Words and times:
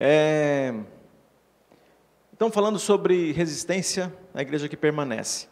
É... 0.00 0.74
Então, 2.32 2.50
falando 2.50 2.78
sobre 2.78 3.32
resistência, 3.32 4.14
a 4.32 4.42
igreja 4.42 4.68
que 4.68 4.76
permanece. 4.76 5.48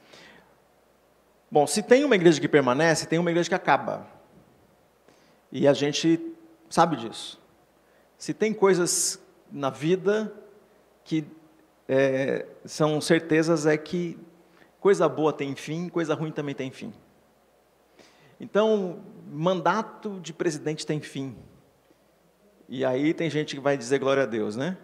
Bom, 1.51 1.67
se 1.67 1.83
tem 1.83 2.05
uma 2.05 2.15
igreja 2.15 2.41
que 2.41 2.49
permanece, 2.49 3.07
tem 3.07 3.19
uma 3.19 3.31
igreja 3.31 3.49
que 3.49 3.55
acaba. 3.55 4.07
E 5.51 5.67
a 5.67 5.73
gente 5.73 6.21
sabe 6.69 6.97
disso. 6.97 7.41
Se 8.19 8.33
tem 8.33 8.53
coisas 8.53 9.21
na 9.51 9.71
vida 9.71 10.33
que 11.05 11.25
é, 11.89 12.47
são 12.65 13.01
certezas, 13.01 13.67
é 13.67 13.77
que 13.77 14.19
coisa 14.81 15.09
boa 15.09 15.33
tem 15.33 15.55
fim, 15.55 15.89
coisa 15.89 16.15
ruim 16.15 16.33
também 16.33 16.55
tem 16.55 16.71
fim. 16.71 16.93
Então, 18.39 19.01
mandato 19.27 20.21
de 20.21 20.33
presidente 20.33 20.87
tem 20.87 21.01
fim. 21.01 21.37
E 22.69 22.85
aí 22.85 23.15
tem 23.15 23.31
gente 23.31 23.55
que 23.55 23.61
vai 23.61 23.77
dizer 23.77 23.99
glória 23.99 24.25
a 24.25 24.27
Deus, 24.27 24.57
né? 24.57 24.77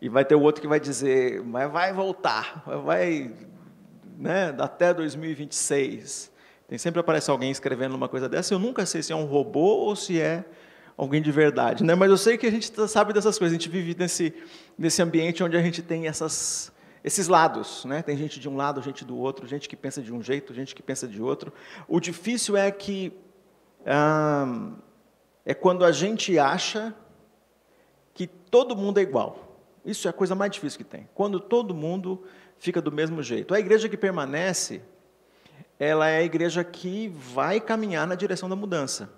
E 0.00 0.08
vai 0.08 0.24
ter 0.24 0.34
o 0.34 0.40
outro 0.40 0.60
que 0.60 0.66
vai 0.66 0.80
dizer, 0.80 1.42
mas 1.44 1.70
vai 1.70 1.92
voltar, 1.92 2.64
vai, 2.84 3.32
né, 4.18 4.52
até 4.58 4.92
2026. 4.92 6.32
Tem 6.66 6.76
sempre 6.76 6.98
aparece 6.98 7.30
alguém 7.30 7.50
escrevendo 7.50 7.94
uma 7.94 8.08
coisa 8.08 8.28
dessa. 8.28 8.52
Eu 8.54 8.58
nunca 8.58 8.84
sei 8.84 9.02
se 9.02 9.12
é 9.12 9.16
um 9.16 9.26
robô 9.26 9.60
ou 9.60 9.94
se 9.94 10.20
é 10.20 10.44
alguém 10.96 11.22
de 11.22 11.30
verdade, 11.30 11.84
né? 11.84 11.94
Mas 11.94 12.10
eu 12.10 12.16
sei 12.16 12.36
que 12.36 12.46
a 12.46 12.50
gente 12.50 12.72
sabe 12.88 13.12
dessas 13.12 13.38
coisas. 13.38 13.56
A 13.56 13.60
gente 13.60 13.70
vive 13.70 13.94
nesse 13.96 14.34
nesse 14.76 15.02
ambiente 15.02 15.44
onde 15.44 15.56
a 15.56 15.62
gente 15.62 15.82
tem 15.82 16.08
essas 16.08 16.72
esses 17.04 17.28
lados, 17.28 17.84
né? 17.84 18.02
Tem 18.02 18.16
gente 18.16 18.40
de 18.40 18.48
um 18.48 18.56
lado, 18.56 18.80
gente 18.80 19.04
do 19.04 19.16
outro, 19.16 19.46
gente 19.46 19.68
que 19.68 19.76
pensa 19.76 20.00
de 20.00 20.12
um 20.12 20.22
jeito, 20.22 20.54
gente 20.54 20.74
que 20.74 20.82
pensa 20.82 21.06
de 21.06 21.20
outro. 21.20 21.52
O 21.86 22.00
difícil 22.00 22.56
é 22.56 22.70
que 22.70 23.12
é 25.44 25.54
quando 25.54 25.84
a 25.84 25.92
gente 25.92 26.38
acha 26.38 26.94
todo 28.52 28.76
mundo 28.76 28.98
é 28.98 29.02
igual. 29.02 29.58
Isso 29.82 30.06
é 30.06 30.10
a 30.10 30.12
coisa 30.12 30.34
mais 30.34 30.52
difícil 30.52 30.76
que 30.76 30.84
tem. 30.84 31.08
Quando 31.14 31.40
todo 31.40 31.74
mundo 31.74 32.22
fica 32.58 32.82
do 32.82 32.92
mesmo 32.92 33.22
jeito. 33.22 33.54
A 33.54 33.58
igreja 33.58 33.88
que 33.88 33.96
permanece, 33.96 34.82
ela 35.80 36.06
é 36.06 36.18
a 36.18 36.22
igreja 36.22 36.62
que 36.62 37.08
vai 37.08 37.60
caminhar 37.60 38.06
na 38.06 38.14
direção 38.14 38.48
da 38.50 38.54
mudança. 38.54 39.10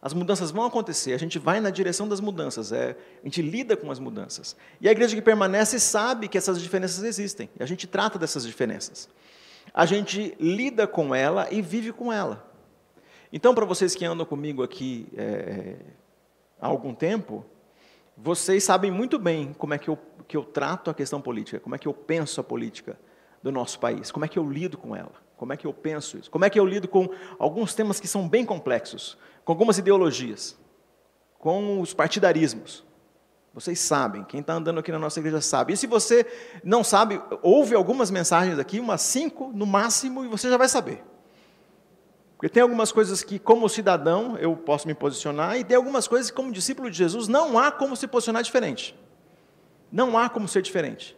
As 0.00 0.14
mudanças 0.14 0.50
vão 0.50 0.64
acontecer, 0.64 1.12
a 1.12 1.18
gente 1.18 1.38
vai 1.38 1.60
na 1.60 1.70
direção 1.70 2.08
das 2.08 2.18
mudanças, 2.18 2.72
é, 2.72 2.96
a 3.22 3.24
gente 3.24 3.40
lida 3.40 3.76
com 3.76 3.88
as 3.88 4.00
mudanças. 4.00 4.56
E 4.80 4.88
a 4.88 4.90
igreja 4.90 5.14
que 5.14 5.22
permanece 5.22 5.78
sabe 5.78 6.26
que 6.26 6.36
essas 6.36 6.60
diferenças 6.60 7.04
existem, 7.04 7.48
e 7.56 7.62
a 7.62 7.66
gente 7.66 7.86
trata 7.86 8.18
dessas 8.18 8.44
diferenças. 8.44 9.08
A 9.72 9.86
gente 9.86 10.34
lida 10.40 10.88
com 10.88 11.14
ela 11.14 11.46
e 11.52 11.62
vive 11.62 11.92
com 11.92 12.12
ela. 12.12 12.50
Então, 13.32 13.54
para 13.54 13.64
vocês 13.64 13.94
que 13.94 14.04
andam 14.04 14.26
comigo 14.26 14.60
aqui 14.64 15.06
é, 15.16 15.76
há 16.60 16.66
algum 16.66 16.92
tempo, 16.92 17.46
vocês 18.16 18.62
sabem 18.64 18.90
muito 18.90 19.18
bem 19.18 19.52
como 19.54 19.74
é 19.74 19.78
que 19.78 19.88
eu, 19.88 19.98
que 20.28 20.36
eu 20.36 20.44
trato 20.44 20.90
a 20.90 20.94
questão 20.94 21.20
política, 21.20 21.60
como 21.60 21.74
é 21.74 21.78
que 21.78 21.88
eu 21.88 21.94
penso 21.94 22.40
a 22.40 22.44
política 22.44 22.98
do 23.42 23.50
nosso 23.50 23.78
país, 23.78 24.10
como 24.10 24.24
é 24.24 24.28
que 24.28 24.38
eu 24.38 24.48
lido 24.48 24.78
com 24.78 24.94
ela, 24.94 25.12
como 25.36 25.52
é 25.52 25.56
que 25.56 25.66
eu 25.66 25.72
penso 25.72 26.18
isso, 26.18 26.30
como 26.30 26.44
é 26.44 26.50
que 26.50 26.58
eu 26.58 26.64
lido 26.64 26.86
com 26.86 27.08
alguns 27.38 27.74
temas 27.74 27.98
que 27.98 28.06
são 28.06 28.28
bem 28.28 28.44
complexos, 28.44 29.18
com 29.44 29.52
algumas 29.52 29.78
ideologias, 29.78 30.58
com 31.38 31.80
os 31.80 31.92
partidarismos. 31.92 32.84
Vocês 33.52 33.80
sabem, 33.80 34.24
quem 34.24 34.40
está 34.40 34.54
andando 34.54 34.80
aqui 34.80 34.90
na 34.90 34.98
nossa 34.98 35.20
igreja 35.20 35.40
sabe. 35.42 35.74
E 35.74 35.76
se 35.76 35.86
você 35.86 36.24
não 36.64 36.82
sabe, 36.82 37.20
ouve 37.42 37.74
algumas 37.74 38.10
mensagens 38.10 38.58
aqui, 38.58 38.80
umas 38.80 39.02
cinco 39.02 39.52
no 39.52 39.66
máximo, 39.66 40.24
e 40.24 40.28
você 40.28 40.48
já 40.48 40.56
vai 40.56 40.68
saber. 40.68 41.04
Porque 42.42 42.54
tem 42.54 42.62
algumas 42.64 42.90
coisas 42.90 43.22
que, 43.22 43.38
como 43.38 43.68
cidadão, 43.68 44.36
eu 44.36 44.56
posso 44.56 44.88
me 44.88 44.94
posicionar, 44.94 45.56
e 45.56 45.62
tem 45.62 45.76
algumas 45.76 46.08
coisas 46.08 46.28
que, 46.28 46.36
como 46.36 46.50
discípulo 46.50 46.90
de 46.90 46.98
Jesus, 46.98 47.28
não 47.28 47.56
há 47.56 47.70
como 47.70 47.94
se 47.94 48.08
posicionar 48.08 48.42
diferente. 48.42 48.98
Não 49.92 50.18
há 50.18 50.28
como 50.28 50.48
ser 50.48 50.60
diferente. 50.60 51.16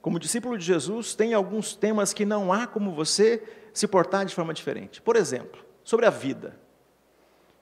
Como 0.00 0.18
discípulo 0.18 0.56
de 0.56 0.64
Jesus, 0.64 1.14
tem 1.14 1.34
alguns 1.34 1.76
temas 1.76 2.14
que 2.14 2.24
não 2.24 2.50
há 2.50 2.66
como 2.66 2.90
você 2.90 3.46
se 3.74 3.86
portar 3.86 4.24
de 4.24 4.34
forma 4.34 4.54
diferente. 4.54 5.02
Por 5.02 5.14
exemplo, 5.14 5.62
sobre 5.84 6.06
a 6.06 6.10
vida. 6.10 6.58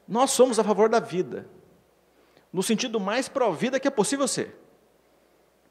Nós 0.07 0.31
somos 0.31 0.61
a 0.61 0.63
favor 0.63 0.89
da 0.89 1.01
vida, 1.01 1.49
no 2.53 2.63
sentido 2.63 3.01
mais 3.01 3.29
pró-vida 3.29 3.81
que 3.81 3.89
é 3.89 3.91
possível 3.91 4.29
ser. 4.29 4.57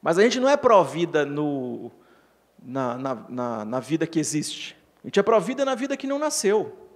Mas 0.02 0.18
a 0.18 0.22
gente 0.22 0.38
não 0.38 0.48
é 0.50 0.58
pró-vida 0.58 1.24
na, 1.24 2.98
na, 2.98 3.14
na, 3.14 3.64
na 3.64 3.80
vida 3.80 4.06
que 4.06 4.20
existe. 4.20 4.76
A 5.02 5.06
gente 5.06 5.18
é 5.18 5.22
pró-vida 5.22 5.64
na 5.64 5.74
vida 5.74 5.96
que 5.96 6.06
não 6.06 6.18
nasceu. 6.18 6.89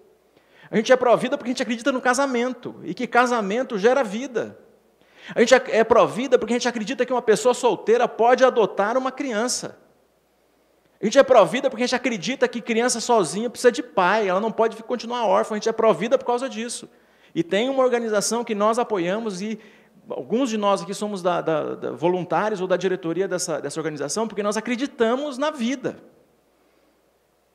A 0.74 0.76
gente 0.76 0.92
é 0.92 0.96
pró-vida 0.96 1.38
porque 1.38 1.50
a 1.50 1.52
gente 1.52 1.62
acredita 1.62 1.92
no 1.92 2.00
casamento 2.00 2.74
e 2.82 2.92
que 2.92 3.06
casamento 3.06 3.78
gera 3.78 4.02
vida. 4.02 4.58
A 5.32 5.38
gente 5.38 5.54
é 5.54 5.84
pró-vida 5.84 6.36
porque 6.36 6.52
a 6.52 6.56
gente 6.56 6.66
acredita 6.66 7.06
que 7.06 7.12
uma 7.12 7.22
pessoa 7.22 7.54
solteira 7.54 8.08
pode 8.08 8.44
adotar 8.44 8.98
uma 8.98 9.12
criança. 9.12 9.78
A 11.00 11.04
gente 11.04 11.16
é 11.16 11.22
pró-vida 11.22 11.70
porque 11.70 11.84
a 11.84 11.86
gente 11.86 11.94
acredita 11.94 12.48
que 12.48 12.60
criança 12.60 12.98
sozinha 13.00 13.48
precisa 13.48 13.70
de 13.70 13.84
pai, 13.84 14.28
ela 14.28 14.40
não 14.40 14.50
pode 14.50 14.76
continuar 14.82 15.24
órfã. 15.26 15.54
A 15.54 15.58
gente 15.58 15.68
é 15.68 15.72
pró-vida 15.72 16.18
por 16.18 16.24
causa 16.24 16.48
disso. 16.48 16.90
E 17.32 17.44
tem 17.44 17.70
uma 17.70 17.84
organização 17.84 18.42
que 18.42 18.52
nós 18.52 18.76
apoiamos 18.76 19.40
e 19.40 19.60
alguns 20.08 20.50
de 20.50 20.58
nós 20.58 20.82
aqui 20.82 20.92
somos 20.92 21.22
da, 21.22 21.40
da, 21.40 21.74
da 21.76 21.90
voluntários 21.92 22.60
ou 22.60 22.66
da 22.66 22.76
diretoria 22.76 23.28
dessa, 23.28 23.60
dessa 23.60 23.78
organização 23.78 24.26
porque 24.26 24.42
nós 24.42 24.56
acreditamos 24.56 25.38
na 25.38 25.52
vida. 25.52 26.02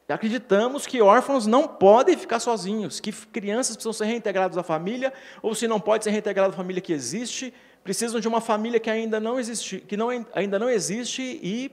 Acreditamos 0.10 0.88
que 0.88 1.02
órfãos 1.02 1.46
não 1.46 1.68
podem 1.68 2.18
ficar 2.18 2.40
sozinhos, 2.40 3.00
que 3.00 3.12
crianças 3.12 3.76
precisam 3.76 3.94
ser 3.94 4.06
reintegradas 4.06 4.58
à 4.58 4.64
família, 4.64 5.14
ou 5.42 5.54
se 5.54 5.68
não 5.68 5.80
pode 5.80 6.04
ser 6.04 6.10
reintegrado 6.10 6.54
à 6.54 6.56
família 6.56 6.82
que 6.82 6.92
existe, 6.92 7.54
precisam 7.84 8.20
de 8.20 8.28
uma 8.28 8.42
família 8.42 8.80
que 8.80 8.90
ainda 8.90 9.20
não 9.20 9.40
existe, 9.40 9.80
que 9.82 9.96
não, 9.96 10.10
ainda 10.34 10.58
não 10.58 10.70
existe 10.70 11.22
e 11.22 11.72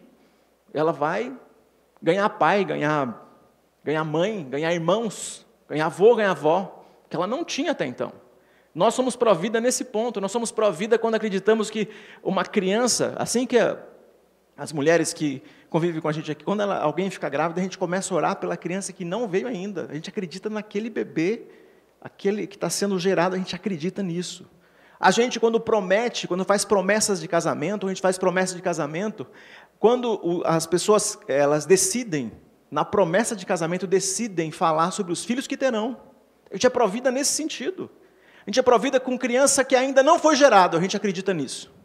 ela 0.73 0.93
vai 0.93 1.35
ganhar 2.03 2.29
pai, 2.31 2.65
ganhar, 2.65 3.27
ganhar 3.83 4.05
mãe, 4.05 4.47
ganhar 4.49 4.73
irmãos, 4.73 5.47
ganhar 5.69 5.87
avô, 5.87 6.15
ganhar 6.15 6.33
avó, 6.33 6.85
que 7.09 7.17
ela 7.17 7.27
não 7.27 7.45
tinha 7.45 7.73
até 7.73 7.87
então. 7.87 8.13
Nós 8.75 8.93
somos 8.93 9.17
pró-vida 9.17 9.59
nesse 9.59 9.85
ponto, 9.85 10.21
nós 10.21 10.31
somos 10.31 10.53
pró-vida 10.53 10.99
quando 10.99 11.15
acreditamos 11.15 11.71
que 11.71 11.89
uma 12.23 12.45
criança, 12.45 13.15
assim 13.17 13.47
que 13.47 13.57
as 14.57 14.73
mulheres 14.73 15.13
que 15.13 15.43
convive 15.69 16.01
com 16.01 16.09
a 16.09 16.13
gente 16.13 16.31
aqui, 16.33 16.43
quando 16.43 16.63
ela, 16.63 16.79
alguém 16.79 17.11
fica 17.11 17.29
grávida, 17.29 17.61
a 17.61 17.63
gente 17.63 17.77
começa 17.77 18.15
a 18.15 18.17
orar 18.17 18.37
pela 18.37 18.57
criança 18.57 18.93
que 18.93 19.05
não 19.05 19.29
veio 19.29 19.47
ainda. 19.47 19.87
A 19.91 19.95
gente 19.95 20.09
acredita 20.09 20.49
naquele 20.49 20.89
bebê, 20.89 21.43
aquele 22.01 22.47
que 22.47 22.57
está 22.57 22.71
sendo 22.71 22.99
gerado, 22.99 23.35
a 23.35 23.39
gente 23.39 23.55
acredita 23.55 24.03
nisso. 24.03 24.49
A 24.99 25.11
gente, 25.11 25.39
quando 25.39 25.61
promete, 25.61 26.27
quando 26.27 26.45
faz 26.45 26.65
promessas 26.65 27.21
de 27.21 27.29
casamento, 27.29 27.87
a 27.87 27.91
gente 27.91 28.01
faz 28.01 28.17
promessas 28.17 28.57
de 28.57 28.63
casamento, 28.63 29.27
quando 29.79 30.43
as 30.47 30.67
pessoas 30.67 31.19
elas 31.29 31.67
decidem, 31.67 32.33
na 32.71 32.85
promessa 32.85 33.37
de 33.37 33.45
casamento, 33.45 33.87
decidem 33.87 34.51
falar 34.51 34.91
sobre 34.91 35.13
os 35.13 35.23
filhos 35.23 35.47
que 35.47 35.57
terão. 35.57 36.01
A 36.51 36.55
gente 36.55 36.67
é 36.67 36.71
provida 36.71 37.11
nesse 37.11 37.35
sentido. 37.35 37.91
A 38.47 38.51
gente 38.51 38.59
é 38.59 38.63
provida 38.63 38.99
com 38.99 39.19
criança 39.19 39.63
que 39.63 39.77
ainda 39.77 40.03
não 40.03 40.19
foi 40.19 40.35
gerado, 40.35 40.79
a 40.79 40.81
gente 40.81 40.97
acredita 40.97 41.35
nisso. 41.35 41.76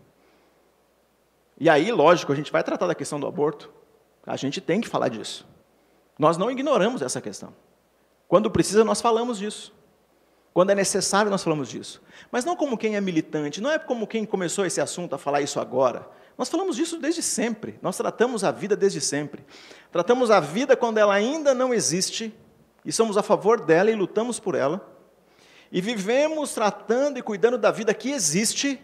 E 1.62 1.70
aí, 1.70 1.92
lógico, 1.92 2.34
a 2.34 2.36
gente 2.36 2.52
vai 2.52 2.64
tratar 2.64 2.88
da 2.88 2.96
questão 2.96 3.20
do 3.20 3.28
aborto. 3.28 3.72
A 4.26 4.36
gente 4.36 4.60
tem 4.60 4.82
que 4.82 4.88
falar 4.88 5.10
disso. 5.10 5.46
Nós 6.18 6.36
não 6.36 6.50
ignoramos 6.50 7.04
essa 7.04 7.22
questão. 7.22 7.54
Quando 8.28 8.50
precisa, 8.50 8.84
nós 8.84 9.00
falamos 9.00 9.38
disso. 9.38 9.72
Quando 10.56 10.72
é 10.72 10.76
necessário, 10.76 11.30
nós 11.30 11.44
falamos 11.44 11.70
disso. 11.70 12.02
Mas 12.32 12.44
não 12.44 12.56
como 12.56 12.76
quem 12.76 12.96
é 12.96 13.02
militante, 13.02 13.62
não 13.62 13.70
é 13.70 13.78
como 13.78 14.08
quem 14.08 14.26
começou 14.26 14.66
esse 14.66 14.82
assunto 14.82 15.14
a 15.14 15.20
falar 15.20 15.42
isso 15.42 15.60
agora. 15.60 16.10
Nós 16.36 16.50
falamos 16.50 16.76
disso 16.76 16.98
desde 16.98 17.22
sempre. 17.22 17.78
Nós 17.80 17.96
tratamos 17.96 18.44
a 18.44 18.50
vida 18.50 18.76
desde 18.76 19.00
sempre. 19.00 19.46
Tratamos 19.92 20.32
a 20.32 20.40
vida 20.40 20.76
quando 20.76 20.98
ela 20.98 21.14
ainda 21.14 21.54
não 21.54 21.72
existe 21.72 22.34
e 22.84 22.92
somos 22.92 23.18
a 23.18 23.22
favor 23.22 23.62
dela 23.62 23.92
e 23.92 23.94
lutamos 23.94 24.40
por 24.40 24.56
ela. 24.56 24.84
E 25.72 25.80
vivemos 25.80 26.56
tratando 26.56 27.20
e 27.20 27.22
cuidando 27.22 27.60
da 27.60 27.70
vida 27.70 27.94
que 27.94 28.10
existe 28.10 28.82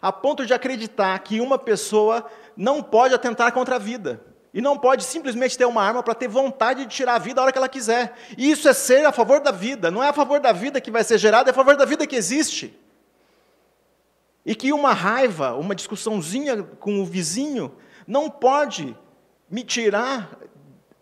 a 0.00 0.10
ponto 0.10 0.46
de 0.46 0.54
acreditar 0.54 1.18
que 1.20 1.40
uma 1.40 1.58
pessoa 1.58 2.24
não 2.56 2.82
pode 2.82 3.14
atentar 3.14 3.52
contra 3.52 3.76
a 3.76 3.78
vida. 3.78 4.24
E 4.52 4.60
não 4.60 4.76
pode 4.76 5.04
simplesmente 5.04 5.56
ter 5.56 5.64
uma 5.64 5.82
arma 5.82 6.02
para 6.02 6.14
ter 6.14 6.26
vontade 6.26 6.84
de 6.84 6.94
tirar 6.94 7.14
a 7.14 7.18
vida 7.18 7.40
a 7.40 7.44
hora 7.44 7.52
que 7.52 7.58
ela 7.58 7.68
quiser. 7.68 8.16
E 8.36 8.50
isso 8.50 8.68
é 8.68 8.72
ser 8.72 9.04
a 9.04 9.12
favor 9.12 9.40
da 9.40 9.52
vida. 9.52 9.90
Não 9.90 10.02
é 10.02 10.08
a 10.08 10.12
favor 10.12 10.40
da 10.40 10.50
vida 10.50 10.80
que 10.80 10.90
vai 10.90 11.04
ser 11.04 11.18
gerada, 11.18 11.50
é 11.50 11.52
a 11.52 11.54
favor 11.54 11.76
da 11.76 11.84
vida 11.84 12.06
que 12.06 12.16
existe. 12.16 12.76
E 14.44 14.54
que 14.54 14.72
uma 14.72 14.92
raiva, 14.92 15.54
uma 15.54 15.74
discussãozinha 15.74 16.62
com 16.62 17.00
o 17.00 17.04
vizinho, 17.04 17.72
não 18.06 18.28
pode 18.28 18.96
me 19.48 19.62
tirar 19.62 20.36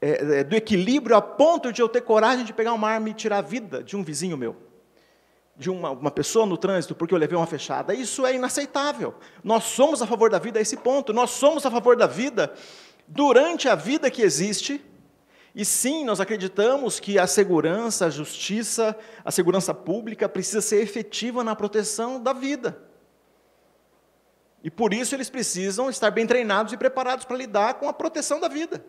é, 0.00 0.44
do 0.44 0.54
equilíbrio 0.54 1.16
a 1.16 1.22
ponto 1.22 1.72
de 1.72 1.80
eu 1.80 1.88
ter 1.88 2.02
coragem 2.02 2.44
de 2.44 2.52
pegar 2.52 2.74
uma 2.74 2.90
arma 2.90 3.08
e 3.08 3.14
tirar 3.14 3.38
a 3.38 3.42
vida 3.42 3.82
de 3.82 3.96
um 3.96 4.02
vizinho 4.02 4.36
meu 4.36 4.67
de 5.58 5.68
uma, 5.68 5.90
uma, 5.90 6.10
pessoa 6.10 6.46
no 6.46 6.56
trânsito 6.56 6.94
porque 6.94 7.12
eu 7.12 7.18
levei 7.18 7.36
uma 7.36 7.46
fechada. 7.46 7.92
Isso 7.92 8.24
é 8.24 8.34
inaceitável. 8.34 9.14
Nós 9.42 9.64
somos 9.64 10.00
a 10.00 10.06
favor 10.06 10.30
da 10.30 10.38
vida 10.38 10.60
a 10.60 10.62
esse 10.62 10.76
ponto. 10.76 11.12
Nós 11.12 11.30
somos 11.30 11.66
a 11.66 11.70
favor 11.70 11.96
da 11.96 12.06
vida 12.06 12.54
durante 13.08 13.68
a 13.68 13.74
vida 13.74 14.08
que 14.08 14.22
existe. 14.22 14.80
E 15.52 15.64
sim, 15.64 16.04
nós 16.04 16.20
acreditamos 16.20 17.00
que 17.00 17.18
a 17.18 17.26
segurança, 17.26 18.06
a 18.06 18.10
justiça, 18.10 18.96
a 19.24 19.32
segurança 19.32 19.74
pública 19.74 20.28
precisa 20.28 20.60
ser 20.60 20.80
efetiva 20.80 21.42
na 21.42 21.56
proteção 21.56 22.22
da 22.22 22.32
vida. 22.32 22.80
E 24.62 24.70
por 24.70 24.94
isso 24.94 25.16
eles 25.16 25.28
precisam 25.28 25.90
estar 25.90 26.12
bem 26.12 26.26
treinados 26.26 26.72
e 26.72 26.76
preparados 26.76 27.24
para 27.24 27.36
lidar 27.36 27.74
com 27.74 27.88
a 27.88 27.92
proteção 27.92 28.38
da 28.38 28.46
vida. 28.46 28.84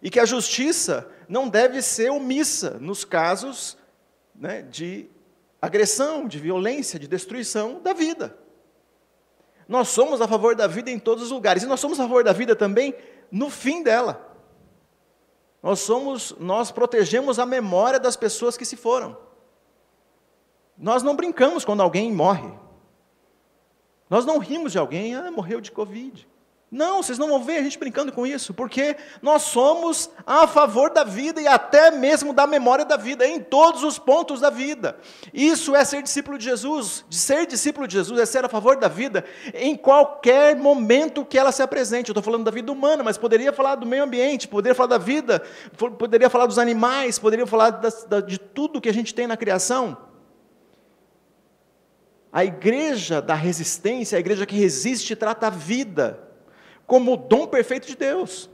E 0.00 0.08
que 0.08 0.20
a 0.20 0.24
justiça 0.24 1.06
não 1.28 1.46
deve 1.46 1.82
ser 1.82 2.10
omissa 2.10 2.78
nos 2.80 3.04
casos 3.04 3.76
né, 4.34 4.62
de 4.62 5.10
agressão, 5.60 6.26
de 6.26 6.38
violência, 6.38 6.98
de 6.98 7.06
destruição 7.06 7.80
da 7.80 7.92
vida. 7.92 8.36
Nós 9.68 9.88
somos 9.88 10.20
a 10.20 10.26
favor 10.26 10.56
da 10.56 10.66
vida 10.66 10.90
em 10.90 10.98
todos 10.98 11.24
os 11.24 11.30
lugares. 11.30 11.62
E 11.62 11.66
nós 11.66 11.78
somos 11.78 12.00
a 12.00 12.02
favor 12.02 12.24
da 12.24 12.32
vida 12.32 12.56
também 12.56 12.94
no 13.30 13.48
fim 13.50 13.82
dela. 13.82 14.28
Nós 15.62 15.80
somos, 15.80 16.34
nós 16.38 16.70
protegemos 16.70 17.38
a 17.38 17.46
memória 17.46 18.00
das 18.00 18.16
pessoas 18.16 18.56
que 18.56 18.64
se 18.64 18.76
foram. 18.76 19.16
Nós 20.76 21.02
não 21.02 21.14
brincamos 21.14 21.64
quando 21.64 21.82
alguém 21.82 22.10
morre. 22.10 22.50
Nós 24.08 24.24
não 24.24 24.38
rimos 24.38 24.72
de 24.72 24.78
alguém, 24.78 25.14
ah, 25.14 25.30
morreu 25.30 25.60
de 25.60 25.70
Covid. 25.70 26.26
Não, 26.70 27.02
vocês 27.02 27.18
não 27.18 27.26
vão 27.26 27.42
ver 27.42 27.56
a 27.56 27.62
gente 27.64 27.76
brincando 27.76 28.12
com 28.12 28.24
isso, 28.24 28.54
porque 28.54 28.96
nós 29.20 29.42
somos 29.42 30.08
a 30.24 30.46
favor 30.46 30.90
da 30.90 31.02
vida 31.02 31.42
e 31.42 31.48
até 31.48 31.90
mesmo 31.90 32.32
da 32.32 32.46
memória 32.46 32.84
da 32.84 32.96
vida, 32.96 33.26
em 33.26 33.40
todos 33.40 33.82
os 33.82 33.98
pontos 33.98 34.40
da 34.40 34.50
vida. 34.50 34.96
Isso 35.34 35.74
é 35.74 35.84
ser 35.84 36.00
discípulo 36.00 36.38
de 36.38 36.44
Jesus. 36.44 37.04
De 37.08 37.16
ser 37.16 37.44
discípulo 37.44 37.88
de 37.88 37.94
Jesus 37.94 38.20
é 38.20 38.24
ser 38.24 38.44
a 38.44 38.48
favor 38.48 38.76
da 38.76 38.86
vida 38.86 39.24
em 39.52 39.74
qualquer 39.74 40.54
momento 40.54 41.24
que 41.24 41.36
ela 41.36 41.50
se 41.50 41.60
apresente. 41.60 42.08
Eu 42.08 42.12
estou 42.12 42.22
falando 42.22 42.44
da 42.44 42.52
vida 42.52 42.70
humana, 42.70 43.02
mas 43.02 43.18
poderia 43.18 43.52
falar 43.52 43.74
do 43.74 43.84
meio 43.84 44.04
ambiente, 44.04 44.46
poderia 44.46 44.74
falar 44.74 44.90
da 44.90 44.98
vida, 44.98 45.42
poderia 45.98 46.30
falar 46.30 46.46
dos 46.46 46.58
animais, 46.58 47.18
poderia 47.18 47.48
falar 47.48 47.80
de 48.24 48.38
tudo 48.38 48.80
que 48.80 48.88
a 48.88 48.94
gente 48.94 49.12
tem 49.12 49.26
na 49.26 49.36
criação. 49.36 49.98
A 52.32 52.44
igreja 52.44 53.20
da 53.20 53.34
resistência, 53.34 54.16
a 54.16 54.20
igreja 54.20 54.46
que 54.46 54.54
resiste, 54.54 55.16
trata 55.16 55.48
a 55.48 55.50
vida 55.50 56.29
como 56.90 57.12
o 57.12 57.16
dom 57.16 57.46
perfeito 57.46 57.86
de 57.86 57.96
Deus. 57.96 58.50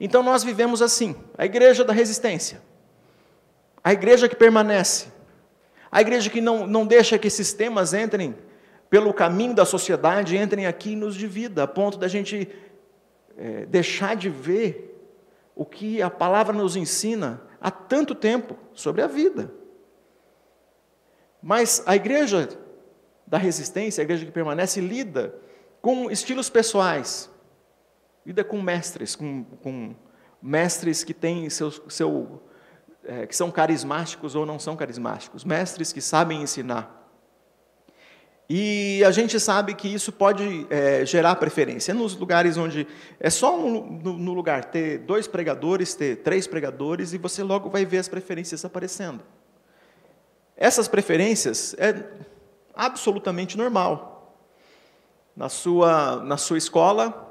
Então 0.00 0.24
nós 0.24 0.42
vivemos 0.42 0.82
assim, 0.82 1.14
a 1.38 1.46
igreja 1.46 1.84
da 1.84 1.92
resistência, 1.92 2.60
a 3.84 3.92
igreja 3.92 4.28
que 4.28 4.34
permanece, 4.34 5.06
a 5.88 6.00
igreja 6.00 6.28
que 6.28 6.40
não, 6.40 6.66
não 6.66 6.84
deixa 6.84 7.16
que 7.16 7.28
esses 7.28 7.52
temas 7.52 7.94
entrem 7.94 8.34
pelo 8.90 9.14
caminho 9.14 9.54
da 9.54 9.64
sociedade, 9.64 10.36
entrem 10.36 10.66
aqui 10.66 10.94
e 10.94 10.96
nos 10.96 11.14
divida, 11.14 11.62
a 11.62 11.66
ponto 11.68 11.96
da 11.96 12.08
gente 12.08 12.48
é, 13.38 13.66
deixar 13.66 14.16
de 14.16 14.28
ver 14.28 15.00
o 15.54 15.64
que 15.64 16.02
a 16.02 16.10
palavra 16.10 16.52
nos 16.52 16.74
ensina 16.74 17.40
há 17.60 17.70
tanto 17.70 18.16
tempo 18.16 18.58
sobre 18.74 19.00
a 19.00 19.06
vida. 19.06 19.54
Mas 21.40 21.84
a 21.86 21.94
igreja 21.94 22.48
da 23.24 23.38
resistência, 23.38 24.02
a 24.02 24.04
igreja 24.04 24.26
que 24.26 24.32
permanece, 24.32 24.80
lida 24.80 25.40
com 25.82 26.08
estilos 26.10 26.48
pessoais, 26.48 27.28
lida 28.24 28.44
com 28.44 28.62
mestres, 28.62 29.16
com, 29.16 29.44
com 29.62 29.94
mestres 30.40 31.02
que 31.02 31.12
têm 31.12 31.50
seu, 31.50 31.72
seu 31.90 32.40
é, 33.04 33.26
que 33.26 33.34
são 33.34 33.50
carismáticos 33.50 34.36
ou 34.36 34.46
não 34.46 34.60
são 34.60 34.76
carismáticos, 34.76 35.44
mestres 35.44 35.92
que 35.92 36.00
sabem 36.00 36.40
ensinar. 36.40 37.00
E 38.48 39.02
a 39.04 39.10
gente 39.10 39.40
sabe 39.40 39.74
que 39.74 39.88
isso 39.88 40.12
pode 40.12 40.66
é, 40.70 41.04
gerar 41.06 41.34
preferência. 41.36 41.94
Nos 41.94 42.14
lugares 42.14 42.56
onde 42.56 42.86
é 43.18 43.30
só 43.30 43.56
no, 43.56 43.82
no, 43.82 44.34
lugar 44.34 44.66
ter 44.66 44.98
dois 44.98 45.26
pregadores, 45.26 45.94
ter 45.94 46.16
três 46.16 46.46
pregadores, 46.46 47.12
e 47.12 47.18
você 47.18 47.42
logo 47.42 47.70
vai 47.70 47.84
ver 47.84 47.98
as 47.98 48.08
preferências 48.08 48.64
aparecendo. 48.64 49.20
Essas 50.56 50.86
preferências 50.86 51.74
é 51.78 52.04
absolutamente 52.74 53.56
normal. 53.56 54.11
Na 55.34 55.48
sua, 55.48 56.16
na 56.16 56.36
sua 56.36 56.58
escola, 56.58 57.30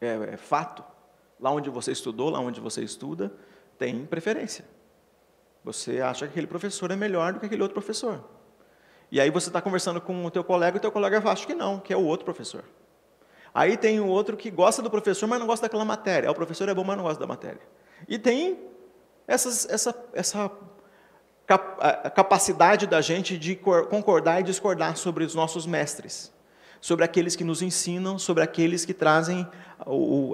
é, 0.00 0.34
é 0.34 0.36
fato. 0.36 0.82
Lá 1.38 1.50
onde 1.50 1.68
você 1.68 1.92
estudou, 1.92 2.30
lá 2.30 2.40
onde 2.40 2.60
você 2.60 2.82
estuda, 2.82 3.32
tem 3.78 4.06
preferência. 4.06 4.64
Você 5.62 6.00
acha 6.00 6.26
que 6.26 6.32
aquele 6.32 6.46
professor 6.46 6.90
é 6.90 6.96
melhor 6.96 7.32
do 7.32 7.40
que 7.40 7.46
aquele 7.46 7.62
outro 7.62 7.74
professor. 7.74 8.24
E 9.10 9.20
aí 9.20 9.30
você 9.30 9.48
está 9.48 9.60
conversando 9.60 10.00
com 10.00 10.24
o 10.24 10.30
teu 10.30 10.42
colega 10.42 10.76
e 10.76 10.78
o 10.78 10.80
teu 10.80 10.92
colega 10.92 11.18
acha 11.30 11.46
que 11.46 11.54
não, 11.54 11.78
que 11.78 11.92
é 11.92 11.96
o 11.96 12.04
outro 12.04 12.24
professor. 12.24 12.64
Aí 13.54 13.76
tem 13.76 14.00
o 14.00 14.06
outro 14.06 14.36
que 14.36 14.50
gosta 14.50 14.82
do 14.82 14.90
professor, 14.90 15.26
mas 15.26 15.38
não 15.38 15.46
gosta 15.46 15.66
daquela 15.66 15.84
matéria. 15.84 16.30
O 16.30 16.34
professor 16.34 16.68
é 16.68 16.74
bom, 16.74 16.84
mas 16.84 16.96
não 16.96 17.04
gosta 17.04 17.18
da 17.18 17.26
matéria. 17.26 17.60
E 18.06 18.18
tem 18.18 18.58
essas, 19.26 19.68
essa, 19.68 19.94
essa 20.12 20.50
a 21.48 22.10
capacidade 22.10 22.86
da 22.86 23.00
gente 23.00 23.38
de 23.38 23.54
concordar 23.54 24.40
e 24.40 24.42
discordar 24.42 24.96
sobre 24.96 25.24
os 25.24 25.34
nossos 25.34 25.64
mestres, 25.66 26.32
sobre 26.80 27.04
aqueles 27.04 27.36
que 27.36 27.44
nos 27.44 27.62
ensinam, 27.62 28.18
sobre 28.18 28.42
aqueles 28.42 28.84
que 28.84 28.92
trazem 28.92 29.46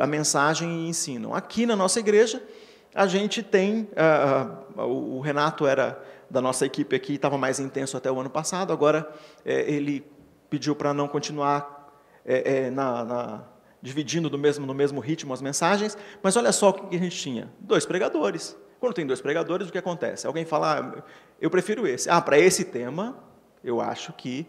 a 0.00 0.06
mensagem 0.06 0.86
e 0.86 0.88
ensinam. 0.88 1.34
Aqui 1.34 1.66
na 1.66 1.76
nossa 1.76 2.00
igreja, 2.00 2.42
a 2.94 3.06
gente 3.06 3.42
tem. 3.42 3.88
o 4.76 5.20
Renato 5.20 5.66
era 5.66 6.02
da 6.32 6.40
nossa 6.40 6.64
equipe 6.64 6.96
aqui, 6.96 7.14
estava 7.14 7.36
mais 7.36 7.60
intenso 7.60 7.94
até 7.94 8.10
o 8.10 8.18
ano 8.18 8.30
passado, 8.30 8.72
agora 8.72 9.06
é, 9.44 9.70
ele 9.70 10.02
pediu 10.48 10.74
para 10.74 10.94
não 10.94 11.06
continuar 11.06 11.94
é, 12.24 12.54
é, 12.54 12.70
na, 12.70 13.04
na, 13.04 13.44
dividindo 13.82 14.30
do 14.30 14.38
mesmo, 14.38 14.64
no 14.64 14.72
mesmo 14.72 14.98
ritmo 14.98 15.34
as 15.34 15.42
mensagens, 15.42 15.96
mas 16.22 16.34
olha 16.34 16.50
só 16.50 16.70
o 16.70 16.72
que 16.72 16.96
a 16.96 16.98
gente 16.98 17.16
tinha: 17.18 17.52
dois 17.60 17.84
pregadores. 17.84 18.56
Quando 18.82 18.94
tem 18.94 19.06
dois 19.06 19.20
pregadores, 19.20 19.68
o 19.68 19.70
que 19.70 19.78
acontece? 19.78 20.26
Alguém 20.26 20.44
fala, 20.44 20.80
ah, 20.80 21.02
eu 21.40 21.48
prefiro 21.48 21.86
esse. 21.86 22.10
Ah, 22.10 22.20
para 22.20 22.36
esse 22.36 22.64
tema, 22.64 23.16
eu 23.62 23.80
acho 23.80 24.12
que 24.12 24.44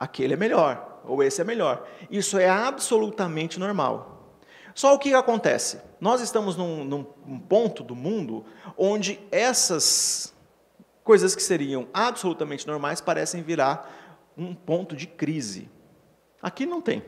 aquele 0.00 0.32
é 0.32 0.36
melhor, 0.36 1.02
ou 1.04 1.22
esse 1.22 1.42
é 1.42 1.44
melhor. 1.44 1.86
Isso 2.10 2.38
é 2.38 2.48
absolutamente 2.48 3.60
normal. 3.60 4.38
Só 4.74 4.94
o 4.94 4.98
que 4.98 5.12
acontece? 5.12 5.78
Nós 6.00 6.22
estamos 6.22 6.56
num, 6.56 6.84
num 6.86 7.38
ponto 7.38 7.84
do 7.84 7.94
mundo 7.94 8.46
onde 8.78 9.20
essas 9.30 10.34
coisas 11.04 11.36
que 11.36 11.42
seriam 11.42 11.86
absolutamente 11.92 12.66
normais 12.66 13.02
parecem 13.02 13.42
virar 13.42 14.24
um 14.38 14.54
ponto 14.54 14.96
de 14.96 15.06
crise. 15.06 15.68
Aqui 16.40 16.64
não 16.64 16.80
tem. 16.80 17.04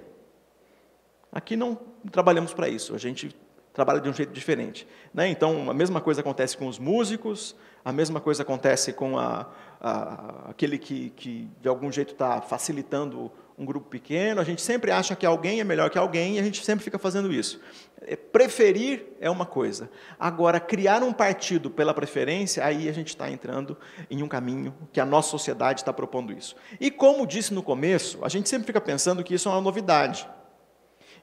Aqui 1.32 1.56
não 1.56 1.78
trabalhamos 2.12 2.52
para 2.52 2.68
isso. 2.68 2.94
A 2.94 2.98
gente 2.98 3.34
trabalha 3.78 4.00
de 4.00 4.08
um 4.08 4.12
jeito 4.12 4.32
diferente. 4.32 4.88
Né? 5.14 5.28
Então, 5.28 5.70
a 5.70 5.72
mesma 5.72 6.00
coisa 6.00 6.20
acontece 6.20 6.56
com 6.56 6.66
os 6.66 6.80
músicos, 6.80 7.54
a 7.84 7.92
mesma 7.92 8.20
coisa 8.20 8.42
acontece 8.42 8.92
com 8.92 9.16
a, 9.16 9.46
a, 9.80 10.50
aquele 10.50 10.78
que, 10.78 11.10
que, 11.10 11.48
de 11.60 11.68
algum 11.68 11.92
jeito, 11.92 12.12
está 12.12 12.40
facilitando 12.40 13.30
um 13.56 13.64
grupo 13.64 13.88
pequeno. 13.88 14.40
A 14.40 14.44
gente 14.44 14.62
sempre 14.62 14.90
acha 14.90 15.14
que 15.14 15.24
alguém 15.24 15.60
é 15.60 15.64
melhor 15.64 15.90
que 15.90 15.96
alguém 15.96 16.34
e 16.34 16.40
a 16.40 16.42
gente 16.42 16.64
sempre 16.64 16.82
fica 16.82 16.98
fazendo 16.98 17.32
isso. 17.32 17.60
É, 18.02 18.16
preferir 18.16 19.06
é 19.20 19.30
uma 19.30 19.46
coisa. 19.46 19.88
Agora, 20.18 20.58
criar 20.58 21.00
um 21.04 21.12
partido 21.12 21.70
pela 21.70 21.94
preferência, 21.94 22.64
aí 22.64 22.88
a 22.88 22.92
gente 22.92 23.10
está 23.10 23.30
entrando 23.30 23.76
em 24.10 24.24
um 24.24 24.28
caminho 24.28 24.74
que 24.92 24.98
a 24.98 25.06
nossa 25.06 25.30
sociedade 25.30 25.82
está 25.82 25.92
propondo 25.92 26.32
isso. 26.32 26.56
E 26.80 26.90
como 26.90 27.24
disse 27.24 27.54
no 27.54 27.62
começo, 27.62 28.24
a 28.24 28.28
gente 28.28 28.48
sempre 28.48 28.66
fica 28.66 28.80
pensando 28.80 29.22
que 29.22 29.34
isso 29.34 29.48
é 29.48 29.52
uma 29.52 29.60
novidade. 29.60 30.28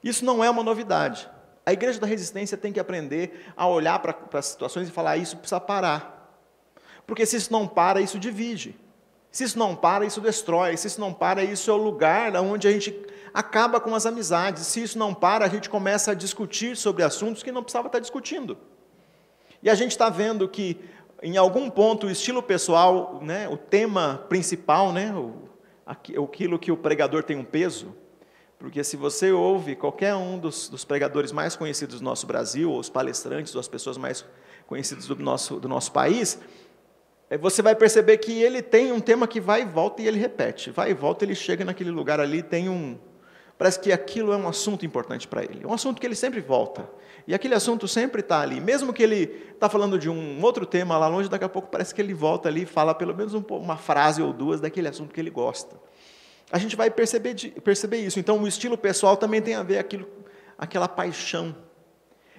Isso 0.02 0.24
não 0.24 0.42
é 0.42 0.48
uma 0.48 0.62
novidade. 0.62 1.28
A 1.66 1.72
igreja 1.72 1.98
da 1.98 2.06
resistência 2.06 2.56
tem 2.56 2.72
que 2.72 2.78
aprender 2.78 3.44
a 3.56 3.66
olhar 3.66 3.98
para 3.98 4.16
as 4.38 4.46
situações 4.46 4.88
e 4.88 4.92
falar: 4.92 5.10
ah, 5.10 5.16
isso 5.16 5.36
precisa 5.36 5.58
parar. 5.58 6.40
Porque 7.04 7.26
se 7.26 7.36
isso 7.36 7.52
não 7.52 7.66
para, 7.66 8.00
isso 8.00 8.20
divide. 8.20 8.78
Se 9.32 9.42
isso 9.42 9.58
não 9.58 9.74
para, 9.74 10.06
isso 10.06 10.20
destrói. 10.20 10.76
Se 10.76 10.86
isso 10.86 11.00
não 11.00 11.12
para, 11.12 11.42
isso 11.42 11.68
é 11.68 11.74
o 11.74 11.76
lugar 11.76 12.34
onde 12.36 12.68
a 12.68 12.72
gente 12.72 12.94
acaba 13.34 13.80
com 13.80 13.94
as 13.94 14.06
amizades. 14.06 14.66
Se 14.66 14.80
isso 14.80 14.96
não 14.96 15.12
para, 15.12 15.44
a 15.44 15.48
gente 15.48 15.68
começa 15.68 16.12
a 16.12 16.14
discutir 16.14 16.76
sobre 16.76 17.02
assuntos 17.02 17.42
que 17.42 17.50
não 17.50 17.62
precisava 17.62 17.88
estar 17.88 17.98
discutindo. 17.98 18.56
E 19.62 19.68
a 19.68 19.74
gente 19.74 19.90
está 19.90 20.08
vendo 20.08 20.48
que, 20.48 20.80
em 21.20 21.36
algum 21.36 21.68
ponto, 21.68 22.06
o 22.06 22.10
estilo 22.10 22.42
pessoal, 22.42 23.20
né, 23.22 23.48
o 23.48 23.56
tema 23.56 24.24
principal, 24.28 24.92
né, 24.92 25.12
o, 25.12 25.48
aquilo 25.84 26.58
que 26.58 26.70
o 26.70 26.76
pregador 26.76 27.24
tem 27.24 27.36
um 27.36 27.44
peso, 27.44 27.94
porque 28.58 28.82
se 28.82 28.96
você 28.96 29.30
ouve 29.32 29.76
qualquer 29.76 30.14
um 30.14 30.38
dos, 30.38 30.68
dos, 30.68 30.84
pregadores 30.84 31.30
mais 31.30 31.54
conhecidos 31.54 32.00
do 32.00 32.04
nosso 32.04 32.26
Brasil, 32.26 32.70
ou 32.70 32.78
os 32.78 32.88
palestrantes, 32.88 33.54
ou 33.54 33.60
as 33.60 33.68
pessoas 33.68 33.98
mais 33.98 34.24
conhecidas 34.66 35.06
do 35.06 35.16
nosso, 35.16 35.60
do 35.60 35.68
nosso 35.68 35.92
país, 35.92 36.38
é, 37.28 37.36
você 37.36 37.60
vai 37.60 37.74
perceber 37.74 38.16
que 38.18 38.32
ele 38.32 38.62
tem 38.62 38.92
um 38.92 39.00
tema 39.00 39.28
que 39.28 39.40
vai 39.40 39.62
e 39.62 39.64
volta 39.64 40.00
e 40.00 40.08
ele 40.08 40.18
repete. 40.18 40.70
Vai 40.70 40.90
e 40.90 40.94
volta, 40.94 41.24
ele 41.24 41.34
chega 41.34 41.64
naquele 41.64 41.90
lugar 41.90 42.18
ali, 42.18 42.42
tem 42.42 42.68
um. 42.68 42.98
Parece 43.58 43.80
que 43.80 43.92
aquilo 43.92 44.32
é 44.32 44.36
um 44.36 44.48
assunto 44.48 44.86
importante 44.86 45.28
para 45.28 45.42
ele. 45.42 45.60
É 45.62 45.66
um 45.66 45.72
assunto 45.72 46.00
que 46.00 46.06
ele 46.06 46.14
sempre 46.14 46.40
volta. 46.40 46.88
E 47.26 47.34
aquele 47.34 47.54
assunto 47.54 47.88
sempre 47.88 48.20
está 48.20 48.40
ali. 48.40 48.60
Mesmo 48.60 48.92
que 48.92 49.02
ele 49.02 49.44
está 49.52 49.68
falando 49.68 49.98
de 49.98 50.10
um 50.10 50.42
outro 50.42 50.66
tema 50.66 50.96
lá 50.98 51.08
longe, 51.08 51.28
daqui 51.28 51.44
a 51.44 51.48
pouco 51.48 51.68
parece 51.68 51.94
que 51.94 52.00
ele 52.00 52.12
volta 52.12 52.48
ali 52.48 52.62
e 52.62 52.66
fala 52.66 52.94
pelo 52.94 53.14
menos 53.14 53.34
um, 53.34 53.42
uma 53.50 53.76
frase 53.76 54.22
ou 54.22 54.32
duas 54.32 54.60
daquele 54.60 54.88
assunto 54.88 55.12
que 55.12 55.20
ele 55.20 55.30
gosta 55.30 55.76
a 56.50 56.58
gente 56.58 56.76
vai 56.76 56.90
perceber, 56.90 57.34
perceber 57.62 57.98
isso. 57.98 58.18
Então, 58.18 58.42
o 58.42 58.46
estilo 58.48 58.78
pessoal 58.78 59.16
também 59.16 59.42
tem 59.42 59.54
a 59.54 59.62
ver 59.62 59.78
aquilo, 59.78 60.08
aquela 60.56 60.86
paixão. 60.86 61.56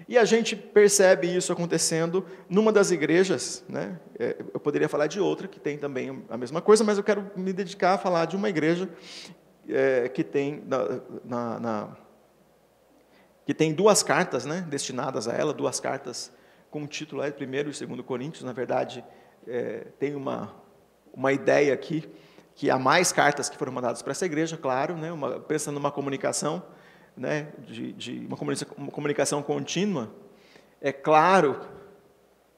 E 0.07 0.17
a 0.17 0.23
gente 0.23 0.55
percebe 0.55 1.27
isso 1.27 1.51
acontecendo 1.51 2.25
numa 2.49 2.71
das 2.71 2.91
igrejas, 2.91 3.63
né? 3.67 3.99
É, 4.17 4.37
eu 4.53 4.59
poderia 4.59 4.87
falar 4.87 5.07
de 5.07 5.19
outra 5.19 5.47
que 5.47 5.59
tem 5.59 5.77
também 5.77 6.23
a 6.29 6.37
mesma 6.37 6.61
coisa, 6.61 6.83
mas 6.83 6.97
eu 6.97 7.03
quero 7.03 7.29
me 7.35 7.51
dedicar 7.51 7.93
a 7.93 7.97
falar 7.97 8.25
de 8.25 8.35
uma 8.35 8.47
igreja 8.47 8.89
é, 9.67 10.07
que 10.07 10.23
tem 10.23 10.63
na, 10.65 11.01
na, 11.25 11.59
na, 11.59 11.97
que 13.45 13.53
tem 13.53 13.73
duas 13.73 14.03
cartas, 14.03 14.45
né, 14.45 14.65
destinadas 14.69 15.27
a 15.27 15.33
ela, 15.33 15.53
duas 15.53 15.79
cartas 15.79 16.31
com 16.69 16.83
o 16.83 16.87
título 16.87 17.23
é 17.23 17.31
primeiro 17.31 17.69
e 17.69 17.73
segundo 17.73 18.03
Coríntios. 18.03 18.43
Na 18.43 18.53
verdade, 18.53 19.03
é, 19.45 19.87
tem 19.99 20.15
uma 20.15 20.53
uma 21.17 21.33
ideia 21.33 21.73
aqui 21.73 22.07
que 22.57 22.71
há 22.71 22.79
mais 22.79 23.11
cartas 23.11 23.49
que 23.49 23.55
foram 23.55 23.71
mandadas 23.71 24.01
para 24.01 24.09
essa 24.09 24.25
igreja, 24.25 24.57
claro, 24.57 24.97
né, 24.97 25.11
uma, 25.11 25.39
pensando 25.39 25.75
numa 25.75 25.91
comunicação, 25.91 26.63
né, 27.15 27.49
de, 27.59 27.93
de 27.93 28.25
uma, 28.25 28.35
comunicação, 28.35 28.75
uma 28.75 28.91
comunicação 28.91 29.43
contínua. 29.43 30.11
É 30.81 30.91
claro, 30.91 31.61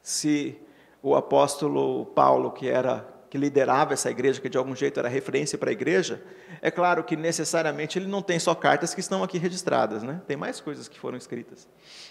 se 0.02 0.58
o 1.04 1.18
apóstolo 1.18 2.06
Paulo, 2.06 2.50
que 2.50 2.70
era 2.70 3.06
que 3.30 3.38
liderava 3.38 3.94
essa 3.94 4.10
igreja, 4.10 4.40
que 4.40 4.48
de 4.50 4.58
algum 4.58 4.74
jeito 4.74 5.00
era 5.00 5.10
referência 5.10 5.58
para 5.58 5.70
a 5.70 5.74
igreja, 5.74 6.24
é 6.62 6.72
claro 6.72 7.04
que 7.04 7.18
necessariamente 7.18 8.00
ele 8.00 8.08
não 8.08 8.22
tem 8.22 8.40
só 8.40 8.56
cartas 8.56 8.94
que 8.94 9.02
estão 9.02 9.22
aqui 9.22 9.38
registradas, 9.38 10.02
né? 10.02 10.22
tem 10.26 10.38
mais 10.38 10.62
coisas 10.62 10.88
que 10.88 10.98
foram 10.98 11.18
escritas. 11.18 11.68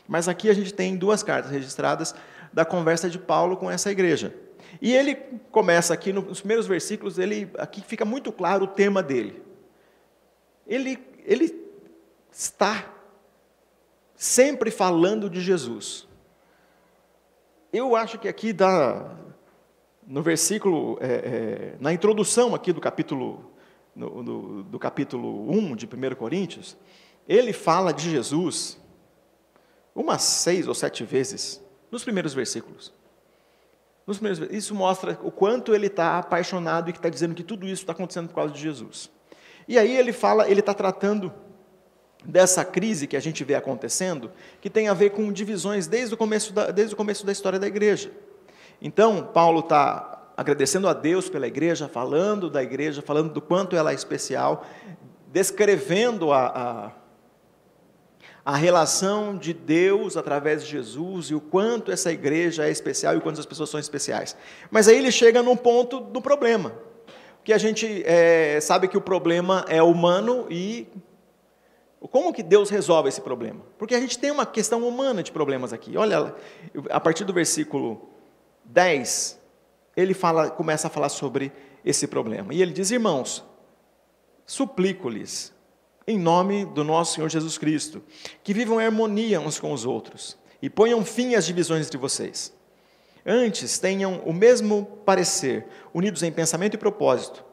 Mas 0.06 0.28
aqui 0.28 0.50
a 0.50 0.54
gente 0.54 0.74
tem 0.74 0.94
duas 0.94 1.22
cartas 1.22 1.50
registradas 1.50 2.14
da 2.52 2.66
conversa 2.66 3.08
de 3.08 3.18
Paulo 3.18 3.56
com 3.56 3.68
essa 3.70 3.90
igreja. 3.90 4.32
E 4.80 4.94
ele 4.94 5.14
começa 5.50 5.94
aqui 5.94 6.12
nos 6.12 6.40
primeiros 6.40 6.66
versículos, 6.66 7.18
ele 7.18 7.50
aqui 7.58 7.80
fica 7.80 8.04
muito 8.04 8.30
claro 8.30 8.64
o 8.64 8.68
tema 8.68 9.02
dele. 9.02 9.42
Ele, 10.66 10.98
ele 11.24 11.54
está 12.30 12.94
sempre 14.14 14.70
falando 14.70 15.30
de 15.30 15.40
Jesus. 15.40 16.06
Eu 17.72 17.94
acho 17.96 18.18
que 18.18 18.28
aqui 18.28 18.52
dá, 18.52 19.14
no 20.06 20.22
versículo, 20.22 20.98
é, 21.00 21.06
é, 21.06 21.76
na 21.80 21.92
introdução 21.92 22.54
aqui 22.54 22.72
do 22.72 22.80
capítulo, 22.80 23.50
no, 23.94 24.22
no, 24.22 24.62
do 24.64 24.78
capítulo 24.78 25.50
1 25.50 25.76
de 25.76 25.86
1 25.86 26.14
Coríntios, 26.16 26.76
ele 27.26 27.52
fala 27.52 27.92
de 27.92 28.10
Jesus 28.10 28.78
umas 29.94 30.22
seis 30.22 30.68
ou 30.68 30.74
sete 30.74 31.04
vezes 31.04 31.62
nos 31.90 32.04
primeiros 32.04 32.32
versículos. 32.32 32.92
Nos 34.08 34.16
primeiros, 34.16 34.48
isso 34.50 34.74
mostra 34.74 35.18
o 35.22 35.30
quanto 35.30 35.74
ele 35.74 35.86
está 35.86 36.18
apaixonado 36.18 36.88
e 36.88 36.94
que 36.94 36.98
está 36.98 37.10
dizendo 37.10 37.34
que 37.34 37.42
tudo 37.42 37.66
isso 37.66 37.82
está 37.82 37.92
acontecendo 37.92 38.26
por 38.28 38.36
causa 38.36 38.54
de 38.54 38.58
Jesus. 38.58 39.10
E 39.68 39.78
aí 39.78 39.94
ele 39.94 40.14
fala, 40.14 40.50
ele 40.50 40.60
está 40.60 40.72
tratando 40.72 41.30
dessa 42.24 42.64
crise 42.64 43.06
que 43.06 43.18
a 43.18 43.20
gente 43.20 43.44
vê 43.44 43.54
acontecendo, 43.54 44.30
que 44.62 44.70
tem 44.70 44.88
a 44.88 44.94
ver 44.94 45.10
com 45.10 45.30
divisões 45.30 45.86
desde 45.86 46.14
o 46.14 46.16
começo 46.16 46.54
da, 46.54 46.70
desde 46.70 46.94
o 46.94 46.96
começo 46.96 47.26
da 47.26 47.32
história 47.32 47.58
da 47.58 47.66
igreja. 47.66 48.10
Então, 48.80 49.24
Paulo 49.24 49.60
está 49.60 50.30
agradecendo 50.34 50.88
a 50.88 50.94
Deus 50.94 51.28
pela 51.28 51.46
igreja, 51.46 51.86
falando 51.86 52.48
da 52.48 52.62
igreja, 52.62 53.02
falando 53.02 53.30
do 53.30 53.42
quanto 53.42 53.76
ela 53.76 53.90
é 53.90 53.94
especial, 53.94 54.64
descrevendo 55.30 56.32
a, 56.32 56.46
a, 56.46 56.92
a 58.48 58.56
relação 58.56 59.36
de 59.36 59.52
Deus 59.52 60.16
através 60.16 60.64
de 60.64 60.70
Jesus 60.70 61.26
e 61.26 61.34
o 61.34 61.40
quanto 61.40 61.92
essa 61.92 62.10
igreja 62.10 62.66
é 62.66 62.70
especial 62.70 63.12
e 63.12 63.18
o 63.18 63.20
quanto 63.20 63.38
as 63.38 63.44
pessoas 63.44 63.68
são 63.68 63.78
especiais. 63.78 64.34
Mas 64.70 64.88
aí 64.88 64.96
ele 64.96 65.12
chega 65.12 65.42
num 65.42 65.54
ponto 65.54 66.00
do 66.00 66.18
problema, 66.22 66.72
que 67.44 67.52
a 67.52 67.58
gente 67.58 68.02
é, 68.06 68.58
sabe 68.62 68.88
que 68.88 68.96
o 68.96 69.02
problema 69.02 69.66
é 69.68 69.82
humano 69.82 70.46
e 70.48 70.88
como 72.10 72.32
que 72.32 72.42
Deus 72.42 72.70
resolve 72.70 73.10
esse 73.10 73.20
problema? 73.20 73.60
Porque 73.76 73.94
a 73.94 74.00
gente 74.00 74.18
tem 74.18 74.30
uma 74.30 74.46
questão 74.46 74.88
humana 74.88 75.22
de 75.22 75.30
problemas 75.30 75.74
aqui. 75.74 75.94
Olha, 75.98 76.34
a 76.88 76.98
partir 76.98 77.24
do 77.24 77.34
versículo 77.34 78.08
10, 78.64 79.38
ele 79.94 80.14
fala, 80.14 80.48
começa 80.48 80.86
a 80.86 80.90
falar 80.90 81.10
sobre 81.10 81.52
esse 81.84 82.06
problema. 82.06 82.54
E 82.54 82.62
ele 82.62 82.72
diz: 82.72 82.90
Irmãos, 82.90 83.44
suplico-lhes, 84.46 85.52
em 86.08 86.18
nome 86.18 86.64
do 86.64 86.82
nosso 86.82 87.16
Senhor 87.16 87.28
Jesus 87.28 87.58
Cristo, 87.58 88.02
que 88.42 88.54
vivam 88.54 88.80
em 88.80 88.86
harmonia 88.86 89.38
uns 89.42 89.60
com 89.60 89.74
os 89.74 89.84
outros 89.84 90.38
e 90.62 90.70
ponham 90.70 91.04
fim 91.04 91.34
às 91.34 91.44
divisões 91.44 91.86
entre 91.86 91.98
vocês. 91.98 92.50
Antes 93.26 93.78
tenham 93.78 94.22
o 94.24 94.32
mesmo 94.32 94.86
parecer, 95.04 95.66
unidos 95.92 96.22
em 96.22 96.32
pensamento 96.32 96.72
e 96.72 96.78
propósito. 96.78 97.44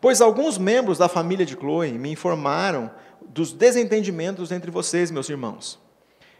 Pois 0.00 0.22
alguns 0.22 0.56
membros 0.56 0.96
da 0.96 1.10
família 1.10 1.44
de 1.44 1.52
Chloe 1.52 1.92
me 1.92 2.10
informaram 2.10 2.90
dos 3.28 3.52
desentendimentos 3.52 4.50
entre 4.50 4.70
vocês, 4.70 5.10
meus 5.10 5.28
irmãos. 5.28 5.78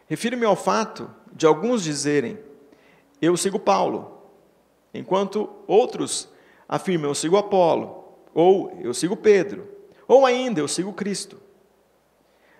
Refiro-me 0.06 0.46
ao 0.46 0.56
fato 0.56 1.10
de 1.30 1.44
alguns 1.44 1.84
dizerem: 1.84 2.38
Eu 3.20 3.36
sigo 3.36 3.58
Paulo, 3.58 4.22
enquanto 4.94 5.50
outros 5.66 6.30
afirmam: 6.66 7.10
Eu 7.10 7.14
sigo 7.14 7.36
Apolo, 7.36 8.14
ou 8.32 8.72
eu 8.80 8.94
sigo 8.94 9.14
Pedro, 9.14 9.76
ou 10.08 10.26
ainda 10.26 10.60
eu 10.60 10.66
sigo 10.66 10.92
Cristo. 10.92 11.40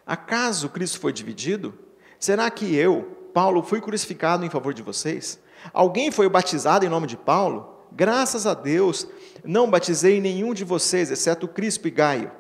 Acaso 0.07 0.69
Cristo 0.69 1.01
foi 1.01 1.13
dividido? 1.13 1.77
Será 2.21 2.49
que 2.51 2.77
eu, 2.77 3.31
Paulo, 3.35 3.63
fui 3.63 3.81
crucificado 3.81 4.45
em 4.45 4.51
favor 4.51 4.73
de 4.73 4.83
vocês? 4.83 5.41
Alguém 5.73 6.13
foi 6.13 6.29
batizado 6.29 6.87
em 6.87 6.89
nome 6.89 7.09
de 7.09 7.17
Paulo? 7.17 7.77
Graças 7.91 8.47
a 8.47 8.55
Deus, 8.55 9.09
não 9.43 9.69
batizei 9.69 10.21
nenhum 10.21 10.55
de 10.55 10.63
vocês, 10.63 11.11
exceto 11.11 11.49
Crispo 11.49 11.89
e 11.89 11.91
Gaio 11.91 12.31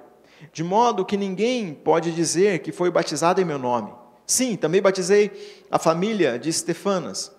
de 0.52 0.62
modo 0.62 1.04
que 1.04 1.16
ninguém 1.16 1.74
pode 1.74 2.12
dizer 2.12 2.60
que 2.60 2.72
foi 2.72 2.90
batizado 2.90 3.40
em 3.40 3.44
meu 3.44 3.58
nome. 3.58 3.92
Sim, 4.26 4.56
também 4.56 4.80
batizei 4.80 5.66
a 5.70 5.78
família 5.78 6.38
de 6.38 6.50
Estefanas, 6.50 7.32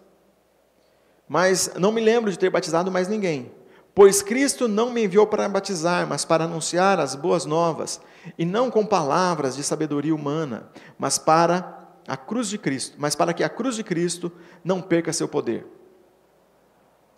mas 1.28 1.72
não 1.76 1.92
me 1.92 2.02
lembro 2.02 2.32
de 2.32 2.40
ter 2.40 2.50
batizado 2.50 2.92
mais 2.92 3.08
ninguém. 3.08 3.52
Pois 3.94 4.22
Cristo 4.22 4.68
não 4.68 4.92
me 4.92 5.04
enviou 5.04 5.28
para 5.28 5.50
batizar, 5.50 6.08
mas 6.08 6.24
para 6.24 6.46
anunciar 6.46 7.00
as 7.00 7.16
boas 7.16 7.46
novas, 7.46 8.00
e 8.38 8.46
não 8.46 8.70
com 8.70 8.86
palavras 8.86 9.56
de 9.56 9.64
sabedoria 9.64 10.14
humana, 10.14 10.70
mas 10.98 11.18
para 11.18 11.88
a 12.08 12.18
cruz 12.18 12.50
de 12.50 12.58
Cristo, 12.58 12.96
mas 12.98 13.16
para 13.16 13.34
que 13.34 13.44
a 13.44 13.50
cruz 13.50 13.76
de 13.76 13.84
Cristo 13.84 14.32
não 14.64 14.82
perca 14.82 15.14
seu 15.14 15.28
poder. 15.28 15.66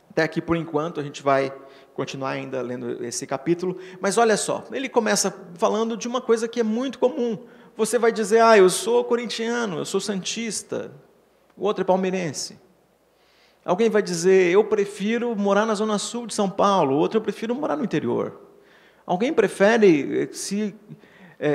Até 0.09 0.23
aqui 0.23 0.41
por 0.41 0.57
enquanto 0.57 0.99
a 0.99 1.03
gente 1.03 1.23
vai 1.23 1.53
continuar 1.93 2.31
ainda 2.31 2.61
lendo 2.61 3.03
esse 3.05 3.25
capítulo, 3.25 3.77
mas 3.99 4.17
olha 4.17 4.35
só, 4.35 4.65
ele 4.71 4.89
começa 4.89 5.33
falando 5.55 5.95
de 5.95 6.07
uma 6.07 6.19
coisa 6.19 6.47
que 6.47 6.59
é 6.59 6.63
muito 6.63 6.99
comum. 6.99 7.37
Você 7.77 7.97
vai 7.97 8.11
dizer, 8.11 8.41
ah, 8.41 8.57
eu 8.57 8.69
sou 8.69 9.03
corintiano, 9.05 9.77
eu 9.77 9.85
sou 9.85 10.01
santista, 10.01 10.91
o 11.55 11.63
outro 11.63 11.83
é 11.83 11.85
palmeirense. 11.85 12.59
Alguém 13.63 13.89
vai 13.89 14.01
dizer, 14.01 14.51
eu 14.51 14.63
prefiro 14.63 15.35
morar 15.35 15.65
na 15.65 15.75
zona 15.75 15.99
sul 15.99 16.25
de 16.25 16.33
São 16.33 16.49
Paulo, 16.49 16.95
outro 16.95 17.17
eu 17.17 17.21
prefiro 17.21 17.53
morar 17.53 17.75
no 17.75 17.83
interior. 17.83 18.39
Alguém 19.05 19.31
prefere, 19.31 20.29
se 20.33 20.75
é, 21.39 21.49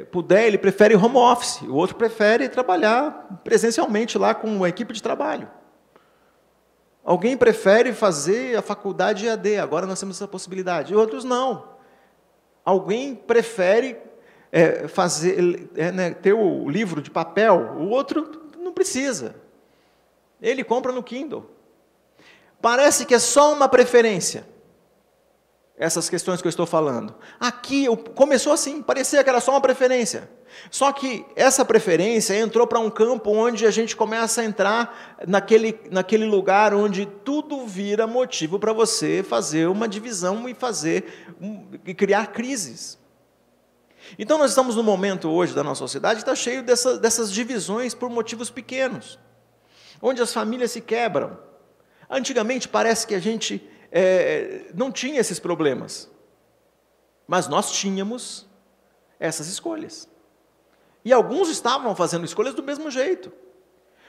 é, 0.00 0.04
puder, 0.04 0.46
ele 0.46 0.56
prefere 0.56 0.94
home 0.94 1.16
office, 1.16 1.60
o 1.62 1.74
outro 1.74 1.96
prefere 1.96 2.48
trabalhar 2.48 3.40
presencialmente 3.44 4.16
lá 4.16 4.34
com 4.34 4.64
a 4.64 4.68
equipe 4.68 4.94
de 4.94 5.02
trabalho. 5.02 5.48
Alguém 7.04 7.36
prefere 7.36 7.92
fazer 7.92 8.56
a 8.56 8.62
faculdade 8.62 9.26
EAD, 9.26 9.58
agora 9.58 9.86
nós 9.86 10.00
temos 10.00 10.16
essa 10.16 10.28
possibilidade, 10.28 10.94
outros 10.94 11.24
não. 11.24 11.74
Alguém 12.64 13.14
prefere 13.14 13.98
é, 14.50 14.88
fazer, 14.88 15.68
né, 15.92 16.14
ter 16.14 16.32
o 16.32 16.66
livro 16.70 17.02
de 17.02 17.10
papel, 17.10 17.74
o 17.76 17.90
outro 17.90 18.48
não 18.58 18.72
precisa. 18.72 19.43
Ele 20.44 20.62
compra 20.62 20.92
no 20.92 21.02
Kindle. 21.02 21.50
Parece 22.60 23.06
que 23.06 23.14
é 23.14 23.18
só 23.18 23.52
uma 23.52 23.68
preferência 23.68 24.46
essas 25.76 26.08
questões 26.08 26.40
que 26.40 26.46
eu 26.46 26.50
estou 26.50 26.66
falando. 26.66 27.14
Aqui 27.38 27.86
começou 28.14 28.52
assim, 28.52 28.80
parecia 28.80 29.22
que 29.24 29.28
era 29.28 29.40
só 29.40 29.52
uma 29.52 29.60
preferência. 29.60 30.30
Só 30.70 30.92
que 30.92 31.26
essa 31.34 31.64
preferência 31.64 32.38
entrou 32.38 32.64
para 32.64 32.78
um 32.78 32.88
campo 32.88 33.30
onde 33.32 33.66
a 33.66 33.72
gente 33.72 33.96
começa 33.96 34.40
a 34.40 34.44
entrar 34.44 35.16
naquele, 35.26 35.80
naquele 35.90 36.26
lugar 36.26 36.72
onde 36.72 37.06
tudo 37.06 37.66
vira 37.66 38.06
motivo 38.06 38.58
para 38.58 38.72
você 38.72 39.24
fazer 39.28 39.68
uma 39.68 39.88
divisão 39.88 40.48
e 40.48 40.54
fazer 40.54 41.34
e 41.84 41.92
criar 41.92 42.28
crises. 42.28 42.96
Então 44.16 44.38
nós 44.38 44.50
estamos 44.50 44.76
num 44.76 44.82
momento 44.82 45.28
hoje 45.28 45.54
da 45.54 45.64
nossa 45.64 45.80
sociedade 45.80 46.16
que 46.16 46.22
está 46.22 46.36
cheio 46.36 46.62
dessa, 46.62 46.98
dessas 46.98 47.32
divisões 47.32 47.94
por 47.94 48.08
motivos 48.08 48.48
pequenos, 48.48 49.18
onde 50.06 50.20
as 50.20 50.34
famílias 50.34 50.70
se 50.70 50.82
quebram. 50.82 51.38
Antigamente 52.10 52.68
parece 52.68 53.06
que 53.06 53.14
a 53.14 53.18
gente 53.18 53.66
é, 53.90 54.66
não 54.74 54.92
tinha 54.92 55.18
esses 55.18 55.40
problemas. 55.40 56.10
Mas 57.26 57.48
nós 57.48 57.72
tínhamos 57.72 58.46
essas 59.18 59.48
escolhas. 59.48 60.06
E 61.02 61.10
alguns 61.10 61.48
estavam 61.48 61.96
fazendo 61.96 62.26
escolhas 62.26 62.52
do 62.52 62.62
mesmo 62.62 62.90
jeito. 62.90 63.32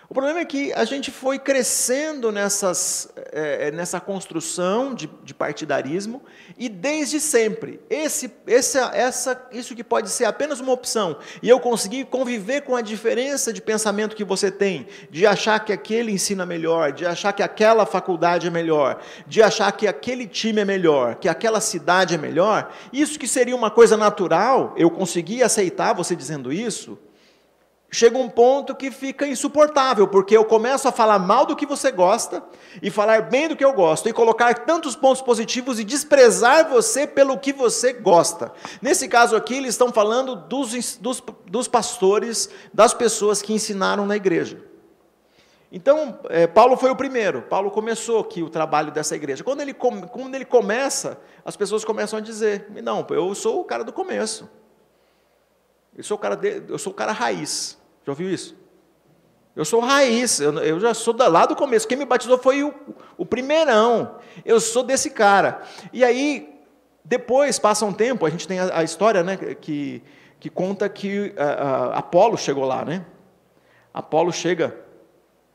O 0.07 0.13
problema 0.13 0.39
é 0.39 0.45
que 0.45 0.71
a 0.73 0.85
gente 0.85 1.09
foi 1.09 1.39
crescendo 1.39 2.31
nessas, 2.31 3.11
é, 3.31 3.71
nessa 3.71 3.99
construção 3.99 4.93
de, 4.93 5.09
de, 5.23 5.33
partidarismo 5.33 6.21
e 6.57 6.69
desde 6.69 7.19
sempre. 7.19 7.79
Esse, 7.89 8.31
esse, 8.45 8.77
essa, 8.77 9.47
isso 9.51 9.75
que 9.75 9.83
pode 9.83 10.09
ser 10.09 10.25
apenas 10.25 10.59
uma 10.59 10.71
opção 10.71 11.17
e 11.41 11.49
eu 11.49 11.59
conseguir 11.59 12.05
conviver 12.05 12.61
com 12.61 12.75
a 12.75 12.81
diferença 12.81 13.51
de 13.51 13.61
pensamento 13.61 14.15
que 14.15 14.23
você 14.23 14.51
tem, 14.51 14.85
de 15.09 15.25
achar 15.25 15.59
que 15.65 15.73
aquele 15.73 16.11
ensina 16.11 16.45
melhor, 16.45 16.91
de 16.91 17.05
achar 17.05 17.33
que 17.33 17.41
aquela 17.41 17.85
faculdade 17.85 18.45
é 18.45 18.51
melhor, 18.51 19.01
de 19.25 19.41
achar 19.41 19.71
que 19.71 19.87
aquele 19.87 20.27
time 20.27 20.61
é 20.61 20.65
melhor, 20.65 21.15
que 21.15 21.27
aquela 21.27 21.59
cidade 21.59 22.13
é 22.13 22.17
melhor, 22.17 22.71
isso 22.93 23.17
que 23.17 23.27
seria 23.27 23.55
uma 23.55 23.71
coisa 23.71 23.97
natural, 23.97 24.75
eu 24.77 24.91
consegui 24.91 25.41
aceitar 25.41 25.93
você 25.93 26.15
dizendo 26.15 26.53
isso, 26.53 26.97
chega 27.95 28.17
um 28.17 28.29
ponto 28.29 28.75
que 28.75 28.91
fica 28.91 29.25
insuportável, 29.25 30.07
porque 30.07 30.35
eu 30.35 30.43
começo 30.43 30.87
a 30.87 30.91
falar 30.91 31.17
mal 31.17 31.45
do 31.45 31.55
que 31.55 31.65
você 31.65 31.91
gosta 31.91 32.43
e 32.81 32.91
falar 32.91 33.23
bem 33.23 33.47
do 33.47 33.55
que 33.55 33.63
eu 33.63 33.73
gosto, 33.73 34.09
e 34.09 34.13
colocar 34.13 34.53
tantos 34.65 34.95
pontos 34.95 35.21
positivos 35.21 35.79
e 35.79 35.83
desprezar 35.83 36.69
você 36.69 37.07
pelo 37.07 37.37
que 37.39 37.53
você 37.53 37.93
gosta. 37.93 38.51
Nesse 38.81 39.07
caso 39.07 39.35
aqui, 39.35 39.55
eles 39.55 39.75
estão 39.75 39.93
falando 39.93 40.35
dos, 40.35 40.97
dos, 40.97 41.23
dos 41.47 41.67
pastores, 41.69 42.49
das 42.73 42.93
pessoas 42.93 43.41
que 43.41 43.53
ensinaram 43.53 44.05
na 44.05 44.17
igreja. 44.17 44.61
Então, 45.71 46.19
é, 46.29 46.45
Paulo 46.45 46.75
foi 46.77 46.89
o 46.89 46.95
primeiro, 46.95 47.43
Paulo 47.43 47.71
começou 47.71 48.19
aqui 48.19 48.43
o 48.43 48.49
trabalho 48.49 48.91
dessa 48.91 49.15
igreja. 49.15 49.43
Quando 49.43 49.61
ele, 49.61 49.73
quando 49.73 50.35
ele 50.35 50.45
começa, 50.45 51.19
as 51.43 51.55
pessoas 51.55 51.83
começam 51.83 52.19
a 52.19 52.21
dizer: 52.21 52.67
Não, 52.83 53.05
eu 53.09 53.33
sou 53.33 53.61
o 53.61 53.63
cara 53.63 53.83
do 53.83 53.91
começo. 53.91 54.49
Eu 55.97 56.03
sou 56.03 56.17
o 56.17 56.19
cara, 56.19 56.35
de, 56.35 56.61
eu 56.67 56.77
sou 56.77 56.91
o 56.91 56.95
cara 56.95 57.13
raiz. 57.13 57.77
Já 58.05 58.11
ouviu 58.11 58.29
isso? 58.29 58.55
Eu 59.55 59.63
sou 59.63 59.79
raiz, 59.79 60.41
eu, 60.41 60.79
já 60.79 60.93
sou 60.93 61.13
da, 61.13 61.27
lá 61.27 61.45
do 61.45 61.55
começo. 61.55 61.87
Quem 61.87 61.97
me 61.97 62.05
batizou 62.05 62.37
foi 62.37 62.61
o, 62.61 62.73
o 63.17 63.25
primeirão. 63.25 64.17
Eu 64.43 64.59
sou 64.59 64.83
desse 64.83 65.09
cara. 65.09 65.63
E 65.93 66.03
aí, 66.03 66.59
depois, 67.03 67.57
passa 67.57 67.85
um 67.85 67.93
tempo, 67.93 68.25
a 68.25 68.29
gente 68.29 68.47
tem 68.47 68.59
a, 68.59 68.79
a 68.79 68.83
história 68.83 69.23
né, 69.23 69.37
que, 69.37 70.03
que 70.41 70.49
conta 70.49 70.89
que 70.89 71.33
a, 71.37 71.45
a, 71.45 71.99
Apolo 71.99 72.37
chegou 72.37 72.65
lá. 72.65 72.83
Né? 72.83 73.05
Apolo 73.93 74.33
chega 74.33 74.75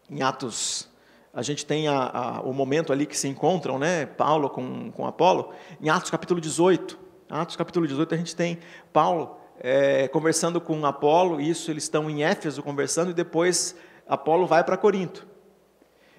em 0.09 0.23
Atos. 0.23 0.89
A 1.33 1.43
gente 1.43 1.67
tem 1.67 1.87
a, 1.87 2.41
o 2.43 2.55
momento 2.55 2.93
ali 2.93 3.05
que 3.05 3.17
se 3.17 3.29
encontram, 3.29 3.79
né, 3.79 4.07
Paulo 4.07 4.49
com, 4.49 4.91
com 4.91 5.07
Apolo, 5.07 5.53
em 5.81 5.91
Atos 5.91 6.11
capítulo 6.11 6.41
18. 6.41 6.99
Atos 7.29 7.55
capítulo 7.55 7.87
18 7.87 8.15
a 8.15 8.19
gente 8.19 8.35
tem 8.35 8.59
Paulo 8.93 9.40
é, 9.61 10.09
conversando 10.09 10.59
com 10.61 10.87
Apolo, 10.87 11.39
isso 11.41 11.71
eles 11.71 11.83
estão 11.83 12.09
em 12.09 12.25
Éfeso 12.25 12.63
conversando, 12.63 13.11
e 13.11 13.15
depois 13.15 13.77
Apolo 14.09 14.47
vai 14.47 14.65
para 14.65 14.77
Corinto. 14.77 15.29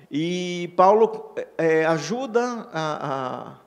E 0.10 0.72
Paulo 0.78 1.34
é, 1.58 1.86
ajuda 1.86 2.70
a, 2.72 3.58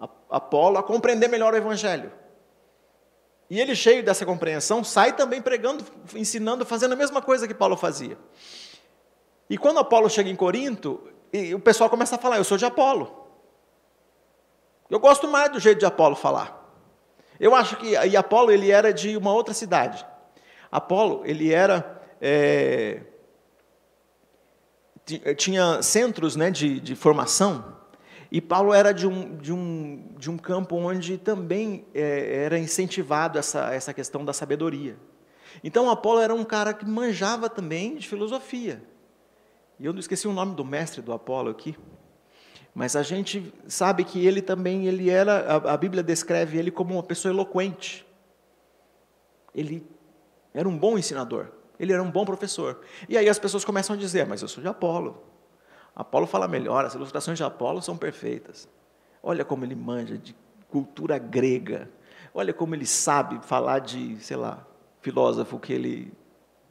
a, 0.00 0.04
a 0.04 0.36
Apolo 0.36 0.76
a 0.76 0.82
compreender 0.82 1.28
melhor 1.28 1.54
o 1.54 1.56
Evangelho. 1.56 2.12
E 3.48 3.60
ele, 3.60 3.74
cheio 3.74 4.02
dessa 4.02 4.26
compreensão, 4.26 4.82
sai 4.82 5.14
também 5.14 5.40
pregando, 5.40 5.84
ensinando, 6.14 6.64
fazendo 6.66 6.92
a 6.92 6.96
mesma 6.96 7.22
coisa 7.22 7.46
que 7.46 7.54
Paulo 7.54 7.76
fazia. 7.76 8.18
E 9.48 9.56
quando 9.56 9.78
Apolo 9.78 10.10
chega 10.10 10.28
em 10.28 10.36
Corinto, 10.36 11.00
o 11.54 11.60
pessoal 11.60 11.88
começa 11.88 12.16
a 12.16 12.18
falar: 12.18 12.38
Eu 12.38 12.44
sou 12.44 12.56
de 12.56 12.64
Apolo. 12.64 13.24
Eu 14.90 14.98
gosto 14.98 15.28
mais 15.28 15.50
do 15.50 15.60
jeito 15.60 15.78
de 15.78 15.86
Apolo 15.86 16.16
falar. 16.16 16.63
Eu 17.38 17.54
acho 17.54 17.76
que 17.76 17.92
e 17.92 18.16
Apolo 18.16 18.50
ele 18.50 18.70
era 18.70 18.92
de 18.92 19.16
uma 19.16 19.32
outra 19.32 19.54
cidade. 19.54 20.04
Apolo 20.70 21.22
ele 21.24 21.52
era 21.52 22.02
é, 22.20 23.00
tinha 25.36 25.82
centros 25.82 26.36
né, 26.36 26.50
de, 26.50 26.80
de 26.80 26.94
formação 26.94 27.74
e 28.34 28.40
Paulo 28.40 28.74
era 28.74 28.92
de 28.92 29.06
um, 29.06 29.36
de 29.36 29.52
um, 29.52 30.08
de 30.18 30.28
um 30.28 30.36
campo 30.36 30.74
onde 30.74 31.18
também 31.18 31.86
é, 31.94 32.44
era 32.44 32.58
incentivado 32.58 33.38
essa, 33.38 33.72
essa 33.72 33.94
questão 33.94 34.24
da 34.24 34.32
sabedoria. 34.32 34.96
Então 35.62 35.88
Apolo 35.88 36.20
era 36.20 36.34
um 36.34 36.42
cara 36.42 36.74
que 36.74 36.84
manjava 36.84 37.48
também 37.48 37.94
de 37.94 38.08
filosofia. 38.08 38.82
E 39.78 39.86
eu 39.86 39.92
não 39.92 40.00
esqueci 40.00 40.26
o 40.26 40.32
nome 40.32 40.54
do 40.56 40.64
mestre 40.64 41.00
do 41.00 41.12
Apolo 41.12 41.48
aqui. 41.48 41.76
Mas 42.74 42.96
a 42.96 43.02
gente 43.02 43.52
sabe 43.68 44.04
que 44.04 44.26
ele 44.26 44.42
também, 44.42 44.86
ele 44.86 45.08
era, 45.08 45.56
a, 45.56 45.74
a 45.74 45.76
Bíblia 45.76 46.02
descreve 46.02 46.58
ele 46.58 46.70
como 46.70 46.94
uma 46.94 47.02
pessoa 47.02 47.32
eloquente. 47.32 48.04
Ele 49.54 49.86
era 50.52 50.68
um 50.68 50.76
bom 50.76 50.98
ensinador, 50.98 51.48
ele 51.78 51.92
era 51.92 52.02
um 52.02 52.10
bom 52.10 52.24
professor. 52.24 52.80
E 53.08 53.16
aí 53.16 53.28
as 53.28 53.38
pessoas 53.38 53.64
começam 53.64 53.94
a 53.94 53.98
dizer, 53.98 54.26
mas 54.26 54.42
eu 54.42 54.48
sou 54.48 54.60
de 54.60 54.68
Apolo. 54.68 55.22
Apolo 55.94 56.26
fala 56.26 56.48
melhor, 56.48 56.84
as 56.84 56.94
ilustrações 56.94 57.38
de 57.38 57.44
Apolo 57.44 57.80
são 57.80 57.96
perfeitas. 57.96 58.68
Olha 59.22 59.44
como 59.44 59.64
ele 59.64 59.76
manja 59.76 60.18
de 60.18 60.34
cultura 60.68 61.16
grega. 61.18 61.88
Olha 62.34 62.52
como 62.52 62.74
ele 62.74 62.84
sabe 62.84 63.38
falar 63.46 63.78
de, 63.78 64.16
sei 64.18 64.36
lá, 64.36 64.66
filósofo 65.00 65.60
que 65.60 65.72
ele 65.72 66.12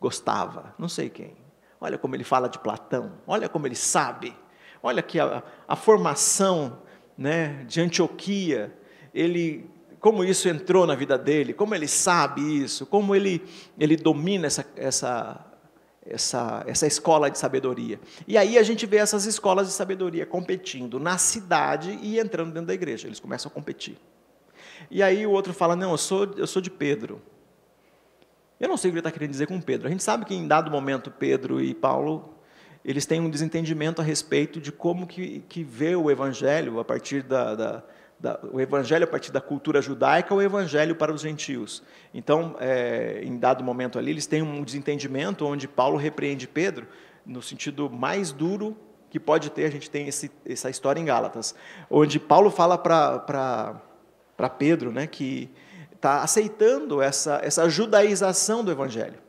gostava, 0.01 0.75
não 0.77 0.89
sei 0.89 1.09
quem. 1.09 1.37
Olha 1.79 1.97
como 1.97 2.13
ele 2.15 2.25
fala 2.25 2.49
de 2.49 2.59
Platão. 2.59 3.13
Olha 3.25 3.47
como 3.47 3.65
ele 3.65 3.75
sabe. 3.75 4.35
Olha 4.85 4.99
aqui 4.99 5.17
a, 5.17 5.41
a 5.65 5.77
formação 5.77 6.79
né, 7.17 7.63
de 7.69 7.79
Antioquia, 7.79 8.77
ele, 9.13 9.65
como 9.97 10.25
isso 10.25 10.49
entrou 10.49 10.85
na 10.85 10.93
vida 10.93 11.17
dele, 11.17 11.53
como 11.53 11.73
ele 11.73 11.87
sabe 11.87 12.41
isso, 12.41 12.85
como 12.85 13.15
ele, 13.15 13.41
ele 13.79 13.95
domina 13.95 14.47
essa, 14.47 14.65
essa, 14.75 15.45
essa, 16.05 16.65
essa 16.67 16.85
escola 16.85 17.31
de 17.31 17.39
sabedoria. 17.39 17.97
E 18.27 18.37
aí 18.37 18.57
a 18.57 18.63
gente 18.63 18.85
vê 18.85 18.97
essas 18.97 19.25
escolas 19.25 19.67
de 19.67 19.73
sabedoria 19.73 20.25
competindo 20.25 20.99
na 20.99 21.17
cidade 21.17 21.97
e 22.01 22.19
entrando 22.19 22.51
dentro 22.51 22.67
da 22.67 22.73
igreja, 22.73 23.07
eles 23.07 23.21
começam 23.21 23.49
a 23.49 23.53
competir. 23.53 23.97
E 24.91 25.01
aí 25.01 25.25
o 25.25 25.31
outro 25.31 25.53
fala: 25.53 25.77
Não, 25.77 25.91
eu 25.91 25.97
sou, 25.97 26.25
eu 26.35 26.45
sou 26.45 26.61
de 26.61 26.69
Pedro. 26.69 27.21
Eu 28.59 28.67
não 28.67 28.75
sei 28.75 28.89
o 28.89 28.91
que 28.91 28.95
ele 28.95 28.99
está 28.99 29.11
querendo 29.11 29.31
dizer 29.31 29.47
com 29.47 29.61
Pedro. 29.61 29.87
A 29.87 29.89
gente 29.89 30.03
sabe 30.03 30.25
que 30.25 30.35
em 30.35 30.45
dado 30.45 30.69
momento 30.69 31.09
Pedro 31.09 31.61
e 31.61 31.73
Paulo 31.73 32.32
eles 32.83 33.05
têm 33.05 33.21
um 33.21 33.29
desentendimento 33.29 34.01
a 34.01 34.03
respeito 34.03 34.59
de 34.59 34.71
como 34.71 35.07
que, 35.07 35.43
que 35.47 35.63
vê 35.63 35.95
o 35.95 36.11
evangelho 36.11 36.79
a 36.79 36.85
partir 36.85 37.23
da, 37.23 37.55
da, 37.55 37.83
da, 38.19 38.39
o 38.51 38.59
evangelho 38.59 39.05
a 39.05 39.07
partir 39.07 39.31
da 39.31 39.39
cultura 39.39 39.81
judaica 39.81 40.33
o 40.33 40.41
evangelho 40.41 40.95
para 40.95 41.13
os 41.13 41.21
gentios. 41.21 41.81
Então, 42.13 42.55
é, 42.59 43.21
em 43.23 43.37
dado 43.37 43.63
momento 43.63 43.97
ali, 43.97 44.11
eles 44.11 44.27
têm 44.27 44.41
um 44.41 44.63
desentendimento 44.63 45.45
onde 45.45 45.67
Paulo 45.67 45.97
repreende 45.97 46.47
Pedro 46.47 46.87
no 47.25 47.41
sentido 47.41 47.89
mais 47.89 48.33
duro 48.33 48.77
que 49.09 49.19
pode 49.19 49.49
ter. 49.49 49.65
A 49.65 49.71
gente 49.71 49.89
tem 49.89 50.07
esse, 50.07 50.29
essa 50.45 50.69
história 50.69 50.99
em 50.99 51.05
Gálatas, 51.05 51.55
onde 51.89 52.19
Paulo 52.19 52.51
fala 52.51 52.77
para 52.77 54.49
Pedro 54.57 54.91
né, 54.91 55.07
que 55.07 55.49
está 55.93 56.21
aceitando 56.21 57.01
essa, 57.01 57.39
essa 57.41 57.69
judaização 57.69 58.61
do 58.61 58.69
evangelho, 58.69 59.19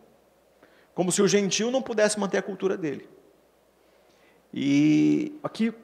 como 0.93 1.13
se 1.13 1.23
o 1.23 1.29
gentil 1.29 1.71
não 1.71 1.81
pudesse 1.81 2.19
manter 2.19 2.39
a 2.39 2.43
cultura 2.43 2.77
dele. 2.77 3.14
E 4.57 5.37
aqui, 5.43 5.75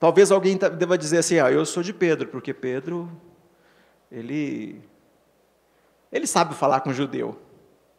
talvez 0.00 0.32
alguém 0.32 0.56
deva 0.56 0.98
dizer 0.98 1.18
assim: 1.18 1.38
ah, 1.38 1.52
eu 1.52 1.64
sou 1.64 1.84
de 1.84 1.94
Pedro, 1.94 2.26
porque 2.26 2.52
Pedro, 2.52 3.08
ele, 4.10 4.82
ele 6.10 6.26
sabe 6.26 6.56
falar 6.56 6.80
com 6.80 6.92
judeu. 6.92 7.38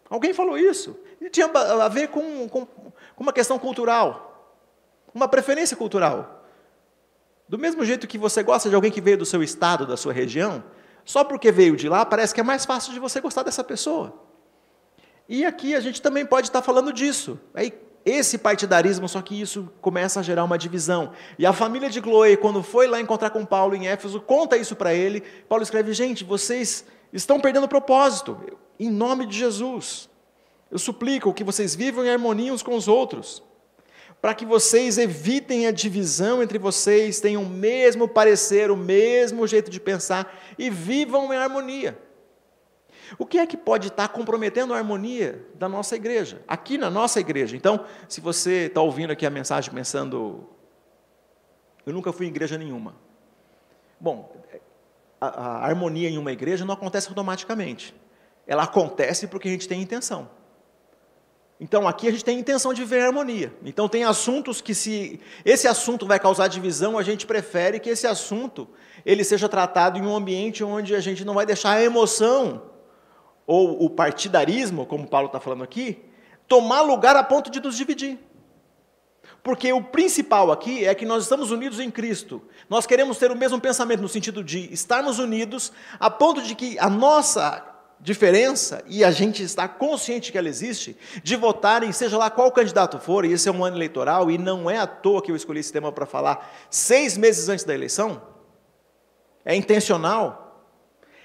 Alguém 0.10 0.34
falou 0.34 0.58
isso. 0.58 1.00
E 1.22 1.30
tinha 1.30 1.46
a 1.46 1.88
ver 1.88 2.10
com, 2.10 2.50
com, 2.50 2.66
com 2.66 2.92
uma 3.24 3.32
questão 3.32 3.58
cultural, 3.58 4.60
uma 5.16 5.30
preferência 5.30 5.78
cultural. 5.78 6.44
Do 7.48 7.58
mesmo 7.58 7.86
jeito 7.86 8.08
que 8.08 8.18
você 8.18 8.44
gosta 8.44 8.68
de 8.68 8.76
alguém 8.76 8.92
que 8.92 9.00
veio 9.00 9.18
do 9.18 9.26
seu 9.26 9.42
estado, 9.42 9.86
da 9.86 9.96
sua 9.96 10.12
região, 10.12 10.62
só 11.06 11.24
porque 11.24 11.50
veio 11.50 11.78
de 11.78 11.88
lá, 11.88 12.06
parece 12.06 12.34
que 12.34 12.42
é 12.42 12.44
mais 12.44 12.66
fácil 12.66 12.92
de 12.92 13.00
você 13.00 13.22
gostar 13.22 13.44
dessa 13.44 13.64
pessoa. 13.64 14.14
E 15.30 15.46
aqui 15.46 15.76
a 15.76 15.80
gente 15.80 16.02
também 16.02 16.26
pode 16.26 16.48
estar 16.48 16.62
falando 16.62 16.92
disso. 16.92 17.40
Aí 17.54 17.74
esse 18.06 18.38
partidarismo, 18.38 19.08
só 19.08 19.22
que 19.22 19.40
isso 19.40 19.70
começa 19.80 20.20
a 20.20 20.24
gerar 20.24 20.44
uma 20.44 20.58
divisão. 20.58 21.12
E 21.38 21.46
a 21.46 21.54
família 21.54 21.90
de 21.90 22.00
Chloe, 22.00 22.38
quando 22.38 22.64
foi 22.64 22.88
lá 22.88 23.00
encontrar 23.00 23.30
com 23.30 23.46
Paulo 23.46 23.76
em 23.76 23.88
Éfeso, 23.88 24.20
conta 24.20 24.58
isso 24.58 24.76
para 24.76 24.94
ele. 24.94 25.22
Paulo 25.48 25.64
escreve: 25.64 25.94
gente, 25.94 26.24
vocês 26.24 26.86
estão 27.14 27.40
perdendo 27.40 27.66
o 27.66 27.70
propósito, 27.70 28.38
em 28.80 28.90
nome 28.90 29.26
de 29.26 29.38
Jesus. 29.38 30.10
Eu 30.72 30.80
suplico 30.80 31.34
que 31.34 31.44
vocês 31.44 31.76
vivam 31.76 32.06
em 32.06 32.10
harmonia 32.10 32.54
uns 32.54 32.64
com 32.64 32.76
os 32.76 32.88
outros, 32.88 33.44
para 34.22 34.34
que 34.34 34.46
vocês 34.46 34.98
evitem 34.98 35.68
a 35.68 35.72
divisão 35.72 36.42
entre 36.42 36.58
vocês, 36.58 37.20
tenham 37.20 37.44
o 37.44 37.50
mesmo 37.50 38.08
parecer, 38.08 38.72
o 38.72 38.78
mesmo 38.78 39.46
jeito 39.46 39.70
de 39.70 39.80
pensar 39.80 40.34
e 40.58 40.70
vivam 40.70 41.34
em 41.34 41.38
harmonia. 41.38 41.98
O 43.18 43.26
que 43.26 43.38
é 43.38 43.46
que 43.46 43.58
pode 43.58 43.88
estar 43.88 44.08
comprometendo 44.10 44.74
a 44.74 44.78
harmonia 44.78 45.46
da 45.56 45.68
nossa 45.68 45.96
igreja? 45.96 46.42
Aqui 46.48 46.78
na 46.78 46.90
nossa 46.90 47.20
igreja. 47.20 47.56
Então, 47.56 47.86
se 48.08 48.22
você 48.22 48.68
está 48.68 48.82
ouvindo 48.82 49.12
aqui 49.12 49.26
a 49.26 49.30
mensagem 49.30 49.74
pensando, 49.74 50.48
eu 51.86 51.94
nunca 51.94 52.14
fui 52.14 52.26
em 52.26 52.30
igreja 52.30 52.58
nenhuma. 52.58 52.96
Bom, 54.00 54.34
a, 55.20 55.28
a 55.28 55.66
harmonia 55.66 56.10
em 56.10 56.18
uma 56.18 56.32
igreja 56.32 56.66
não 56.66 56.74
acontece 56.74 57.10
automaticamente. 57.10 57.94
Ela 58.48 58.64
acontece 58.64 59.28
porque 59.28 59.48
a 59.48 59.52
gente 59.52 59.68
tem 59.68 59.82
intenção. 59.82 60.30
Então 61.60 61.88
aqui 61.88 62.08
a 62.08 62.12
gente 62.12 62.26
tem 62.26 62.40
intenção 62.40 62.74
de 62.74 62.84
ver 62.84 63.02
harmonia. 63.02 63.54
Então 63.64 63.88
tem 63.88 64.04
assuntos 64.04 64.62
que 64.62 64.74
se 64.74 65.20
esse 65.46 65.68
assunto 65.68 66.08
vai 66.08 66.20
causar 66.20 66.48
divisão, 66.48 66.98
a 66.98 67.04
gente 67.04 67.28
prefere 67.28 67.80
que 67.80 67.90
esse 67.90 68.08
assunto 68.08 68.68
ele 69.06 69.24
seja 69.24 69.48
tratado 69.48 70.00
em 70.00 70.02
um 70.02 70.16
ambiente 70.16 70.64
onde 70.64 70.96
a 70.96 71.00
gente 71.00 71.24
não 71.24 71.36
vai 71.36 71.46
deixar 71.46 71.74
a 71.74 71.84
emoção 71.84 72.71
ou 73.46 73.84
o 73.84 73.90
partidarismo, 73.90 74.86
como 74.86 75.08
Paulo 75.08 75.28
está 75.28 75.40
falando 75.40 75.64
aqui, 75.64 76.04
tomar 76.48 76.82
lugar 76.82 77.16
a 77.16 77.24
ponto 77.24 77.50
de 77.50 77.60
nos 77.60 77.78
dividir. 77.78 78.20
Porque 79.44 79.72
o 79.74 79.84
principal 79.84 80.52
aqui 80.52 80.86
é 80.86 80.94
que 80.94 81.06
nós 81.06 81.24
estamos 81.24 81.52
unidos 81.52 81.80
em 81.80 81.90
Cristo. 81.90 82.42
Nós 82.70 82.86
queremos 82.86 83.18
ter 83.18 83.32
o 83.32 83.36
mesmo 83.36 83.60
pensamento 83.60 84.02
no 84.02 84.10
sentido 84.10 84.44
de 84.44 84.72
estarmos 84.72 85.18
unidos 85.18 85.72
a 86.00 86.10
ponto 86.10 86.42
de 86.42 86.54
que 86.54 86.78
a 86.78 86.90
nossa 86.90 87.68
diferença, 88.00 88.84
e 88.88 89.04
a 89.04 89.12
gente 89.12 89.44
está 89.44 89.68
consciente 89.68 90.32
que 90.32 90.38
ela 90.38 90.50
existe, 90.50 90.98
de 91.24 91.36
votarem, 91.36 91.92
seja 91.92 92.18
lá 92.18 92.32
qual 92.32 92.52
candidato 92.52 93.00
for, 93.00 93.26
e 93.26 93.32
esse 93.32 93.48
é 93.48 93.52
um 93.52 93.64
ano 93.64 93.78
eleitoral, 93.78 94.32
e 94.32 94.38
não 94.38 94.70
é 94.70 94.78
à 94.78 94.88
toa 94.88 95.22
que 95.22 95.32
eu 95.32 95.36
escolhi 95.36 95.60
esse 95.60 95.72
tema 95.72 95.92
para 95.92 96.08
falar 96.08 96.52
seis 96.70 97.16
meses 97.16 97.48
antes 97.48 97.64
da 97.64 97.76
eleição, 97.76 98.22
é 99.46 99.56
intencional, 99.56 100.41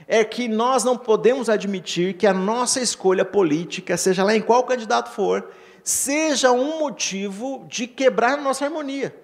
é 0.07 0.25
que 0.25 0.49
nós 0.49 0.85
não 0.85 0.97
podemos 0.97 1.49
admitir 1.49 2.15
que 2.15 2.27
a 2.27 2.33
nossa 2.33 2.81
escolha 2.81 3.25
política, 3.25 3.97
seja 3.97 4.23
lá 4.23 4.37
em 4.37 4.43
qual 4.43 4.65
candidato 4.65 5.11
for, 5.11 5.51
seja 5.83 6.53
um 6.53 6.79
motivo 6.79 7.67
de 7.69 7.87
quebrar 7.87 8.39
a 8.39 8.43
nossa 8.43 8.65
harmonia, 8.65 9.15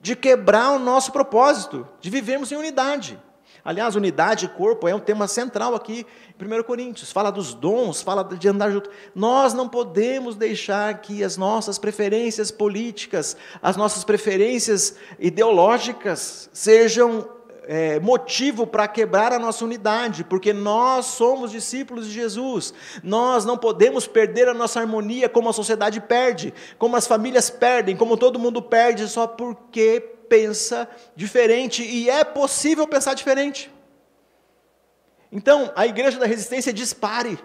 de 0.00 0.14
quebrar 0.14 0.72
o 0.72 0.78
nosso 0.78 1.10
propósito, 1.10 1.86
de 2.00 2.10
vivermos 2.10 2.52
em 2.52 2.56
unidade. 2.56 3.18
Aliás, 3.64 3.96
unidade 3.96 4.44
e 4.44 4.48
corpo 4.48 4.86
é 4.86 4.94
um 4.94 5.00
tema 5.00 5.26
central 5.26 5.74
aqui 5.74 6.06
em 6.40 6.58
1 6.60 6.62
Coríntios. 6.62 7.10
Fala 7.10 7.32
dos 7.32 7.52
dons, 7.52 8.00
fala 8.00 8.22
de 8.22 8.48
andar 8.48 8.70
junto. 8.70 8.88
Nós 9.12 9.52
não 9.54 9.68
podemos 9.68 10.36
deixar 10.36 11.00
que 11.00 11.24
as 11.24 11.36
nossas 11.36 11.76
preferências 11.76 12.52
políticas, 12.52 13.36
as 13.60 13.76
nossas 13.76 14.04
preferências 14.04 14.94
ideológicas 15.18 16.48
sejam 16.52 17.28
é, 17.66 17.98
motivo 18.00 18.66
para 18.66 18.86
quebrar 18.86 19.32
a 19.32 19.38
nossa 19.38 19.64
unidade, 19.64 20.24
porque 20.24 20.52
nós 20.52 21.06
somos 21.06 21.50
discípulos 21.50 22.06
de 22.06 22.12
Jesus. 22.12 22.72
Nós 23.02 23.44
não 23.44 23.58
podemos 23.58 24.06
perder 24.06 24.48
a 24.48 24.54
nossa 24.54 24.80
harmonia 24.80 25.28
como 25.28 25.48
a 25.48 25.52
sociedade 25.52 26.00
perde, 26.00 26.54
como 26.78 26.96
as 26.96 27.06
famílias 27.06 27.50
perdem, 27.50 27.96
como 27.96 28.16
todo 28.16 28.38
mundo 28.38 28.62
perde 28.62 29.08
só 29.08 29.26
porque 29.26 30.00
pensa 30.28 30.88
diferente 31.14 31.82
e 31.82 32.08
é 32.10 32.24
possível 32.24 32.86
pensar 32.86 33.14
diferente. 33.14 33.70
Então, 35.30 35.72
a 35.74 35.86
igreja 35.86 36.18
da 36.18 36.26
resistência 36.26 36.72
dispare. 36.72 37.38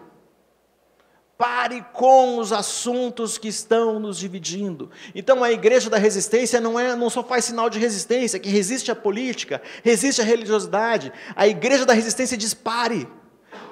Pare 1.42 1.84
com 1.92 2.38
os 2.38 2.54
assuntos 2.54 3.40
que 3.40 3.48
estão 3.48 4.00
nos 4.00 4.20
dividindo. 4.20 4.92
Então 5.16 5.44
a 5.44 5.52
igreja 5.52 5.90
da 5.90 5.98
resistência 5.98 6.62
não, 6.62 6.80
é, 6.80 6.96
não 6.96 7.10
só 7.10 7.24
faz 7.24 7.46
sinal 7.46 7.68
de 7.68 7.80
resistência, 7.80 8.38
que 8.38 8.48
resiste 8.48 8.92
à 8.92 8.96
política, 8.96 9.60
resiste 9.84 10.22
à 10.22 10.24
religiosidade. 10.24 11.12
A 11.36 11.48
igreja 11.48 11.84
da 11.84 11.94
resistência 11.94 12.38
diz: 12.38 12.54
pare. 12.54 13.08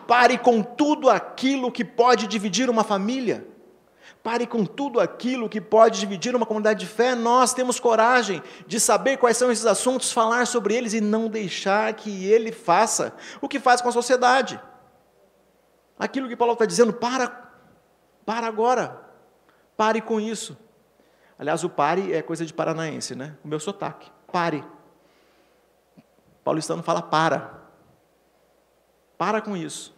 Pare 0.08 0.40
com 0.40 0.64
tudo 0.64 1.12
aquilo 1.12 1.72
que 1.72 1.86
pode 1.86 2.26
dividir 2.26 2.72
uma 2.72 2.84
família. 2.84 3.46
Pare 4.24 4.48
com 4.48 4.66
tudo 4.66 5.00
aquilo 5.00 5.48
que 5.48 5.62
pode 5.62 6.00
dividir 6.00 6.36
uma 6.36 6.48
comunidade 6.48 6.80
de 6.80 6.88
fé. 6.88 7.14
Nós 7.14 7.54
temos 7.54 7.80
coragem 7.80 8.42
de 8.66 8.80
saber 8.80 9.18
quais 9.18 9.38
são 9.38 9.52
esses 9.52 9.68
assuntos, 9.68 10.12
falar 10.12 10.48
sobre 10.48 10.74
eles 10.74 10.94
e 10.94 11.02
não 11.02 11.28
deixar 11.28 11.94
que 11.94 12.26
ele 12.26 12.52
faça 12.52 13.14
o 13.40 13.48
que 13.48 13.60
faz 13.60 13.80
com 13.80 13.90
a 13.90 13.92
sociedade. 13.92 14.60
Aquilo 16.00 16.28
que 16.28 16.36
Paulo 16.36 16.54
está 16.54 16.66
dizendo, 16.66 16.94
para 16.94 17.49
para 18.30 18.46
agora. 18.46 19.02
Pare 19.76 20.04
com 20.04 20.20
isso. 20.20 20.56
Aliás, 21.40 21.64
o 21.64 21.70
pare 21.70 22.14
é 22.14 22.22
coisa 22.22 22.46
de 22.46 22.54
paranaense, 22.54 23.16
né? 23.16 23.36
O 23.44 23.48
meu 23.48 23.60
sotaque. 23.60 24.12
Pare. 24.32 24.64
Paulistano 26.44 26.84
fala 26.84 27.02
para. 27.02 27.60
Para 29.18 29.42
com 29.42 29.58
isso. 29.58 29.98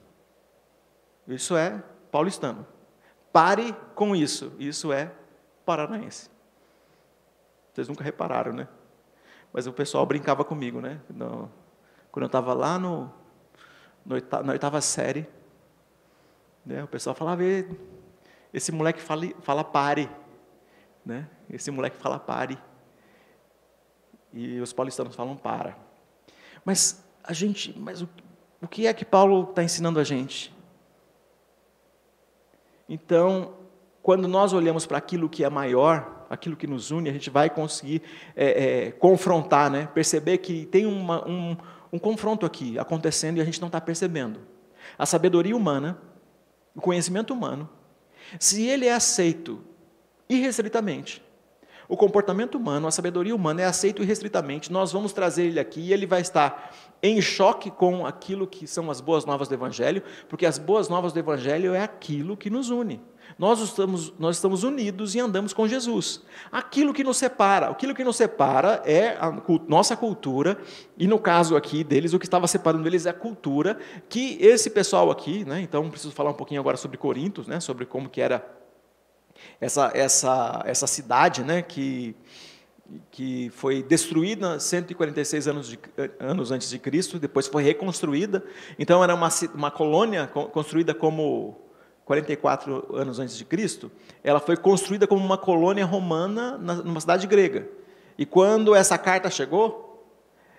Isso 1.27 1.57
é 1.57 1.83
paulistano. 2.09 2.65
Pare 3.33 3.75
com 3.95 4.15
isso. 4.15 4.53
Isso 4.57 4.93
é 4.93 5.11
paranaense. 5.65 6.29
Vocês 7.73 7.89
nunca 7.89 8.01
repararam, 8.01 8.53
né? 8.53 8.65
Mas 9.51 9.67
o 9.67 9.73
pessoal 9.73 10.05
brincava 10.05 10.45
comigo, 10.45 10.79
né? 10.79 11.01
No, 11.09 11.51
quando 12.09 12.23
eu 12.23 12.27
estava 12.27 12.53
lá 12.53 12.79
no, 12.79 13.11
no 14.05 14.15
na 14.41 14.53
oitava 14.53 14.79
série, 14.79 15.27
né? 16.65 16.81
o 16.81 16.87
pessoal 16.87 17.13
falava, 17.13 17.43
esse 18.53 18.71
moleque 18.71 19.01
fala, 19.01 19.27
fala 19.41 19.63
pare. 19.63 20.09
Né? 21.05 21.27
Esse 21.49 21.71
moleque 21.71 21.97
fala 21.97 22.19
pare. 22.19 22.57
E 24.33 24.59
os 24.59 24.71
paulistanos 24.71 25.15
falam 25.15 25.35
para. 25.35 25.77
Mas 26.63 27.03
a 27.23 27.33
gente, 27.33 27.77
mas 27.77 28.01
o, 28.01 28.09
o 28.61 28.67
que 28.67 28.87
é 28.87 28.93
que 28.93 29.03
Paulo 29.03 29.49
está 29.49 29.63
ensinando 29.63 29.99
a 29.99 30.03
gente? 30.03 30.53
Então, 32.87 33.53
quando 34.01 34.27
nós 34.27 34.53
olhamos 34.53 34.85
para 34.85 34.97
aquilo 34.97 35.29
que 35.29 35.43
é 35.43 35.49
maior, 35.49 36.25
aquilo 36.29 36.55
que 36.55 36.67
nos 36.67 36.91
une, 36.91 37.09
a 37.09 37.13
gente 37.13 37.29
vai 37.29 37.49
conseguir 37.49 38.01
é, 38.35 38.85
é, 38.87 38.91
confrontar, 38.91 39.69
né? 39.69 39.87
perceber 39.93 40.37
que 40.39 40.65
tem 40.65 40.85
uma, 40.85 41.27
um, 41.27 41.57
um 41.91 41.99
confronto 41.99 42.45
aqui 42.45 42.79
acontecendo 42.79 43.37
e 43.37 43.41
a 43.41 43.45
gente 43.45 43.59
não 43.59 43.67
está 43.67 43.81
percebendo. 43.81 44.39
A 44.97 45.05
sabedoria 45.05 45.55
humana, 45.55 46.01
o 46.75 46.81
conhecimento 46.81 47.33
humano, 47.33 47.69
se 48.39 48.65
ele 48.65 48.85
é 48.85 48.93
aceito 48.93 49.61
irrestritamente, 50.29 51.21
o 51.91 51.97
comportamento 51.97 52.55
humano, 52.55 52.87
a 52.87 52.91
sabedoria 52.91 53.35
humana 53.35 53.63
é 53.63 53.65
aceito 53.65 54.01
irrestritamente, 54.01 54.71
nós 54.71 54.93
vamos 54.93 55.11
trazer 55.11 55.43
ele 55.43 55.59
aqui 55.59 55.81
e 55.81 55.91
ele 55.91 56.05
vai 56.05 56.21
estar 56.21 56.73
em 57.03 57.21
choque 57.21 57.69
com 57.69 58.05
aquilo 58.05 58.47
que 58.47 58.65
são 58.65 58.89
as 58.89 59.01
boas 59.01 59.25
novas 59.25 59.49
do 59.49 59.53
Evangelho, 59.53 60.01
porque 60.29 60.45
as 60.45 60.57
boas 60.57 60.87
novas 60.87 61.11
do 61.11 61.19
Evangelho 61.19 61.73
é 61.73 61.83
aquilo 61.83 62.37
que 62.37 62.49
nos 62.49 62.69
une. 62.69 63.01
Nós 63.41 63.59
estamos, 63.59 64.13
nós 64.19 64.35
estamos 64.35 64.63
unidos 64.63 65.15
e 65.15 65.19
andamos 65.19 65.51
com 65.51 65.67
Jesus. 65.67 66.21
Aquilo 66.51 66.93
que 66.93 67.03
nos 67.03 67.17
separa, 67.17 67.69
aquilo 67.69 67.95
que 67.95 68.03
nos 68.03 68.15
separa 68.15 68.83
é 68.85 69.17
a 69.19 69.35
nossa 69.67 69.97
cultura, 69.97 70.59
e 70.95 71.07
no 71.07 71.17
caso 71.17 71.55
aqui 71.55 71.83
deles, 71.83 72.13
o 72.13 72.19
que 72.19 72.25
estava 72.27 72.45
separando 72.45 72.87
eles 72.87 73.07
é 73.07 73.09
a 73.09 73.13
cultura 73.13 73.79
que 74.07 74.37
esse 74.39 74.69
pessoal 74.69 75.09
aqui, 75.09 75.43
né, 75.43 75.59
então 75.59 75.89
preciso 75.89 76.13
falar 76.13 76.29
um 76.29 76.35
pouquinho 76.35 76.61
agora 76.61 76.77
sobre 76.77 76.99
Corintos, 76.99 77.47
né, 77.47 77.59
sobre 77.59 77.83
como 77.87 78.11
que 78.11 78.21
era 78.21 78.47
essa, 79.59 79.91
essa, 79.95 80.61
essa 80.63 80.85
cidade 80.85 81.43
né, 81.43 81.63
que, 81.63 82.15
que 83.09 83.49
foi 83.55 83.81
destruída 83.81 84.59
146 84.59 85.47
anos, 85.47 85.67
de, 85.67 85.79
anos 86.19 86.51
antes 86.51 86.69
de 86.69 86.77
Cristo, 86.77 87.17
depois 87.17 87.47
foi 87.47 87.63
reconstruída. 87.63 88.43
Então 88.77 89.03
era 89.03 89.15
uma, 89.15 89.29
uma 89.55 89.71
colônia 89.71 90.27
construída 90.27 90.93
como 90.93 91.70
44 92.11 92.93
anos 92.93 93.19
antes 93.19 93.37
de 93.37 93.45
Cristo, 93.45 93.89
ela 94.21 94.41
foi 94.41 94.57
construída 94.57 95.07
como 95.07 95.23
uma 95.23 95.37
colônia 95.37 95.85
romana 95.85 96.57
numa 96.57 96.99
cidade 96.99 97.25
grega. 97.25 97.69
E 98.17 98.25
quando 98.25 98.75
essa 98.75 98.97
carta 98.97 99.29
chegou, 99.29 100.05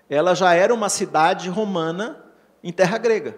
ela 0.09 0.35
já 0.35 0.55
era 0.55 0.73
uma 0.73 0.89
cidade 0.89 1.51
romana 1.51 2.25
em 2.65 2.73
terra 2.73 2.97
grega. 2.97 3.37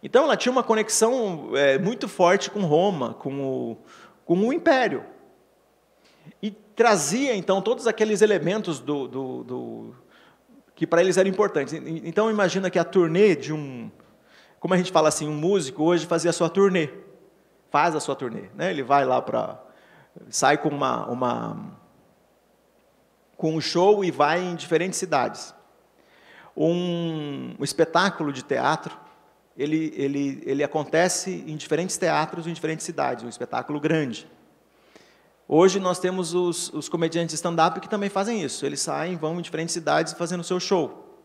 Então 0.00 0.22
ela 0.22 0.36
tinha 0.36 0.52
uma 0.52 0.62
conexão 0.62 1.50
é, 1.56 1.76
muito 1.76 2.06
forte 2.06 2.52
com 2.52 2.60
Roma, 2.60 3.14
com 3.14 3.40
o, 3.42 3.76
com 4.24 4.38
o 4.38 4.52
império. 4.52 5.02
E 6.40 6.52
trazia 6.52 7.34
então 7.34 7.60
todos 7.60 7.88
aqueles 7.88 8.22
elementos 8.22 8.78
do, 8.78 9.08
do, 9.08 9.42
do 9.42 9.94
que 10.76 10.86
para 10.86 11.02
eles 11.02 11.16
eram 11.16 11.28
importantes. 11.28 11.74
Então 11.74 12.30
imagina 12.30 12.70
que 12.70 12.78
a 12.78 12.84
turnê 12.84 13.34
de 13.34 13.52
um, 13.52 13.90
como 14.60 14.72
a 14.72 14.76
gente 14.76 14.92
fala 14.92 15.08
assim, 15.08 15.26
um 15.26 15.34
músico 15.34 15.82
hoje 15.82 16.06
fazia 16.06 16.30
a 16.30 16.32
sua 16.32 16.48
turnê 16.48 17.02
faz 17.74 17.96
a 17.96 17.98
sua 17.98 18.14
turnê. 18.14 18.44
Né? 18.54 18.70
Ele 18.70 18.84
vai 18.84 19.04
lá 19.04 19.20
para. 19.20 19.60
sai 20.28 20.56
com 20.56 20.68
uma, 20.68 21.06
uma. 21.06 21.76
com 23.36 23.56
um 23.56 23.60
show 23.60 24.04
e 24.04 24.12
vai 24.12 24.40
em 24.40 24.54
diferentes 24.54 24.96
cidades. 24.96 25.52
Um, 26.56 27.56
um 27.58 27.64
espetáculo 27.64 28.32
de 28.32 28.44
teatro, 28.44 28.96
ele, 29.56 29.92
ele, 29.96 30.40
ele 30.46 30.62
acontece 30.62 31.44
em 31.48 31.56
diferentes 31.56 31.98
teatros, 31.98 32.46
em 32.46 32.52
diferentes 32.52 32.86
cidades, 32.86 33.24
um 33.24 33.28
espetáculo 33.28 33.80
grande. 33.80 34.30
Hoje 35.48 35.80
nós 35.80 35.98
temos 35.98 36.32
os, 36.32 36.72
os 36.72 36.88
comediantes 36.88 37.34
stand-up 37.34 37.80
que 37.80 37.88
também 37.88 38.08
fazem 38.08 38.40
isso. 38.40 38.64
Eles 38.64 38.82
saem, 38.82 39.16
vão 39.16 39.40
em 39.40 39.42
diferentes 39.42 39.72
cidades 39.72 40.12
fazendo 40.12 40.42
o 40.42 40.44
seu 40.44 40.60
show. 40.60 41.20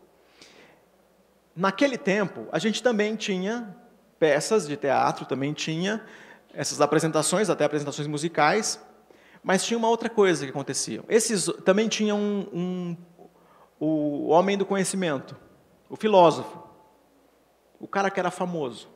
Naquele 1.54 1.96
tempo, 1.96 2.48
a 2.50 2.58
gente 2.58 2.82
também 2.82 3.14
tinha 3.14 3.72
peças 4.18 4.66
de 4.66 4.76
teatro, 4.76 5.24
também 5.26 5.52
tinha 5.52 6.04
essas 6.54 6.80
apresentações, 6.80 7.50
até 7.50 7.64
apresentações 7.64 8.06
musicais, 8.06 8.80
mas 9.42 9.64
tinha 9.64 9.78
uma 9.78 9.88
outra 9.88 10.08
coisa 10.08 10.44
que 10.44 10.50
acontecia. 10.50 11.02
Esses 11.08 11.46
também 11.64 11.88
tinham 11.88 12.18
um, 12.18 12.46
um, 12.52 12.96
o 13.78 14.28
homem 14.28 14.58
do 14.58 14.66
conhecimento, 14.66 15.36
o 15.88 15.96
filósofo, 15.96 16.62
o 17.78 17.88
cara 17.88 18.10
que 18.10 18.20
era 18.20 18.30
famoso. 18.30 18.88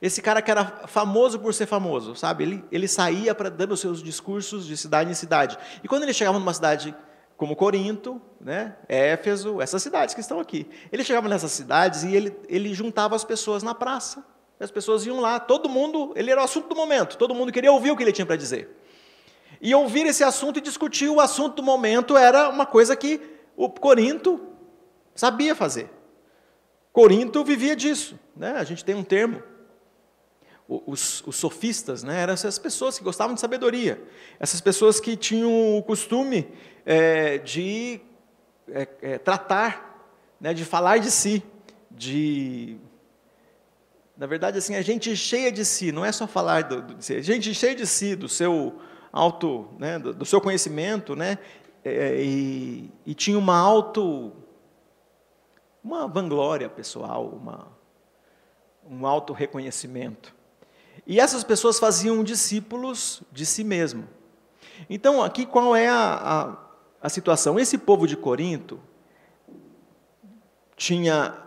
Esse 0.00 0.20
cara 0.20 0.42
que 0.42 0.50
era 0.50 0.64
famoso 0.86 1.38
por 1.38 1.54
ser 1.54 1.66
famoso, 1.66 2.14
sabe? 2.14 2.44
Ele, 2.44 2.64
ele 2.70 2.88
saía 2.88 3.34
para 3.34 3.48
dando 3.48 3.76
seus 3.76 4.02
discursos 4.02 4.66
de 4.66 4.76
cidade 4.76 5.10
em 5.10 5.14
cidade. 5.14 5.58
E 5.82 5.88
quando 5.88 6.02
ele 6.02 6.12
chegava 6.12 6.38
numa 6.38 6.52
cidade 6.52 6.94
como 7.36 7.56
Corinto, 7.56 8.20
né, 8.40 8.76
Éfeso, 8.88 9.60
essas 9.60 9.82
cidades 9.82 10.14
que 10.14 10.20
estão 10.20 10.40
aqui, 10.40 10.68
ele 10.90 11.04
chegava 11.04 11.28
nessas 11.28 11.52
cidades 11.52 12.02
e 12.02 12.14
ele, 12.14 12.36
ele 12.48 12.72
juntava 12.72 13.14
as 13.14 13.24
pessoas 13.24 13.62
na 13.62 13.74
praça. 13.74 14.24
As 14.58 14.70
pessoas 14.70 15.04
iam 15.04 15.20
lá, 15.20 15.38
todo 15.38 15.68
mundo, 15.68 16.12
ele 16.16 16.30
era 16.30 16.40
o 16.40 16.44
assunto 16.44 16.68
do 16.68 16.74
momento, 16.74 17.18
todo 17.18 17.34
mundo 17.34 17.52
queria 17.52 17.70
ouvir 17.70 17.90
o 17.90 17.96
que 17.96 18.02
ele 18.02 18.12
tinha 18.12 18.24
para 18.24 18.36
dizer. 18.36 18.70
E 19.60 19.74
ouvir 19.74 20.06
esse 20.06 20.24
assunto 20.24 20.58
e 20.58 20.62
discutir 20.62 21.08
o 21.08 21.20
assunto 21.20 21.56
do 21.56 21.62
momento 21.62 22.16
era 22.16 22.48
uma 22.48 22.66
coisa 22.66 22.96
que 22.96 23.20
o 23.56 23.68
Corinto 23.68 24.40
sabia 25.14 25.54
fazer. 25.54 25.90
Corinto 26.92 27.44
vivia 27.44 27.76
disso. 27.76 28.18
Né? 28.34 28.52
A 28.52 28.64
gente 28.64 28.84
tem 28.84 28.94
um 28.94 29.04
termo. 29.04 29.42
Os, 30.68 31.22
os, 31.24 31.36
sofistas 31.36 32.02
né? 32.02 32.22
eram 32.22 32.32
essas 32.32 32.58
pessoas 32.58 32.98
que 32.98 33.04
gostavam 33.04 33.34
de 33.34 33.40
sabedoria. 33.40 34.02
Essas 34.40 34.60
pessoas 34.60 34.98
que 34.98 35.16
tinham 35.16 35.78
o 35.78 35.82
costume 35.82 36.48
é, 36.84 37.38
de 37.38 38.00
é, 38.68 38.88
é, 39.00 39.18
tratar, 39.18 40.10
né? 40.40 40.52
de 40.52 40.64
falar 40.64 40.98
de 40.98 41.10
si, 41.10 41.42
de 41.88 42.78
na 44.16 44.26
verdade, 44.26 44.56
assim, 44.56 44.74
a 44.74 44.82
gente 44.82 45.14
cheia 45.14 45.52
de 45.52 45.64
si, 45.64 45.92
não 45.92 46.04
é 46.04 46.10
só 46.10 46.26
falar 46.26 46.62
do, 46.62 46.80
do, 46.80 46.94
a 46.94 47.20
gente 47.20 47.52
cheia 47.52 47.74
de 47.74 47.86
si, 47.86 48.16
do 48.16 48.28
seu 48.28 48.80
auto, 49.12 49.68
né, 49.78 49.98
do, 49.98 50.14
do 50.14 50.24
seu 50.24 50.40
conhecimento, 50.40 51.14
né, 51.14 51.38
é, 51.84 52.22
e, 52.22 52.90
e, 53.04 53.14
tinha 53.14 53.38
uma 53.38 53.56
auto, 53.58 54.32
uma 55.84 56.08
vanglória 56.08 56.68
pessoal, 56.68 57.28
uma, 57.28 57.68
um 58.88 59.06
auto 59.06 59.34
reconhecimento. 59.34 60.34
E 61.06 61.20
essas 61.20 61.44
pessoas 61.44 61.78
faziam 61.78 62.24
discípulos 62.24 63.22
de 63.30 63.44
si 63.44 63.62
mesmo. 63.62 64.08
Então, 64.88 65.22
aqui 65.22 65.44
qual 65.44 65.76
é 65.76 65.88
a, 65.88 66.14
a, 66.14 66.56
a 67.02 67.08
situação? 67.08 67.58
Esse 67.58 67.76
povo 67.76 68.06
de 68.06 68.16
Corinto 68.16 68.80
tinha 70.74 71.42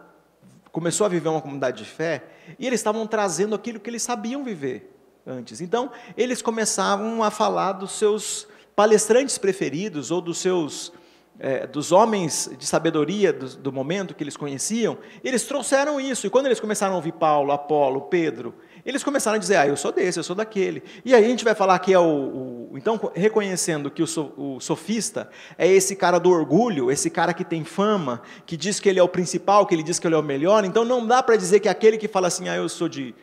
começou 0.72 1.06
a 1.06 1.10
viver 1.10 1.30
uma 1.30 1.42
comunidade 1.42 1.84
de 1.84 1.90
fé 1.90 2.24
e 2.58 2.66
eles 2.66 2.80
estavam 2.80 3.06
trazendo 3.06 3.54
aquilo 3.56 3.80
que 3.80 3.90
eles 3.90 4.02
sabiam 4.02 4.44
viver 4.44 4.96
antes. 5.26 5.62
Então, 5.62 5.92
eles 6.18 6.42
começavam 6.42 7.24
a 7.24 7.30
falar 7.30 7.74
dos 7.74 7.92
seus 7.92 8.48
palestrantes 8.76 9.38
preferidos 9.38 10.12
ou 10.12 10.22
dos 10.22 10.38
seus 10.38 10.92
é, 11.40 11.66
dos 11.66 11.92
homens 11.92 12.50
de 12.58 12.66
sabedoria 12.66 13.32
do, 13.32 13.56
do, 13.56 13.72
momento 13.72 14.14
que 14.14 14.24
eles 14.24 14.36
conheciam, 14.36 14.98
eles 15.24 15.46
trouxeram 15.46 16.00
isso. 16.00 16.28
E 16.28 16.30
quando 16.30 16.48
eles 16.48 16.60
começaram 16.60 16.94
a 16.94 16.98
ouvir 16.98 17.14
Paulo, 17.14 17.52
Apolo, 17.52 18.02
Pedro, 18.02 18.54
eles 18.90 19.04
começaram 19.04 19.36
a 19.36 19.40
dizer: 19.40 19.56
Ah, 19.56 19.68
eu 19.68 19.78
sou 19.78 19.92
desse, 19.92 20.20
eu 20.20 20.24
sou 20.24 20.36
daquele. 20.36 20.84
E 21.06 21.14
aí 21.14 21.24
a 21.24 21.28
gente 21.28 21.44
vai 21.44 21.56
falar 21.56 21.78
que 21.80 21.94
é 21.94 22.00
o. 22.00 22.70
o 22.72 22.78
então, 22.78 23.00
reconhecendo 23.16 23.90
que 23.90 24.04
o, 24.04 24.08
so, 24.08 24.34
o, 24.38 24.60
sofista 24.60 25.30
é 25.58 25.68
esse 25.68 25.96
cara 25.96 26.20
do 26.20 26.30
orgulho, 26.30 26.92
esse 26.92 27.10
cara 27.10 27.34
que 27.34 27.44
tem 27.44 27.64
fama, 27.64 28.22
que 28.46 28.58
diz 28.58 28.80
que 28.80 28.90
ele 28.90 29.00
é 29.00 29.04
o 29.04 29.08
principal, 29.08 29.66
que 29.66 29.74
ele 29.74 29.84
diz 29.84 30.00
que 30.00 30.08
ele 30.08 30.16
é 30.16 30.18
o 30.18 30.24
melhor. 30.24 30.66
Então, 30.66 30.84
não 30.84 31.06
dá 31.06 31.24
para 31.24 31.36
dizer 31.36 31.60
que 31.60 31.70
aquele 31.70 31.98
que 31.98 32.08
fala 32.08 32.28
assim: 32.28 32.50
Ah, 32.50 32.58
eu 32.58 32.68
sou 32.68 32.90
de 32.90 33.16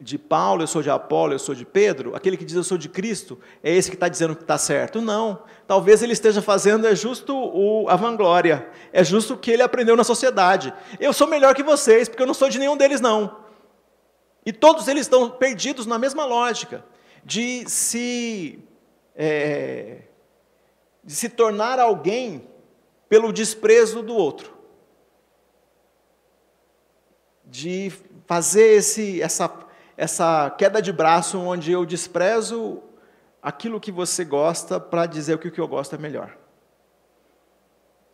de 0.00 0.16
Paulo, 0.16 0.62
eu 0.62 0.66
sou 0.66 0.80
de 0.80 0.88
Apolo, 0.88 1.32
eu 1.32 1.38
sou 1.40 1.54
de 1.54 1.64
Pedro, 1.64 2.14
aquele 2.14 2.36
que 2.36 2.44
diz 2.44 2.54
eu 2.54 2.62
sou 2.62 2.78
de 2.78 2.88
Cristo, 2.88 3.36
é 3.62 3.74
esse 3.74 3.90
que 3.90 3.96
está 3.96 4.08
dizendo 4.08 4.36
que 4.36 4.42
está 4.42 4.56
certo. 4.56 5.00
Não. 5.00 5.42
Talvez 5.66 6.02
ele 6.02 6.12
esteja 6.12 6.40
fazendo 6.40 6.86
é 6.86 6.94
justo 6.94 7.34
o, 7.36 7.88
a 7.88 7.96
vanglória, 7.96 8.68
é 8.92 9.02
justo 9.02 9.34
o 9.34 9.36
que 9.36 9.50
ele 9.50 9.62
aprendeu 9.62 9.96
na 9.96 10.04
sociedade. 10.04 10.72
Eu 11.00 11.12
sou 11.12 11.26
melhor 11.26 11.54
que 11.54 11.64
vocês, 11.64 12.08
porque 12.08 12.22
eu 12.22 12.26
não 12.26 12.34
sou 12.34 12.48
de 12.48 12.58
nenhum 12.58 12.76
deles, 12.76 13.00
não. 13.00 13.47
E 14.48 14.52
todos 14.52 14.88
eles 14.88 15.02
estão 15.02 15.28
perdidos 15.28 15.84
na 15.84 15.98
mesma 15.98 16.24
lógica, 16.24 16.82
de 17.22 17.68
se, 17.68 18.58
é, 19.14 20.04
de 21.04 21.14
se 21.14 21.28
tornar 21.28 21.78
alguém 21.78 22.48
pelo 23.10 23.30
desprezo 23.30 24.02
do 24.02 24.14
outro. 24.16 24.56
De 27.44 27.92
fazer 28.26 28.78
esse, 28.78 29.20
essa 29.20 29.48
essa 29.98 30.48
queda 30.56 30.80
de 30.80 30.94
braço 30.94 31.38
onde 31.38 31.70
eu 31.70 31.84
desprezo 31.84 32.82
aquilo 33.42 33.78
que 33.78 33.92
você 33.92 34.24
gosta 34.24 34.80
para 34.80 35.04
dizer 35.04 35.36
que 35.36 35.48
o 35.48 35.52
que 35.52 35.60
eu 35.60 35.68
gosto 35.68 35.94
é 35.94 35.98
melhor. 35.98 36.34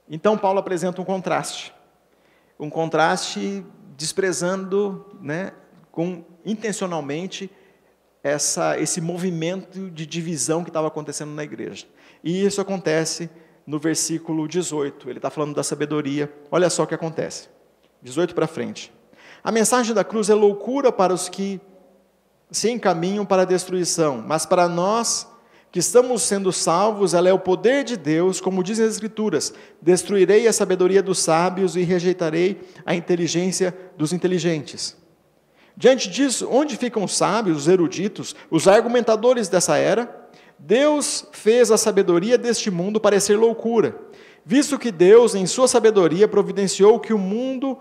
Então 0.08 0.36
Paulo 0.36 0.58
apresenta 0.58 1.00
um 1.00 1.04
contraste, 1.04 1.72
um 2.58 2.68
contraste 2.68 3.64
desprezando, 3.96 5.06
né, 5.20 5.52
com 5.94 6.24
intencionalmente 6.44 7.48
essa, 8.20 8.76
esse 8.80 9.00
movimento 9.00 9.88
de 9.92 10.04
divisão 10.04 10.64
que 10.64 10.70
estava 10.70 10.88
acontecendo 10.88 11.30
na 11.30 11.44
igreja. 11.44 11.86
E 12.24 12.44
isso 12.44 12.60
acontece 12.60 13.30
no 13.64 13.78
versículo 13.78 14.48
18. 14.48 15.08
Ele 15.08 15.20
está 15.20 15.30
falando 15.30 15.54
da 15.54 15.62
sabedoria. 15.62 16.28
Olha 16.50 16.68
só 16.68 16.82
o 16.82 16.86
que 16.88 16.96
acontece. 16.96 17.48
18 18.02 18.34
para 18.34 18.48
frente. 18.48 18.92
A 19.44 19.52
mensagem 19.52 19.94
da 19.94 20.02
cruz 20.02 20.28
é 20.28 20.34
loucura 20.34 20.90
para 20.90 21.14
os 21.14 21.28
que 21.28 21.60
se 22.50 22.68
encaminham 22.68 23.24
para 23.24 23.42
a 23.42 23.46
destruição, 23.46 24.20
mas 24.20 24.44
para 24.44 24.68
nós 24.68 25.28
que 25.70 25.78
estamos 25.78 26.22
sendo 26.22 26.52
salvos, 26.52 27.14
ela 27.14 27.28
é 27.28 27.32
o 27.32 27.38
poder 27.38 27.84
de 27.84 27.96
Deus, 27.96 28.40
como 28.40 28.64
dizem 28.64 28.84
as 28.84 28.94
Escrituras: 28.94 29.54
destruirei 29.80 30.48
a 30.48 30.52
sabedoria 30.52 31.02
dos 31.02 31.20
sábios 31.20 31.76
e 31.76 31.82
rejeitarei 31.82 32.60
a 32.84 32.96
inteligência 32.96 33.72
dos 33.96 34.12
inteligentes. 34.12 35.03
Diante 35.76 36.08
disso, 36.08 36.48
onde 36.50 36.76
ficam 36.76 37.04
os 37.04 37.16
sábios, 37.16 37.56
os 37.58 37.68
eruditos, 37.68 38.34
os 38.50 38.68
argumentadores 38.68 39.48
dessa 39.48 39.76
era? 39.76 40.28
Deus 40.58 41.26
fez 41.32 41.70
a 41.70 41.76
sabedoria 41.76 42.38
deste 42.38 42.70
mundo 42.70 43.00
parecer 43.00 43.36
loucura, 43.36 43.98
visto 44.44 44.78
que 44.78 44.92
Deus, 44.92 45.34
em 45.34 45.46
sua 45.46 45.66
sabedoria, 45.66 46.28
providenciou 46.28 47.00
que 47.00 47.12
o 47.12 47.18
mundo 47.18 47.78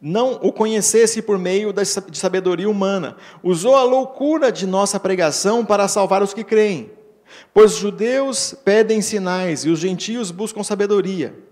não 0.00 0.38
o 0.42 0.52
conhecesse 0.52 1.20
por 1.20 1.38
meio 1.38 1.72
de 1.72 2.18
sabedoria 2.18 2.70
humana. 2.70 3.16
Usou 3.42 3.76
a 3.76 3.82
loucura 3.82 4.50
de 4.50 4.66
nossa 4.66 4.98
pregação 4.98 5.64
para 5.64 5.88
salvar 5.88 6.22
os 6.22 6.32
que 6.32 6.42
creem. 6.42 6.90
Pois 7.52 7.74
os 7.74 7.78
judeus 7.78 8.54
pedem 8.64 9.02
sinais 9.02 9.64
e 9.64 9.68
os 9.68 9.78
gentios 9.78 10.30
buscam 10.30 10.62
sabedoria. 10.62 11.49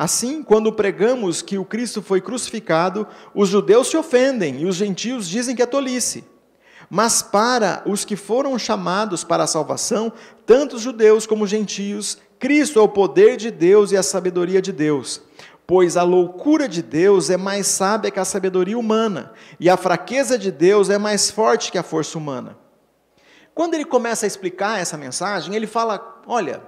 Assim, 0.00 0.44
quando 0.44 0.72
pregamos 0.72 1.42
que 1.42 1.58
o 1.58 1.64
Cristo 1.64 2.00
foi 2.00 2.20
crucificado, 2.20 3.04
os 3.34 3.48
judeus 3.48 3.88
se 3.88 3.96
ofendem 3.96 4.60
e 4.60 4.66
os 4.66 4.76
gentios 4.76 5.28
dizem 5.28 5.56
que 5.56 5.62
é 5.62 5.66
tolice. 5.66 6.24
Mas 6.88 7.20
para 7.20 7.82
os 7.84 8.04
que 8.04 8.14
foram 8.14 8.56
chamados 8.56 9.24
para 9.24 9.42
a 9.42 9.48
salvação, 9.48 10.12
tanto 10.46 10.76
os 10.76 10.82
judeus 10.82 11.26
como 11.26 11.42
os 11.42 11.50
gentios, 11.50 12.16
Cristo 12.38 12.78
é 12.78 12.82
o 12.82 12.88
poder 12.88 13.36
de 13.36 13.50
Deus 13.50 13.90
e 13.90 13.96
a 13.96 14.02
sabedoria 14.04 14.62
de 14.62 14.70
Deus 14.70 15.20
pois 15.66 15.98
a 15.98 16.02
loucura 16.02 16.66
de 16.66 16.80
Deus 16.80 17.28
é 17.28 17.36
mais 17.36 17.66
sábia 17.66 18.10
que 18.10 18.18
a 18.18 18.24
sabedoria 18.24 18.78
humana, 18.78 19.34
e 19.60 19.68
a 19.68 19.76
fraqueza 19.76 20.38
de 20.38 20.50
Deus 20.50 20.88
é 20.88 20.96
mais 20.96 21.30
forte 21.30 21.70
que 21.70 21.76
a 21.76 21.82
força 21.82 22.16
humana. 22.16 22.56
Quando 23.54 23.74
ele 23.74 23.84
começa 23.84 24.24
a 24.24 24.26
explicar 24.26 24.80
essa 24.80 24.96
mensagem, 24.96 25.54
ele 25.54 25.66
fala: 25.66 26.22
olha, 26.26 26.62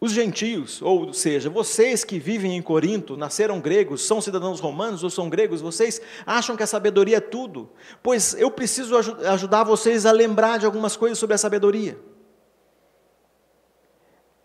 os 0.00 0.12
gentios, 0.12 0.80
ou 0.80 1.12
seja, 1.12 1.50
vocês 1.50 2.04
que 2.04 2.18
vivem 2.18 2.56
em 2.56 2.62
Corinto, 2.62 3.18
nasceram 3.18 3.60
gregos, 3.60 4.06
são 4.06 4.18
cidadãos 4.18 4.58
romanos 4.58 5.04
ou 5.04 5.10
são 5.10 5.28
gregos, 5.28 5.60
vocês 5.60 6.00
acham 6.24 6.56
que 6.56 6.62
a 6.62 6.66
sabedoria 6.66 7.18
é 7.18 7.20
tudo? 7.20 7.68
Pois 8.02 8.32
eu 8.32 8.50
preciso 8.50 8.96
ajudar 8.96 9.62
vocês 9.64 10.06
a 10.06 10.12
lembrar 10.12 10.58
de 10.58 10.64
algumas 10.64 10.96
coisas 10.96 11.18
sobre 11.18 11.34
a 11.34 11.38
sabedoria. 11.38 11.98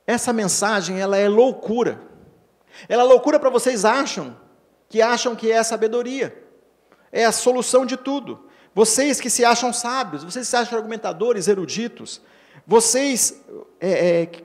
Essa 0.06 0.34
mensagem, 0.34 1.00
ela 1.00 1.15
é 1.18 1.30
loucura. 1.30 2.02
Ela 2.89 3.04
é 3.04 3.06
loucura 3.06 3.39
para 3.39 3.50
vocês 3.50 3.86
acham, 3.86 4.36
que 4.89 5.02
acham 5.02 5.38
que 5.38 5.50
é 5.50 5.58
a 5.58 5.63
sabedoria. 5.63 6.44
É 7.13 7.24
a 7.24 7.32
solução 7.32 7.86
de 7.86 7.96
tudo. 7.96 8.46
Vocês 8.74 9.22
que 9.22 9.30
se 9.30 9.46
acham 9.46 9.72
sábios, 9.72 10.22
vocês 10.22 10.46
se 10.46 10.56
acham 10.56 10.78
argumentadores, 10.78 11.48
eruditos, 11.48 12.22
vocês 12.68 13.41
é, 13.80 14.24
é, 14.24 14.45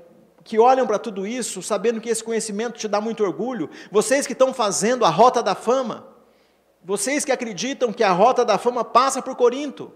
que 0.51 0.59
olham 0.59 0.85
para 0.85 0.99
tudo 0.99 1.29
isso, 1.29 1.63
sabendo 1.63 2.01
que 2.01 2.09
esse 2.09 2.25
conhecimento 2.25 2.77
te 2.77 2.89
dá 2.89 3.01
muito 3.01 3.23
orgulho, 3.23 3.71
vocês 3.89 4.27
que 4.27 4.33
estão 4.33 4.53
fazendo 4.53 5.05
a 5.05 5.09
rota 5.09 5.41
da 5.45 5.55
fama, 5.55 6.09
vocês 6.85 7.25
que 7.25 7.31
acreditam 7.31 7.93
que 7.93 8.03
a 8.03 8.11
rota 8.11 8.45
da 8.45 8.59
fama 8.59 8.83
passa 8.83 9.23
por 9.23 9.37
Corinto, 9.37 9.93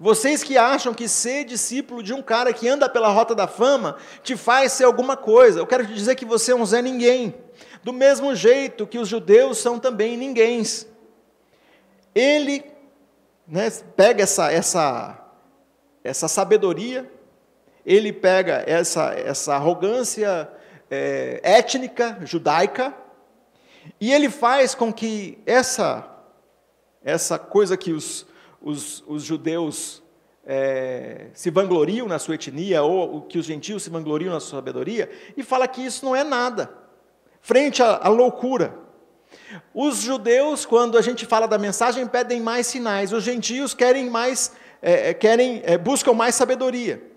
vocês 0.00 0.42
que 0.42 0.56
acham 0.56 0.94
que 0.94 1.06
ser 1.06 1.44
discípulo 1.44 2.02
de 2.02 2.14
um 2.14 2.22
cara 2.22 2.54
que 2.54 2.66
anda 2.66 2.88
pela 2.88 3.08
rota 3.08 3.34
da 3.34 3.46
fama 3.46 3.98
te 4.22 4.34
faz 4.34 4.72
ser 4.72 4.84
alguma 4.84 5.14
coisa, 5.14 5.60
eu 5.60 5.66
quero 5.66 5.86
te 5.86 5.92
dizer 5.92 6.14
que 6.14 6.24
você 6.24 6.52
é 6.52 6.56
um 6.56 6.64
Zé 6.64 6.80
Ninguém. 6.80 7.34
Do 7.82 7.92
mesmo 7.92 8.34
jeito 8.34 8.86
que 8.86 8.98
os 8.98 9.06
judeus 9.08 9.58
são 9.58 9.78
também 9.78 10.16
ninguém. 10.16 10.62
Ele 12.14 12.64
né, 13.46 13.70
pega 13.94 14.22
essa, 14.22 14.50
essa, 14.50 15.22
essa 16.02 16.28
sabedoria, 16.28 17.12
ele 17.84 18.12
pega 18.12 18.64
essa, 18.66 19.12
essa 19.14 19.54
arrogância 19.54 20.48
é, 20.90 21.40
étnica 21.42 22.18
judaica, 22.22 22.94
E 24.00 24.12
ele 24.12 24.30
faz 24.30 24.74
com 24.74 24.92
que 24.92 25.38
essa, 25.46 26.08
essa 27.04 27.38
coisa 27.38 27.76
que 27.76 27.92
os, 27.92 28.26
os, 28.60 29.02
os 29.06 29.22
judeus 29.24 30.02
é, 30.46 31.26
se 31.34 31.50
vangloriam 31.50 32.06
na 32.06 32.18
sua 32.18 32.34
etnia, 32.34 32.82
ou 32.82 33.22
que 33.22 33.38
os 33.38 33.46
gentios 33.46 33.82
se 33.82 33.90
vangloriam 33.90 34.32
na 34.32 34.40
sua 34.40 34.58
sabedoria, 34.58 35.10
e 35.36 35.42
fala 35.42 35.66
que 35.66 35.84
isso 35.84 36.04
não 36.04 36.14
é 36.14 36.24
nada, 36.24 36.72
frente 37.40 37.82
à, 37.82 38.00
à 38.02 38.08
loucura. 38.08 38.74
Os 39.74 39.98
judeus, 39.98 40.66
quando 40.66 40.96
a 40.96 41.02
gente 41.02 41.26
fala 41.26 41.46
da 41.46 41.58
mensagem, 41.58 42.06
pedem 42.06 42.40
mais 42.40 42.66
sinais, 42.66 43.12
os 43.12 43.24
gentios 43.24 43.74
querem 43.74 44.08
mais, 44.08 44.52
é, 44.80 45.10
é 45.10 45.14
querem, 45.14 45.62
é, 45.64 45.76
buscam 45.78 46.12
mais 46.12 46.34
sabedoria. 46.34 47.11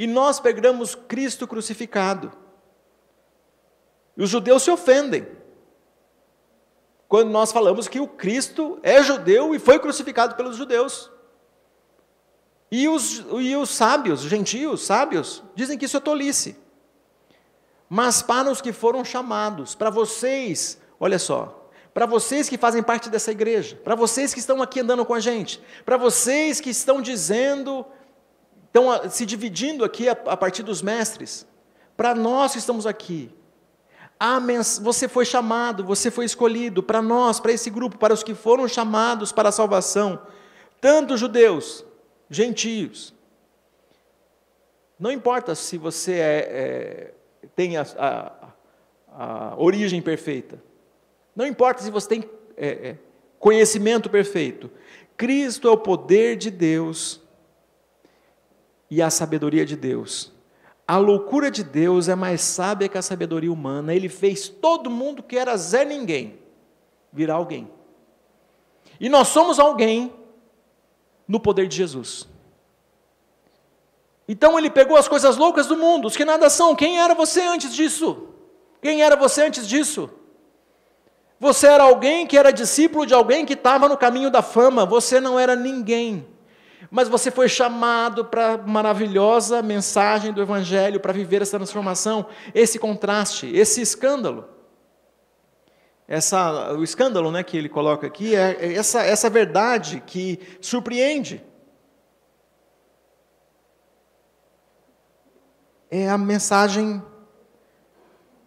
E 0.00 0.06
nós 0.06 0.40
pegamos 0.40 0.94
Cristo 0.94 1.46
crucificado. 1.46 2.32
E 4.16 4.22
os 4.22 4.30
judeus 4.30 4.62
se 4.62 4.70
ofendem. 4.70 5.28
Quando 7.06 7.28
nós 7.28 7.52
falamos 7.52 7.86
que 7.86 8.00
o 8.00 8.08
Cristo 8.08 8.78
é 8.82 9.02
judeu 9.02 9.54
e 9.54 9.58
foi 9.58 9.78
crucificado 9.78 10.36
pelos 10.36 10.56
judeus. 10.56 11.10
E 12.70 12.88
os, 12.88 13.22
e 13.40 13.54
os 13.54 13.68
sábios, 13.68 14.24
os 14.24 14.30
gentios, 14.30 14.86
sábios, 14.86 15.42
dizem 15.54 15.76
que 15.76 15.84
isso 15.84 15.98
é 15.98 16.00
tolice. 16.00 16.56
Mas 17.86 18.22
para 18.22 18.50
os 18.50 18.62
que 18.62 18.72
foram 18.72 19.04
chamados, 19.04 19.74
para 19.74 19.90
vocês, 19.90 20.80
olha 20.98 21.18
só, 21.18 21.70
para 21.92 22.06
vocês 22.06 22.48
que 22.48 22.56
fazem 22.56 22.82
parte 22.82 23.10
dessa 23.10 23.32
igreja, 23.32 23.76
para 23.84 23.94
vocês 23.94 24.32
que 24.32 24.40
estão 24.40 24.62
aqui 24.62 24.80
andando 24.80 25.04
com 25.04 25.12
a 25.12 25.20
gente, 25.20 25.60
para 25.84 25.98
vocês 25.98 26.58
que 26.58 26.70
estão 26.70 27.02
dizendo 27.02 27.84
estão 28.72 29.10
se 29.10 29.26
dividindo 29.26 29.84
aqui 29.84 30.08
a, 30.08 30.12
a 30.12 30.36
partir 30.36 30.62
dos 30.62 30.80
mestres. 30.80 31.46
Para 31.96 32.14
nós 32.14 32.52
que 32.52 32.58
estamos 32.58 32.86
aqui, 32.86 33.30
você 34.80 35.08
foi 35.08 35.24
chamado, 35.24 35.84
você 35.84 36.10
foi 36.10 36.24
escolhido, 36.24 36.82
para 36.82 37.02
nós, 37.02 37.40
para 37.40 37.52
esse 37.52 37.68
grupo, 37.68 37.98
para 37.98 38.14
os 38.14 38.22
que 38.22 38.34
foram 38.34 38.68
chamados 38.68 39.32
para 39.32 39.48
a 39.48 39.52
salvação, 39.52 40.20
tanto 40.80 41.16
judeus, 41.16 41.84
gentios. 42.28 43.14
Não 44.98 45.10
importa 45.10 45.54
se 45.54 45.78
você 45.78 46.12
é, 46.12 46.22
é, 46.22 47.14
tem 47.56 47.76
a, 47.76 47.86
a, 47.98 48.32
a, 49.08 49.54
origem 49.56 50.02
perfeita, 50.02 50.62
não 51.34 51.46
importa 51.46 51.82
se 51.82 51.90
você 51.90 52.08
tem 52.08 52.30
é, 52.56 52.68
é 52.68 52.96
conhecimento 53.38 54.10
perfeito, 54.10 54.70
Cristo 55.16 55.66
é 55.66 55.70
o 55.70 55.78
poder 55.78 56.36
de 56.36 56.50
Deus 56.50 57.19
e 58.90 59.00
a 59.00 59.08
sabedoria 59.08 59.64
de 59.64 59.76
Deus. 59.76 60.32
A 60.86 60.96
loucura 60.96 61.50
de 61.50 61.62
Deus 61.62 62.08
é 62.08 62.16
mais 62.16 62.40
sábia 62.40 62.88
que 62.88 62.98
a 62.98 63.02
sabedoria 63.02 63.52
humana. 63.52 63.94
Ele 63.94 64.08
fez 64.08 64.48
todo 64.48 64.90
mundo 64.90 65.22
que 65.22 65.38
era 65.38 65.56
Zé 65.56 65.84
Ninguém 65.84 66.38
virar 67.12 67.34
alguém. 67.34 67.70
E 68.98 69.08
nós 69.08 69.28
somos 69.28 69.58
alguém 69.60 70.12
no 71.28 71.38
poder 71.38 71.68
de 71.68 71.76
Jesus. 71.76 72.28
Então 74.26 74.58
ele 74.58 74.68
pegou 74.68 74.96
as 74.96 75.06
coisas 75.06 75.36
loucas 75.36 75.66
do 75.66 75.76
mundo, 75.76 76.06
os 76.06 76.16
que 76.16 76.24
nada 76.24 76.50
são. 76.50 76.74
Quem 76.74 77.00
era 77.00 77.14
você 77.14 77.40
antes 77.42 77.74
disso? 77.74 78.28
Quem 78.82 79.02
era 79.02 79.14
você 79.14 79.42
antes 79.42 79.66
disso? 79.66 80.10
Você 81.38 81.66
era 81.66 81.84
alguém 81.84 82.26
que 82.26 82.36
era 82.36 82.52
discípulo 82.52 83.06
de 83.06 83.14
alguém 83.14 83.46
que 83.46 83.54
estava 83.54 83.88
no 83.88 83.96
caminho 83.96 84.30
da 84.30 84.42
fama. 84.42 84.84
Você 84.84 85.20
não 85.20 85.38
era 85.38 85.54
ninguém 85.54 86.26
mas 86.90 87.08
você 87.08 87.30
foi 87.30 87.48
chamado 87.48 88.24
para 88.24 88.54
a 88.54 88.58
maravilhosa 88.58 89.62
mensagem 89.62 90.32
do 90.32 90.42
Evangelho, 90.42 90.98
para 90.98 91.12
viver 91.12 91.40
essa 91.40 91.56
transformação, 91.56 92.26
esse 92.52 92.78
contraste, 92.78 93.46
esse 93.54 93.80
escândalo. 93.80 94.48
Essa, 96.08 96.72
o 96.72 96.82
escândalo 96.82 97.30
né, 97.30 97.44
que 97.44 97.56
ele 97.56 97.68
coloca 97.68 98.04
aqui 98.04 98.34
é 98.34 98.74
essa, 98.74 99.02
essa 99.02 99.30
verdade 99.30 100.02
que 100.04 100.40
surpreende. 100.60 101.40
É 105.88 106.08
a 106.08 106.18
mensagem 106.18 107.00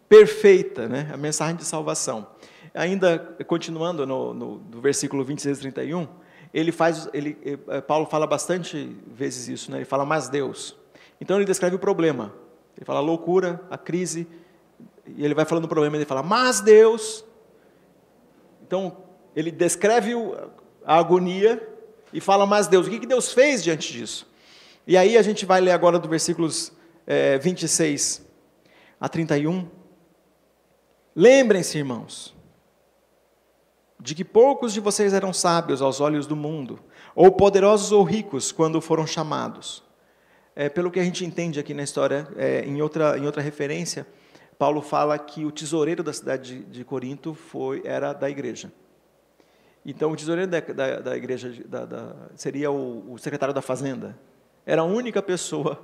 perfeita, 0.06 0.86
né? 0.86 1.10
a 1.12 1.16
mensagem 1.16 1.56
de 1.56 1.64
salvação. 1.64 2.26
Ainda 2.74 3.18
continuando 3.46 4.06
no, 4.06 4.34
no, 4.34 4.58
no 4.58 4.80
versículo 4.82 5.24
26 5.24 5.58
e 5.58 5.60
31, 5.62 6.06
ele 6.54 6.70
faz, 6.70 7.08
ele, 7.12 7.36
eh, 7.44 7.80
Paulo 7.80 8.06
fala 8.06 8.28
bastante 8.28 8.96
vezes 9.08 9.48
isso, 9.48 9.70
né? 9.72 9.78
ele 9.78 9.84
fala, 9.84 10.06
mas 10.06 10.28
Deus. 10.28 10.76
Então 11.20 11.36
ele 11.36 11.44
descreve 11.44 11.74
o 11.74 11.78
problema. 11.80 12.32
Ele 12.76 12.86
fala 12.86 13.00
a 13.00 13.02
loucura, 13.02 13.60
a 13.68 13.76
crise, 13.76 14.28
e 15.04 15.24
ele 15.24 15.34
vai 15.34 15.44
falando 15.44 15.64
o 15.64 15.68
problema, 15.68 15.96
ele 15.96 16.04
fala, 16.04 16.22
mas 16.22 16.60
Deus. 16.60 17.24
Então 18.64 18.96
ele 19.34 19.50
descreve 19.50 20.12
a 20.84 20.96
agonia 20.96 21.60
e 22.12 22.20
fala, 22.20 22.46
mas 22.46 22.68
Deus. 22.68 22.86
O 22.86 22.90
que 22.90 23.04
Deus 23.04 23.32
fez 23.32 23.62
diante 23.62 23.92
disso? 23.92 24.24
E 24.86 24.96
aí 24.96 25.16
a 25.16 25.22
gente 25.22 25.44
vai 25.44 25.60
ler 25.60 25.72
agora 25.72 25.98
do 25.98 26.08
versículos 26.08 26.72
é, 27.04 27.36
26 27.38 28.24
a 29.00 29.08
31. 29.08 29.68
Lembrem-se, 31.16 31.78
irmãos, 31.78 32.33
de 34.04 34.14
que 34.14 34.22
poucos 34.22 34.74
de 34.74 34.80
vocês 34.80 35.14
eram 35.14 35.32
sábios 35.32 35.80
aos 35.80 35.98
olhos 35.98 36.26
do 36.26 36.36
mundo, 36.36 36.78
ou 37.14 37.32
poderosos 37.32 37.90
ou 37.90 38.02
ricos 38.02 38.52
quando 38.52 38.78
foram 38.78 39.06
chamados. 39.06 39.82
É, 40.54 40.68
pelo 40.68 40.90
que 40.90 41.00
a 41.00 41.02
gente 41.02 41.24
entende 41.24 41.58
aqui 41.58 41.72
na 41.72 41.82
história, 41.82 42.28
é, 42.36 42.66
em, 42.66 42.82
outra, 42.82 43.16
em 43.16 43.24
outra 43.24 43.40
referência, 43.40 44.06
Paulo 44.58 44.82
fala 44.82 45.18
que 45.18 45.46
o 45.46 45.50
tesoureiro 45.50 46.02
da 46.02 46.12
cidade 46.12 46.58
de, 46.58 46.64
de 46.64 46.84
Corinto 46.84 47.32
foi, 47.32 47.80
era 47.82 48.12
da 48.12 48.28
igreja. 48.28 48.70
Então, 49.86 50.12
o 50.12 50.16
tesoureiro 50.16 50.50
da, 50.50 50.60
da, 50.60 51.00
da 51.00 51.16
igreja 51.16 51.50
da, 51.64 51.86
da, 51.86 52.14
seria 52.36 52.70
o, 52.70 53.10
o, 53.10 53.18
secretário 53.18 53.54
da 53.54 53.62
fazenda. 53.62 54.18
Era 54.66 54.82
a 54.82 54.84
única 54.84 55.22
pessoa 55.22 55.82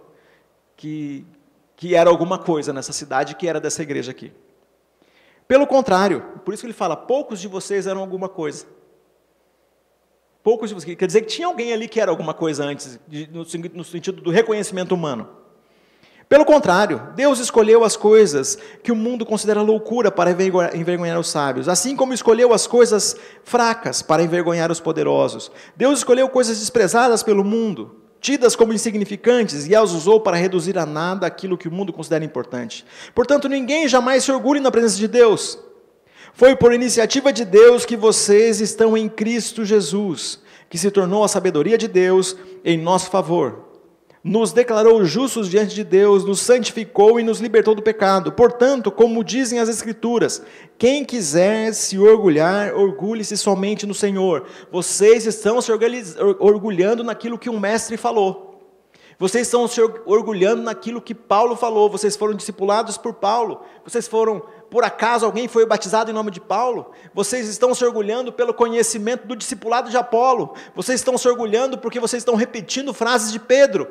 que, 0.76 1.26
que 1.74 1.94
era 1.94 2.10
alguma 2.10 2.38
coisa 2.38 2.70
nessa 2.70 2.92
cidade 2.92 3.34
que 3.34 3.48
era 3.48 3.58
dessa 3.58 3.80
igreja 3.80 4.10
aqui. 4.10 4.30
Pelo 5.50 5.66
contrário, 5.66 6.22
por 6.44 6.54
isso 6.54 6.60
que 6.60 6.68
ele 6.68 6.72
fala: 6.72 6.96
poucos 6.96 7.40
de 7.40 7.48
vocês 7.48 7.88
eram 7.88 8.00
alguma 8.00 8.28
coisa. 8.28 8.66
Poucos 10.44 10.68
de 10.68 10.76
vocês. 10.76 10.94
Quer 10.94 11.08
dizer 11.08 11.22
que 11.22 11.26
tinha 11.26 11.48
alguém 11.48 11.72
ali 11.72 11.88
que 11.88 12.00
era 12.00 12.08
alguma 12.08 12.32
coisa 12.32 12.62
antes, 12.62 13.00
no, 13.32 13.82
sentido 13.82 14.22
do 14.22 14.30
reconhecimento 14.30 14.94
humano. 14.94 15.28
Pelo 16.28 16.44
contrário, 16.44 17.08
Deus 17.16 17.40
escolheu 17.40 17.82
as 17.82 17.96
coisas 17.96 18.56
que 18.84 18.92
o 18.92 18.94
mundo 18.94 19.26
considera 19.26 19.60
loucura 19.60 20.08
para 20.08 20.30
envergonhar 20.30 21.18
os 21.18 21.28
sábios, 21.28 21.68
assim 21.68 21.96
como 21.96 22.14
escolheu 22.14 22.54
as 22.54 22.68
coisas 22.68 23.16
fracas 23.42 24.02
para 24.02 24.22
envergonhar 24.22 24.70
os 24.70 24.78
poderosos. 24.78 25.50
Deus 25.76 25.98
escolheu 25.98 26.28
coisas 26.28 26.60
desprezadas 26.60 27.24
pelo 27.24 27.42
mundo, 27.42 27.96
tidas 28.20 28.54
como 28.54 28.72
insignificantes, 28.72 29.66
e 29.66 29.74
as 29.74 29.92
usou 29.92 30.20
para 30.20 30.36
reduzir 30.36 30.76
a 30.78 30.84
nada 30.84 31.26
aquilo 31.26 31.56
que 31.56 31.68
o 31.68 31.72
mundo 31.72 31.92
considera 31.92 32.24
importante. 32.24 32.84
Portanto, 33.14 33.48
ninguém 33.48 33.88
jamais 33.88 34.24
se 34.24 34.32
orgulhe 34.32 34.60
na 34.60 34.70
presença 34.70 34.98
de 34.98 35.08
Deus. 35.08 35.58
Foi 36.34 36.54
por 36.54 36.72
iniciativa 36.72 37.32
de 37.32 37.44
Deus 37.44 37.84
que 37.84 37.96
vocês 37.96 38.60
estão 38.60 38.96
em 38.96 39.08
Cristo 39.08 39.64
Jesus, 39.64 40.40
que 40.68 40.78
se 40.78 40.90
tornou 40.90 41.24
a 41.24 41.28
sabedoria 41.28 41.78
de 41.78 41.88
Deus 41.88 42.36
em 42.64 42.76
nosso 42.76 43.10
favor 43.10 43.69
nos 44.22 44.52
declarou 44.52 45.02
justos 45.04 45.48
diante 45.48 45.74
de 45.74 45.82
Deus, 45.82 46.24
nos 46.24 46.40
santificou 46.40 47.18
e 47.18 47.22
nos 47.22 47.40
libertou 47.40 47.74
do 47.74 47.82
pecado. 47.82 48.32
Portanto, 48.32 48.90
como 48.90 49.24
dizem 49.24 49.58
as 49.58 49.68
Escrituras, 49.68 50.42
quem 50.76 51.04
quiser 51.04 51.72
se 51.72 51.98
orgulhar, 51.98 52.74
orgulhe-se 52.74 53.36
somente 53.36 53.86
no 53.86 53.94
Senhor. 53.94 54.46
Vocês 54.70 55.26
estão 55.26 55.60
se 55.62 55.72
orgulhando 55.72 57.02
naquilo 57.02 57.38
que 57.38 57.48
um 57.48 57.58
mestre 57.58 57.96
falou. 57.96 58.48
Vocês 59.18 59.46
estão 59.46 59.68
se 59.68 59.80
orgulhando 60.06 60.62
naquilo 60.62 61.00
que 61.00 61.14
Paulo 61.14 61.54
falou. 61.54 61.90
Vocês 61.90 62.16
foram 62.16 62.32
discipulados 62.32 62.96
por 62.96 63.12
Paulo. 63.12 63.60
Vocês 63.84 64.08
foram, 64.08 64.42
por 64.70 64.82
acaso, 64.82 65.26
alguém 65.26 65.46
foi 65.46 65.66
batizado 65.66 66.10
em 66.10 66.14
nome 66.14 66.30
de 66.30 66.40
Paulo? 66.40 66.90
Vocês 67.12 67.46
estão 67.46 67.74
se 67.74 67.84
orgulhando 67.84 68.32
pelo 68.32 68.54
conhecimento 68.54 69.26
do 69.26 69.36
discipulado 69.36 69.90
de 69.90 69.96
Apolo. 69.98 70.54
Vocês 70.74 71.00
estão 71.00 71.18
se 71.18 71.28
orgulhando 71.28 71.76
porque 71.76 72.00
vocês 72.00 72.22
estão 72.22 72.34
repetindo 72.34 72.94
frases 72.94 73.30
de 73.30 73.38
Pedro. 73.38 73.88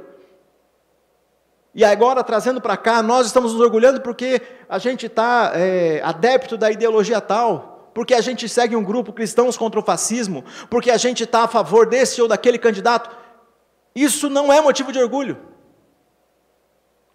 E 1.74 1.86
agora, 1.86 2.24
trazendo 2.24 2.60
para 2.60 2.76
cá, 2.76 3.04
nós 3.04 3.28
estamos 3.28 3.54
nos 3.54 3.62
orgulhando 3.62 4.02
porque 4.02 4.42
a 4.68 4.80
gente 4.80 5.06
está 5.06 5.52
é, 5.54 6.02
adepto 6.04 6.58
da 6.58 6.72
ideologia 6.72 7.22
tal, 7.22 7.92
porque 7.94 8.14
a 8.14 8.22
gente 8.22 8.50
segue 8.50 8.76
um 8.76 8.84
grupo 8.84 9.14
cristãos 9.14 9.56
contra 9.56 9.80
o 9.80 9.84
fascismo, 9.84 10.44
porque 10.70 10.90
a 10.90 10.98
gente 10.98 11.24
está 11.24 11.44
a 11.44 11.48
favor 11.48 11.88
desse 11.88 12.22
ou 12.22 12.28
daquele 12.28 12.58
candidato. 12.58 13.16
Isso 13.94 14.30
não 14.30 14.52
é 14.52 14.60
motivo 14.62 14.92
de 14.92 15.00
orgulho. 15.00 15.38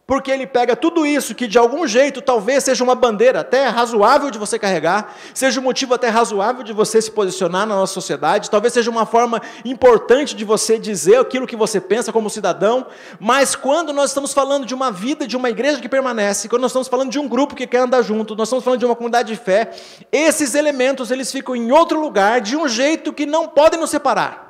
Porque 0.07 0.31
ele 0.31 0.47
pega 0.47 0.77
tudo 0.77 1.07
isso 1.07 1.35
que 1.35 1.47
de 1.47 1.57
algum 1.57 1.87
jeito 1.87 2.21
talvez 2.21 2.65
seja 2.65 2.85
uma 2.85 2.95
bandeira 2.95 3.41
até 3.41 3.69
razoável 3.69 4.31
de 4.31 4.39
você 4.39 4.59
carregar, 4.59 5.17
seja 5.33 5.59
um 5.59 5.63
motivo 5.63 5.95
até 5.95 6.09
razoável 6.09 6.63
de 6.63 6.75
você 6.75 7.01
se 7.01 7.11
posicionar 7.11 7.67
na 7.67 7.75
nossa 7.75 7.95
sociedade, 7.95 8.51
talvez 8.51 8.75
seja 8.75 8.91
uma 8.91 9.07
forma 9.07 9.41
importante 9.65 10.37
de 10.37 10.45
você 10.45 10.79
dizer 10.79 11.19
aquilo 11.19 11.47
que 11.47 11.57
você 11.57 11.81
pensa 11.81 12.13
como 12.13 12.29
cidadão, 12.29 12.87
mas 13.19 13.57
quando 13.57 13.95
nós 13.95 14.11
estamos 14.11 14.35
falando 14.35 14.67
de 14.67 14.75
uma 14.75 14.93
vida, 14.93 15.27
de 15.27 15.39
uma 15.39 15.49
igreja 15.49 15.81
que 15.81 15.89
permanece, 15.89 16.51
quando 16.51 16.63
nós 16.63 16.71
estamos 16.71 16.89
falando 16.89 17.11
de 17.11 17.19
um 17.19 17.27
grupo 17.27 17.55
que 17.55 17.67
quer 17.67 17.79
andar 17.79 18.03
junto, 18.03 18.37
nós 18.37 18.49
estamos 18.49 18.63
falando 18.63 18.81
de 18.81 18.87
uma 18.87 18.97
comunidade 18.97 19.29
de 19.29 19.41
fé, 19.41 19.71
esses 20.13 20.55
elementos 20.55 21.11
eles 21.11 21.33
ficam 21.33 21.57
em 21.57 21.73
outro 21.73 21.99
lugar 21.99 22.43
de 22.43 22.59
um 22.59 22.69
jeito 22.69 23.11
que 23.11 23.25
não 23.25 23.49
podem 23.49 23.81
nos 23.81 23.89
separar. 23.89 24.45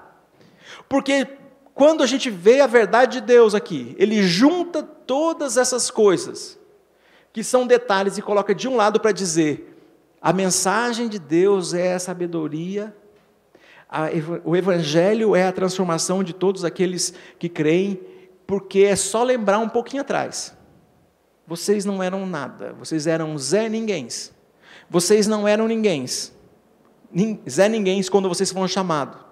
Porque 0.89 1.29
quando 1.75 2.03
a 2.03 2.07
gente 2.07 2.31
vê 2.31 2.61
a 2.61 2.67
verdade 2.67 3.21
de 3.21 3.27
Deus 3.27 3.55
aqui, 3.55 3.97
ele 3.99 4.23
junta 4.23 4.83
todas 4.83 5.57
essas 5.57 5.91
coisas, 5.91 6.59
que 7.33 7.43
são 7.43 7.67
detalhes, 7.67 8.17
e 8.17 8.23
coloca 8.23 8.55
de 8.55 8.69
um 8.69 8.77
lado 8.77 9.01
para 9.01 9.11
dizer: 9.11 9.77
a 10.23 10.33
mensagem 10.33 11.09
de 11.09 11.19
Deus 11.19 11.75
é 11.75 11.95
a 11.95 11.99
sabedoria, 11.99 12.95
a, 13.89 14.05
o 14.45 14.55
Evangelho 14.55 15.35
é 15.35 15.47
a 15.47 15.53
transformação 15.53 16.23
de 16.23 16.33
todos 16.33 16.65
aqueles 16.65 17.13
que 17.39 17.49
creem, 17.49 18.01
porque 18.47 18.81
é 18.81 18.95
só 18.95 19.25
lembrar 19.25 19.59
um 19.59 19.69
pouquinho 19.69 20.03
atrás. 20.03 20.57
Vocês 21.47 21.85
não 21.85 22.03
eram 22.03 22.25
nada, 22.25 22.73
vocês 22.79 23.07
eram 23.07 23.37
Zé 23.37 23.69
Ninguéms. 23.69 24.33
Vocês 24.89 25.27
não 25.27 25.49
eram 25.49 25.67
ninguéms. 25.67 26.33
Zé 27.49 27.69
Ninguéms 27.69 28.09
quando 28.09 28.29
vocês 28.29 28.53
foram 28.53 28.69
chamados. 28.69 29.24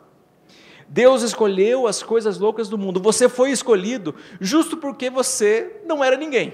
Deus 0.93 1.23
escolheu 1.23 1.87
as 1.87 2.03
coisas 2.03 2.39
loucas 2.39 2.69
do 2.69 2.77
mundo. 2.77 3.01
Você 3.01 3.27
foi 3.27 3.51
escolhido 3.51 4.15
justo 4.39 4.77
porque 4.77 5.09
você 5.09 5.81
não 5.87 6.05
era 6.05 6.19
ninguém. 6.19 6.53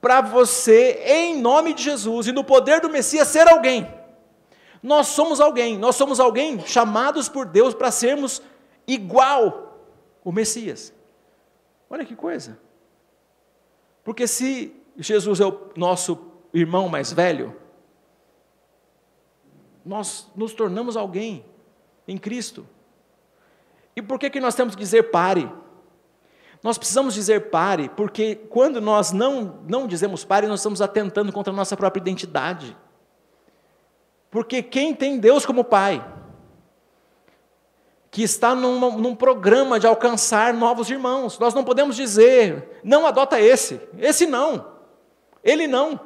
Para 0.00 0.20
você, 0.20 1.02
em 1.04 1.40
nome 1.40 1.74
de 1.74 1.82
Jesus 1.82 2.28
e 2.28 2.32
no 2.32 2.44
poder 2.44 2.80
do 2.80 2.88
Messias, 2.88 3.26
ser 3.26 3.48
alguém. 3.48 3.92
Nós 4.80 5.08
somos 5.08 5.40
alguém, 5.40 5.76
nós 5.76 5.96
somos 5.96 6.20
alguém 6.20 6.60
chamados 6.64 7.28
por 7.28 7.44
Deus 7.44 7.74
para 7.74 7.90
sermos 7.90 8.40
igual 8.86 9.80
o 10.22 10.30
Messias. 10.30 10.94
Olha 11.90 12.04
que 12.04 12.14
coisa. 12.14 12.56
Porque 14.04 14.28
se 14.28 14.72
Jesus 14.96 15.40
é 15.40 15.44
o 15.44 15.70
nosso 15.76 16.30
irmão 16.54 16.88
mais 16.88 17.12
velho, 17.12 17.56
nós 19.84 20.30
nos 20.36 20.54
tornamos 20.54 20.96
alguém 20.96 21.44
em 22.06 22.16
Cristo. 22.16 22.64
E 23.96 24.02
por 24.02 24.18
que, 24.18 24.28
que 24.28 24.38
nós 24.38 24.54
temos 24.54 24.74
que 24.74 24.80
dizer 24.82 25.04
pare? 25.04 25.50
Nós 26.62 26.76
precisamos 26.76 27.14
dizer 27.14 27.48
pare, 27.50 27.88
porque 27.88 28.34
quando 28.34 28.80
nós 28.80 29.10
não, 29.10 29.60
não 29.66 29.86
dizemos 29.86 30.22
pare, 30.22 30.46
nós 30.46 30.60
estamos 30.60 30.82
atentando 30.82 31.32
contra 31.32 31.52
a 31.52 31.56
nossa 31.56 31.76
própria 31.76 32.00
identidade. 32.00 32.76
Porque 34.30 34.62
quem 34.62 34.94
tem 34.94 35.18
Deus 35.18 35.46
como 35.46 35.64
Pai, 35.64 36.06
que 38.10 38.22
está 38.22 38.54
num, 38.54 38.98
num 38.98 39.14
programa 39.14 39.80
de 39.80 39.86
alcançar 39.86 40.52
novos 40.52 40.90
irmãos, 40.90 41.38
nós 41.38 41.54
não 41.54 41.64
podemos 41.64 41.96
dizer, 41.96 42.80
não 42.84 43.06
adota 43.06 43.40
esse, 43.40 43.80
esse 43.98 44.26
não, 44.26 44.72
ele 45.42 45.66
não. 45.66 46.00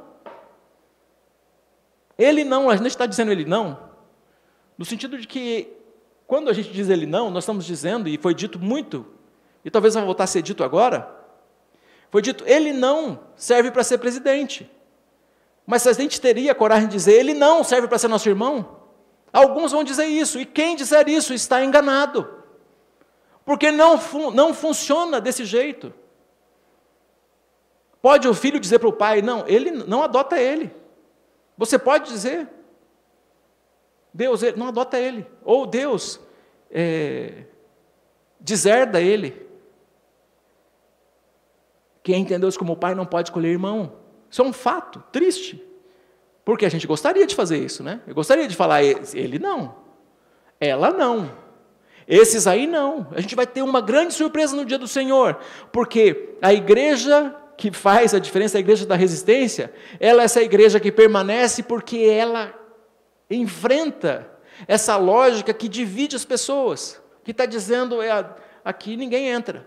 Ele 2.18 2.45
não, 2.45 2.68
a 2.68 2.76
gente 2.76 2.88
está 2.88 3.07
dizendo 3.07 3.32
ele 3.32 3.47
não, 3.47 3.78
no 4.76 4.84
sentido 4.84 5.16
de 5.18 5.26
que 5.26 5.80
quando 6.31 6.49
a 6.49 6.53
gente 6.53 6.70
diz 6.70 6.89
ele 6.89 7.07
não, 7.07 7.28
nós 7.28 7.43
estamos 7.43 7.64
dizendo, 7.64 8.09
e 8.09 8.16
foi 8.16 8.33
dito 8.33 8.57
muito, 8.57 9.05
e 9.64 9.70
talvez 9.70 9.95
vai 9.95 10.05
voltar 10.05 10.22
a 10.22 10.26
ser 10.28 10.43
dito 10.43 10.62
agora, 10.62 11.12
foi 12.09 12.22
dito, 12.22 12.45
ele 12.47 12.72
não 12.72 13.18
serve 13.35 13.72
para 13.72 13.83
ser 13.83 13.99
presidente. 13.99 14.70
Mas 15.66 15.83
se 15.83 15.89
a 15.89 15.93
gente 15.93 16.20
teria 16.20 16.55
coragem 16.55 16.87
de 16.87 16.95
dizer, 16.95 17.14
ele 17.14 17.35
não 17.35 17.64
serve 17.64 17.89
para 17.89 17.99
ser 17.99 18.07
nosso 18.07 18.28
irmão, 18.28 18.76
alguns 19.33 19.72
vão 19.72 19.83
dizer 19.83 20.05
isso, 20.05 20.39
e 20.39 20.47
quem 20.47 20.76
disser 20.76 21.09
isso 21.09 21.35
está 21.35 21.64
enganado. 21.64 22.33
Porque 23.45 23.72
não, 23.72 23.99
fun 23.99 24.31
não 24.31 24.55
funciona 24.55 25.20
desse 25.20 25.45
jeito. 25.45 25.93
Pode 28.01 28.28
o 28.28 28.35
filho 28.35 28.61
dizer 28.61 28.78
para 28.78 28.89
o 28.89 28.93
pai, 28.93 29.20
não, 29.20 29.49
ele 29.49 29.72
não 29.72 30.05
adota 30.05 30.39
ele. 30.39 30.72
Você 31.59 31.76
pode 31.76 32.09
dizer, 32.09 32.49
Deus 34.12 34.42
não 34.56 34.68
adota 34.68 34.98
ele. 34.98 35.26
Ou 35.44 35.66
Deus 35.66 36.20
é, 36.70 37.44
deserda 38.38 39.00
ele. 39.00 39.46
Quem 42.02 42.24
tem 42.24 42.40
Deus 42.40 42.56
como 42.56 42.76
pai 42.76 42.94
não 42.94 43.06
pode 43.06 43.28
escolher 43.28 43.48
irmão. 43.48 43.92
Isso 44.30 44.42
é 44.42 44.44
um 44.44 44.52
fato 44.52 45.02
triste. 45.12 45.62
Porque 46.44 46.64
a 46.64 46.68
gente 46.68 46.86
gostaria 46.86 47.26
de 47.26 47.34
fazer 47.34 47.58
isso, 47.58 47.82
né? 47.82 48.00
Eu 48.06 48.14
gostaria 48.14 48.48
de 48.48 48.56
falar, 48.56 48.82
ele 48.82 49.38
não. 49.38 49.76
Ela 50.58 50.90
não. 50.90 51.30
Esses 52.08 52.46
aí 52.46 52.66
não. 52.66 53.06
A 53.12 53.20
gente 53.20 53.36
vai 53.36 53.46
ter 53.46 53.62
uma 53.62 53.80
grande 53.80 54.14
surpresa 54.14 54.56
no 54.56 54.64
dia 54.64 54.78
do 54.78 54.88
Senhor. 54.88 55.38
Porque 55.70 56.34
a 56.42 56.52
igreja 56.52 57.36
que 57.56 57.70
faz 57.70 58.14
a 58.14 58.18
diferença, 58.18 58.56
a 58.56 58.61
igreja 58.61 58.86
da 58.86 58.96
resistência, 58.96 59.72
ela 60.00 60.22
é 60.22 60.24
essa 60.24 60.42
igreja 60.42 60.80
que 60.80 60.90
permanece 60.90 61.62
porque 61.62 61.98
ela 61.98 62.54
enfrenta 63.31 64.31
essa 64.66 64.97
lógica 64.97 65.55
que 65.55 65.68
divide 65.68 66.16
as 66.16 66.24
pessoas, 66.24 67.01
que 67.24 67.31
está 67.31 67.47
dizendo 67.47 68.03
é, 68.03 68.11
aqui 68.64 68.97
ninguém 68.97 69.28
entra. 69.28 69.66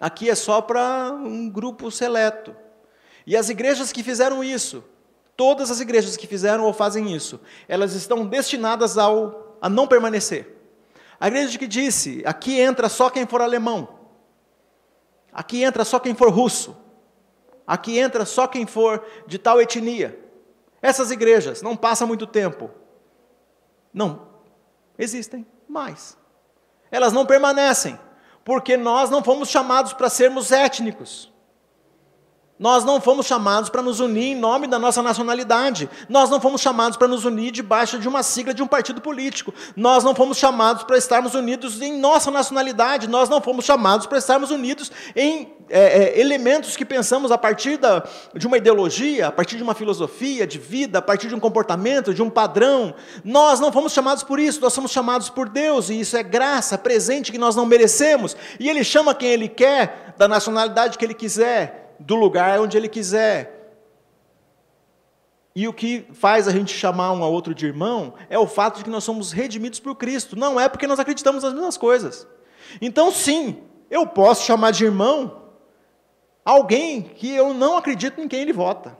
Aqui 0.00 0.28
é 0.30 0.34
só 0.34 0.60
para 0.60 1.12
um 1.12 1.48
grupo 1.48 1.90
seleto. 1.90 2.54
E 3.26 3.36
as 3.36 3.48
igrejas 3.48 3.92
que 3.92 4.02
fizeram 4.02 4.42
isso, 4.42 4.84
todas 5.36 5.70
as 5.70 5.80
igrejas 5.80 6.16
que 6.16 6.26
fizeram 6.26 6.64
ou 6.64 6.72
fazem 6.72 7.14
isso, 7.14 7.40
elas 7.68 7.94
estão 7.94 8.26
destinadas 8.26 8.96
ao, 8.96 9.56
a 9.60 9.68
não 9.68 9.86
permanecer. 9.86 10.56
A 11.20 11.28
igreja 11.28 11.58
que 11.58 11.66
disse: 11.66 12.22
aqui 12.24 12.60
entra 12.60 12.88
só 12.88 13.10
quem 13.10 13.26
for 13.26 13.42
alemão, 13.42 13.88
aqui 15.32 15.62
entra 15.64 15.84
só 15.84 15.98
quem 15.98 16.14
for 16.14 16.30
russo, 16.30 16.76
aqui 17.66 17.98
entra 17.98 18.24
só 18.24 18.46
quem 18.46 18.66
for 18.66 19.04
de 19.26 19.36
tal 19.36 19.60
etnia. 19.60 20.27
Essas 20.80 21.10
igrejas 21.10 21.62
não 21.62 21.76
passam 21.76 22.06
muito 22.06 22.26
tempo. 22.26 22.70
Não 23.92 24.28
existem 24.98 25.46
mais. 25.68 26.16
Elas 26.90 27.12
não 27.12 27.24
permanecem, 27.24 27.98
porque 28.44 28.76
nós 28.76 29.10
não 29.10 29.22
fomos 29.22 29.48
chamados 29.48 29.92
para 29.92 30.10
sermos 30.10 30.50
étnicos. 30.50 31.32
Nós 32.58 32.84
não 32.84 33.00
fomos 33.00 33.26
chamados 33.26 33.70
para 33.70 33.82
nos 33.82 34.00
unir 34.00 34.32
em 34.32 34.34
nome 34.34 34.66
da 34.66 34.80
nossa 34.80 35.00
nacionalidade. 35.00 35.88
Nós 36.08 36.28
não 36.28 36.40
fomos 36.40 36.60
chamados 36.60 36.96
para 36.96 37.06
nos 37.06 37.24
unir 37.24 37.52
debaixo 37.52 38.00
de 38.00 38.08
uma 38.08 38.24
sigla 38.24 38.52
de 38.52 38.60
um 38.60 38.66
partido 38.66 39.00
político. 39.00 39.54
Nós 39.76 40.02
não 40.02 40.12
fomos 40.12 40.38
chamados 40.38 40.82
para 40.82 40.98
estarmos 40.98 41.34
unidos 41.34 41.80
em 41.80 41.96
nossa 41.96 42.32
nacionalidade. 42.32 43.06
Nós 43.06 43.28
não 43.28 43.40
fomos 43.40 43.64
chamados 43.64 44.08
para 44.08 44.18
estarmos 44.18 44.50
unidos 44.50 44.90
em 45.14 45.52
é, 45.70 45.80
é, 45.80 46.20
elementos 46.20 46.76
que 46.76 46.84
pensamos 46.84 47.30
a 47.30 47.38
partir 47.38 47.76
da, 47.76 48.06
de 48.34 48.46
uma 48.46 48.56
ideologia, 48.56 49.28
a 49.28 49.32
partir 49.32 49.56
de 49.56 49.62
uma 49.62 49.74
filosofia 49.74 50.46
de 50.46 50.58
vida, 50.58 50.98
a 50.98 51.02
partir 51.02 51.28
de 51.28 51.34
um 51.34 51.40
comportamento, 51.40 52.14
de 52.14 52.22
um 52.22 52.30
padrão. 52.30 52.94
Nós 53.24 53.60
não 53.60 53.70
fomos 53.70 53.92
chamados 53.92 54.22
por 54.22 54.38
isso, 54.38 54.60
nós 54.60 54.72
somos 54.72 54.90
chamados 54.90 55.28
por 55.28 55.48
Deus, 55.48 55.90
e 55.90 56.00
isso 56.00 56.16
é 56.16 56.22
graça, 56.22 56.78
presente 56.78 57.30
que 57.30 57.38
nós 57.38 57.54
não 57.54 57.66
merecemos. 57.66 58.36
E 58.58 58.68
Ele 58.68 58.82
chama 58.82 59.14
quem 59.14 59.30
Ele 59.30 59.48
quer, 59.48 60.14
da 60.16 60.26
nacionalidade 60.26 60.98
que 60.98 61.04
Ele 61.04 61.14
quiser 61.14 61.96
do 62.00 62.14
lugar 62.14 62.60
onde 62.60 62.76
Ele 62.76 62.88
quiser. 62.88 63.58
E 65.54 65.66
o 65.66 65.72
que 65.72 66.06
faz 66.12 66.46
a 66.46 66.52
gente 66.52 66.72
chamar 66.72 67.12
um 67.12 67.24
a 67.24 67.28
outro 67.28 67.54
de 67.54 67.66
irmão 67.66 68.14
é 68.30 68.38
o 68.38 68.46
fato 68.46 68.78
de 68.78 68.84
que 68.84 68.90
nós 68.90 69.02
somos 69.02 69.32
redimidos 69.32 69.80
por 69.80 69.96
Cristo, 69.96 70.36
não 70.36 70.58
é 70.58 70.68
porque 70.68 70.86
nós 70.86 71.00
acreditamos 71.00 71.42
nas 71.42 71.52
mesmas 71.52 71.76
coisas. 71.76 72.26
Então, 72.80 73.10
sim, 73.10 73.58
eu 73.90 74.06
posso 74.06 74.44
chamar 74.44 74.70
de 74.70 74.84
irmão 74.84 75.47
alguém 76.48 77.02
que 77.02 77.30
eu 77.34 77.52
não 77.52 77.76
acredito 77.76 78.18
em 78.22 78.26
quem 78.26 78.40
ele 78.40 78.54
vota. 78.54 78.96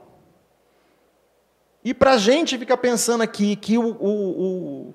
E 1.83 1.95
para 1.95 2.11
a 2.11 2.17
gente 2.17 2.59
ficar 2.59 2.77
pensando 2.77 3.21
aqui 3.23 3.55
que 3.55 3.75
o, 3.75 3.87
o, 3.99 4.41
o, 4.89 4.93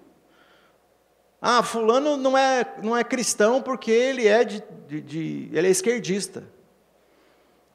ah, 1.43 1.65
fulano 1.65 2.17
não 2.17 2.39
é, 2.39 2.77
não 2.81 2.97
é 2.97 3.03
cristão 3.03 3.61
porque 3.61 3.91
ele 3.91 4.29
é, 4.29 4.45
de, 4.45 4.63
de, 4.87 5.01
de, 5.01 5.51
ele 5.53 5.67
é 5.67 5.71
esquerdista. 5.71 6.45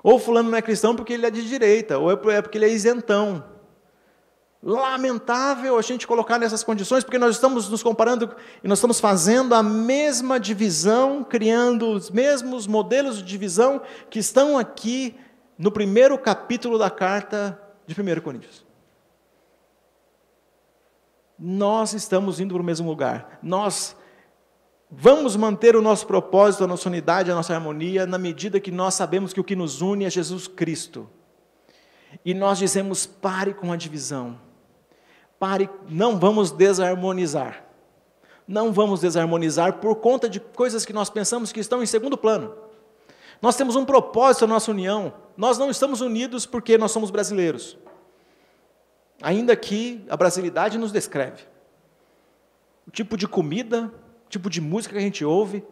Ou 0.01 0.17
fulano 0.17 0.49
não 0.49 0.57
é 0.57 0.61
cristão 0.61 0.95
porque 0.95 1.11
ele 1.11 1.25
é 1.25 1.32
de 1.32 1.45
direita, 1.45 1.97
ou 1.97 2.09
é, 2.09 2.38
é 2.38 2.41
porque 2.41 2.57
ele 2.57 2.65
é 2.65 2.69
isentão. 2.69 3.43
Lamentável 4.62 5.78
a 5.78 5.82
gente 5.82 6.05
colocar 6.05 6.38
nessas 6.38 6.64
condições, 6.64 7.03
porque 7.03 7.18
nós 7.18 7.36
estamos 7.36 7.70
nos 7.70 7.82
comparando 7.82 8.36
e 8.62 8.68
nós 8.68 8.80
estamos 8.80 8.99
fazendo 8.99 9.55
a 9.55 9.64
mesma 9.64 10.38
divisão, 10.39 11.24
criando 11.24 11.91
os 11.91 12.10
mesmos 12.10 12.68
modelos 12.68 13.18
de 13.18 13.24
divisão 13.24 13.82
que 14.10 14.20
estão 14.20 14.57
aqui 14.57 15.16
no 15.57 15.72
primeiro 15.72 16.18
capítulo 16.18 16.78
da 16.78 16.89
carta 16.89 17.60
de 17.88 17.95
1 17.99 18.20
Coríntios. 18.22 18.66
Nós 21.38 21.93
estamos 21.93 22.41
indo 22.41 22.53
para 22.53 22.62
o 22.62 22.66
mesmo 22.66 22.89
lugar. 22.89 23.39
Nós 23.41 23.95
Vamos 24.91 25.36
manter 25.36 25.76
o 25.76 25.84
nosso 25.84 26.07
propósito, 26.07 26.64
a 26.64 26.68
nossa 26.68 26.89
unidade, 26.89 27.30
a 27.30 27.36
nossa 27.36 27.53
harmonia, 27.53 28.07
na 28.07 28.18
medida 28.18 28.60
que 28.60 28.72
nós 28.72 28.95
sabemos 28.95 29.32
que 29.32 29.39
o 29.39 29.43
que 29.43 29.55
nos 29.55 29.84
une 29.84 30.05
é 30.05 30.10
Jesus 30.10 30.47
Cristo. 30.47 31.07
E 32.26 32.34
nós 32.34 32.57
dizemos: 32.57 33.05
pare 33.05 33.53
com 33.53 33.72
a 33.72 33.76
divisão. 33.76 34.49
Pare, 35.40 35.70
não 35.88 36.20
vamos 36.20 36.52
desarmonizar. 36.52 37.64
Não 38.46 38.74
vamos 38.74 39.00
desarmonizar 39.00 39.78
por 39.78 39.96
conta 39.96 40.28
de 40.28 40.40
coisas 40.40 40.86
que 40.86 40.92
nós 40.92 41.10
pensamos 41.10 41.52
que 41.52 41.60
estão 41.60 41.82
em 41.82 41.86
segundo 41.86 42.18
plano. 42.18 42.54
Nós 43.42 43.56
temos 43.56 43.76
um 43.76 43.86
propósito 43.86 44.46
na 44.46 44.56
nossa 44.56 44.72
união. 44.72 45.14
Nós 45.38 45.58
não 45.58 45.70
estamos 45.70 46.02
unidos 46.02 46.46
porque 46.46 46.78
nós 46.78 46.92
somos 46.92 47.10
brasileiros. 47.10 47.78
Ainda 49.22 49.56
que 49.56 50.04
a 50.10 50.18
brasilidade 50.18 50.78
nos 50.78 50.92
descreve. 50.92 51.44
O 52.86 52.92
tipo 52.92 53.16
de 53.16 53.28
comida, 53.28 53.94
tipo 54.28 54.50
de 54.50 54.60
música 54.60 54.94
que 54.94 55.00
a 55.00 55.04
gente 55.04 55.24
ouve, 55.24 55.64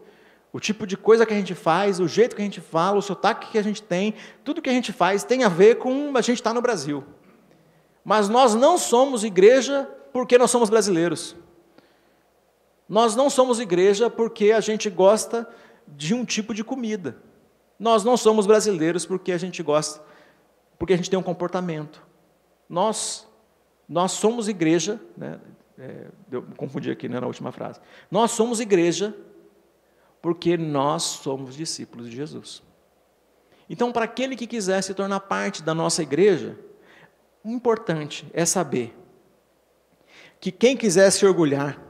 o 0.54 0.60
tipo 0.60 0.88
de 0.88 0.96
coisa 0.96 1.26
que 1.26 1.34
a 1.34 1.38
gente 1.38 1.56
faz, 1.56 2.00
o 2.00 2.08
jeito 2.08 2.36
que 2.36 2.42
a 2.42 2.46
gente 2.46 2.62
fala, 2.62 2.98
o 2.98 3.02
sotaque 3.02 3.52
que 3.52 3.58
a 3.58 3.64
gente 3.64 3.82
tem, 3.82 4.14
tudo 4.44 4.62
que 4.62 4.70
a 4.70 4.74
gente 4.74 4.94
faz 4.94 5.24
tem 5.24 5.44
a 5.44 5.50
ver 5.50 5.76
com 5.76 6.14
a 6.16 6.22
gente 6.22 6.38
estar 6.38 6.52
tá 6.52 6.54
no 6.54 6.62
Brasil. 6.62 7.04
Mas 8.08 8.30
nós 8.30 8.56
não 8.56 8.78
somos 8.78 9.26
igreja 9.26 9.84
porque 10.14 10.38
nós 10.38 10.50
somos 10.50 10.70
brasileiros. 10.70 11.36
Nós 12.88 13.18
não 13.18 13.30
somos 13.30 13.60
igreja 13.60 14.10
porque 14.10 14.54
a 14.54 14.62
gente 14.62 14.90
gosta 14.90 15.46
de 15.86 16.14
um 16.14 16.24
tipo 16.24 16.54
de 16.54 16.64
comida. 16.64 17.18
Nós 17.78 18.06
não 18.06 18.16
somos 18.16 18.48
brasileiros 18.48 19.06
porque 19.06 19.34
a 19.34 19.38
gente 19.38 19.62
gosta, 19.62 20.02
porque 20.80 20.94
a 20.94 20.96
gente 20.96 21.10
tem 21.10 21.20
um 21.20 21.22
comportamento. 21.22 22.02
Nós, 22.70 23.28
nós 23.90 24.14
somos 24.14 24.48
igreja, 24.48 25.02
né? 25.18 25.38
É, 25.78 26.08
eu 26.32 26.44
confundi 26.56 26.90
aqui 26.90 27.10
né, 27.10 27.20
na 27.20 27.28
última 27.28 27.52
frase. 27.52 27.82
Nós 28.10 28.32
somos 28.32 28.62
igreja 28.62 29.14
porque 30.22 30.56
nós 30.56 31.04
somos 31.04 31.58
discípulos 31.58 32.10
de 32.10 32.16
Jesus. 32.16 32.64
Então, 33.70 33.92
para 33.92 34.06
aquele 34.06 34.38
que 34.38 34.48
quiser 34.48 34.82
se 34.82 34.94
tornar 34.94 35.20
parte 35.20 35.62
da 35.62 35.76
nossa 35.76 36.02
igreja, 36.02 36.58
importante 37.52 38.30
é 38.34 38.46
saber 38.46 38.96
que 40.40 40.52
quem 40.52 40.78
quiser 40.78 41.10
se 41.12 41.26
orgulhar, 41.26 41.82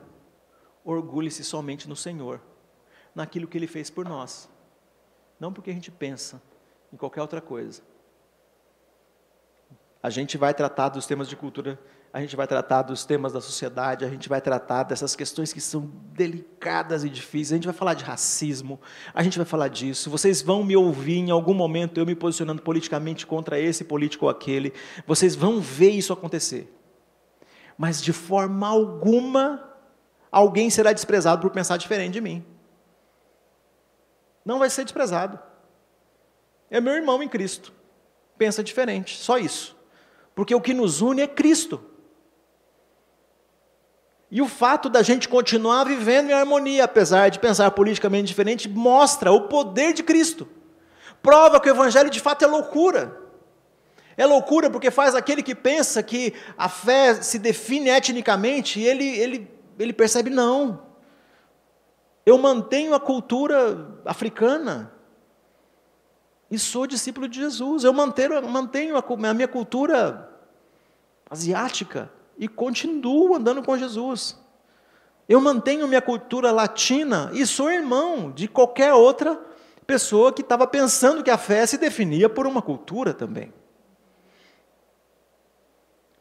orgulhe-se 0.84 1.44
somente 1.44 1.88
no 1.88 1.96
Senhor, 1.96 2.42
naquilo 3.14 3.48
que 3.48 3.58
Ele 3.58 3.68
fez 3.68 3.90
por 3.90 4.08
nós, 4.08 4.50
não 5.40 5.52
porque 5.52 5.70
a 5.70 5.74
gente 5.74 5.92
pensa 5.92 6.42
em 6.92 6.98
qualquer 6.98 7.22
outra 7.22 7.42
coisa. 7.42 7.82
A 10.02 10.10
gente 10.10 10.38
vai 10.38 10.54
tratar 10.54 10.90
dos 10.90 11.06
temas 11.06 11.28
de 11.28 11.36
cultura 11.36 11.80
a 12.12 12.22
gente 12.22 12.36
vai 12.36 12.48
tratar 12.48 12.82
dos 12.82 13.06
temas 13.06 13.34
da 13.34 13.42
sociedade, 13.42 14.06
a 14.06 14.10
gente 14.10 14.30
vai 14.30 14.42
tratar 14.42 14.84
dessas 14.84 15.16
questões 15.16 15.52
que 15.52 15.60
são 15.60 15.92
delicadas 16.14 17.04
e 17.04 17.10
difíceis, 17.10 17.52
a 17.52 17.56
gente 17.56 17.66
vai 17.66 17.74
falar 17.74 17.94
de 17.94 18.04
racismo, 18.04 18.80
a 19.14 19.22
gente 19.22 19.38
vai 19.38 19.46
falar 19.46 19.68
disso. 19.68 20.10
Vocês 20.10 20.42
vão 20.42 20.64
me 20.64 20.76
ouvir 20.76 21.18
em 21.18 21.32
algum 21.32 21.54
momento 21.54 22.00
eu 22.00 22.06
me 22.06 22.16
posicionando 22.16 22.62
politicamente 22.62 23.28
contra 23.28 23.60
esse 23.60 23.84
político 23.84 24.26
ou 24.26 24.32
aquele, 24.32 24.74
vocês 25.06 25.36
vão 25.36 25.60
ver 25.60 25.92
isso 25.92 26.14
acontecer. 26.14 26.74
Mas 27.78 28.02
de 28.02 28.14
forma 28.14 28.68
alguma 28.68 29.64
alguém 30.32 30.70
será 30.70 30.94
desprezado 30.94 31.42
por 31.42 31.52
pensar 31.52 31.78
diferente 31.78 32.14
de 32.14 32.22
mim. 32.22 32.44
Não 34.44 34.60
vai 34.60 34.70
ser 34.70 34.84
desprezado. 34.84 35.38
É 36.70 36.80
meu 36.80 36.94
irmão 36.94 37.22
em 37.22 37.28
Cristo. 37.28 37.74
Pensa 38.38 38.64
diferente, 38.64 39.18
só 39.18 39.38
isso. 39.38 39.76
Porque 40.34 40.54
o 40.54 40.62
que 40.62 40.74
nos 40.74 41.02
une 41.02 41.22
é 41.22 41.28
Cristo. 41.28 41.84
E 44.30 44.42
o 44.42 44.48
fato 44.48 44.90
da 44.90 45.02
gente 45.02 45.30
continuar 45.30 45.86
vivendo 45.86 46.30
em 46.30 46.34
harmonia, 46.34 46.84
apesar 46.84 47.30
de 47.30 47.40
pensar 47.40 47.72
politicamente 47.72 48.28
diferente, 48.28 48.68
mostra 48.68 49.32
o 49.32 49.48
poder 49.48 49.94
de 49.94 50.04
Cristo. 50.04 50.48
Prova 51.22 51.60
que 51.62 51.70
o 51.70 51.72
Evangelho 51.72 52.10
de 52.10 52.20
fato 52.20 52.44
é 52.44 52.48
loucura. 52.48 53.22
É 54.18 54.26
loucura 54.26 54.70
porque 54.70 54.92
faz 54.92 55.16
aquele 55.16 55.42
que 55.42 55.56
pensa 55.56 56.04
que 56.04 56.34
a 56.58 56.68
fé 56.68 57.22
se 57.22 57.40
define 57.40 57.90
etnicamente, 57.90 58.82
ele, 58.82 59.08
ele, 59.08 59.52
ele 59.80 59.94
percebe, 59.94 60.30
não. 60.30 60.82
Eu 62.26 62.38
mantenho 62.38 62.94
a 62.94 63.00
cultura 63.00 64.02
africana 64.04 64.92
e 66.52 66.60
sou 66.60 66.86
discípulo 66.86 67.30
de 67.30 67.40
Jesus. 67.40 67.86
Eu 67.86 67.94
mantenho, 67.94 68.46
mantenho 68.46 68.98
a, 68.98 69.04
a 69.30 69.34
minha 69.34 69.48
cultura 69.48 70.30
asiática 71.30 72.12
e 72.38 72.48
continuo 72.48 73.36
andando 73.36 73.64
com 73.64 73.78
Jesus. 73.78 74.38
Eu 75.28 75.42
mantenho 75.42 75.88
minha 75.88 76.02
cultura 76.02 76.52
latina 76.52 77.30
e 77.34 77.46
sou 77.46 77.70
irmão 77.70 78.32
de 78.32 78.48
qualquer 78.48 78.94
outra 78.94 79.40
pessoa 79.86 80.32
que 80.32 80.42
estava 80.42 80.66
pensando 80.66 81.24
que 81.24 81.30
a 81.30 81.38
fé 81.38 81.66
se 81.66 81.78
definia 81.78 82.30
por 82.30 82.48
uma 82.48 82.62
cultura 82.62 83.14
também. 83.14 83.54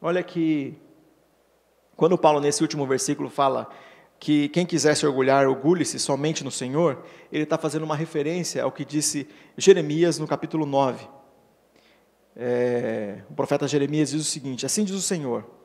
Olha 0.01 0.21
que, 0.21 0.75
quando 1.95 2.17
Paulo, 2.17 2.39
nesse 2.39 2.61
último 2.61 2.85
versículo, 2.85 3.29
fala 3.29 3.69
que 4.19 4.49
quem 4.49 4.65
quiser 4.65 4.95
se 4.95 5.05
orgulhar, 5.05 5.47
orgulhe-se 5.47 5.99
somente 5.99 6.43
no 6.43 6.51
Senhor, 6.51 7.03
ele 7.31 7.43
está 7.43 7.57
fazendo 7.57 7.83
uma 7.83 7.95
referência 7.95 8.63
ao 8.63 8.71
que 8.71 8.83
disse 8.83 9.27
Jeremias 9.57 10.19
no 10.19 10.27
capítulo 10.27 10.65
9. 10.65 11.07
É, 12.35 13.21
o 13.29 13.33
profeta 13.33 13.67
Jeremias 13.67 14.11
diz 14.11 14.21
o 14.21 14.25
seguinte: 14.25 14.65
Assim 14.65 14.83
diz 14.83 14.95
o 14.95 15.01
Senhor 15.01 15.56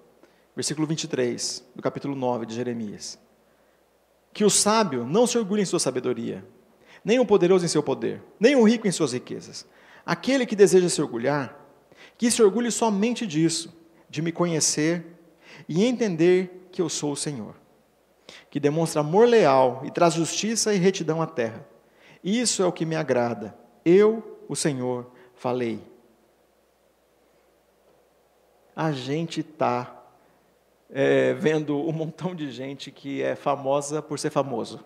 versículo 0.54 0.86
23 0.86 1.64
do 1.74 1.82
capítulo 1.82 2.14
9 2.14 2.46
de 2.46 2.54
Jeremias. 2.54 3.18
Que 4.32 4.44
o 4.44 4.50
sábio 4.50 5.04
não 5.04 5.26
se 5.26 5.38
orgulhe 5.38 5.62
em 5.62 5.66
sua 5.66 5.78
sabedoria, 5.78 6.44
nem 7.04 7.18
o 7.18 7.26
poderoso 7.26 7.64
em 7.64 7.68
seu 7.68 7.82
poder, 7.82 8.22
nem 8.38 8.54
o 8.54 8.62
rico 8.62 8.86
em 8.86 8.92
suas 8.92 9.12
riquezas. 9.12 9.66
Aquele 10.04 10.46
que 10.46 10.56
deseja 10.56 10.88
se 10.88 11.00
orgulhar, 11.00 11.58
que 12.16 12.30
se 12.30 12.42
orgulhe 12.42 12.70
somente 12.70 13.26
disso, 13.26 13.72
de 14.08 14.22
me 14.22 14.32
conhecer 14.32 15.04
e 15.68 15.84
entender 15.84 16.68
que 16.70 16.80
eu 16.80 16.88
sou 16.88 17.12
o 17.12 17.16
Senhor, 17.16 17.54
que 18.50 18.60
demonstra 18.60 19.00
amor 19.00 19.26
leal 19.26 19.82
e 19.84 19.90
traz 19.90 20.14
justiça 20.14 20.74
e 20.74 20.78
retidão 20.78 21.20
à 21.22 21.26
terra. 21.26 21.66
Isso 22.22 22.62
é 22.62 22.66
o 22.66 22.72
que 22.72 22.86
me 22.86 22.94
agrada. 22.94 23.56
Eu, 23.84 24.38
o 24.48 24.54
Senhor, 24.54 25.10
falei. 25.34 25.80
A 28.74 28.92
gente 28.92 29.40
está 29.40 30.01
é, 30.92 31.32
vendo 31.34 31.76
um 31.76 31.92
montão 31.92 32.34
de 32.34 32.50
gente 32.50 32.90
que 32.90 33.22
é 33.22 33.34
famosa 33.34 34.02
por 34.02 34.18
ser 34.18 34.30
famoso. 34.30 34.80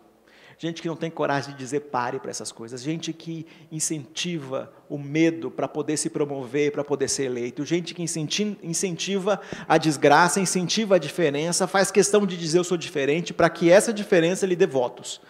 Gente 0.58 0.80
que 0.80 0.88
não 0.88 0.96
tem 0.96 1.10
coragem 1.10 1.52
de 1.52 1.58
dizer 1.58 1.80
pare 1.80 2.18
para 2.18 2.30
essas 2.30 2.50
coisas. 2.50 2.80
Gente 2.80 3.12
que 3.12 3.46
incentiva 3.70 4.72
o 4.88 4.96
medo 4.96 5.50
para 5.50 5.68
poder 5.68 5.98
se 5.98 6.08
promover, 6.08 6.72
para 6.72 6.82
poder 6.82 7.08
ser 7.08 7.24
eleito. 7.24 7.62
Gente 7.62 7.92
que 7.92 8.02
incentiva 8.02 9.38
a 9.68 9.76
desgraça, 9.76 10.40
incentiva 10.40 10.94
a 10.94 10.98
diferença, 10.98 11.66
faz 11.66 11.90
questão 11.90 12.24
de 12.24 12.38
dizer 12.38 12.58
eu 12.58 12.64
sou 12.64 12.78
diferente 12.78 13.34
para 13.34 13.50
que 13.50 13.70
essa 13.70 13.92
diferença 13.92 14.46
lhe 14.46 14.56
dê 14.56 14.66
votos. 14.66 15.20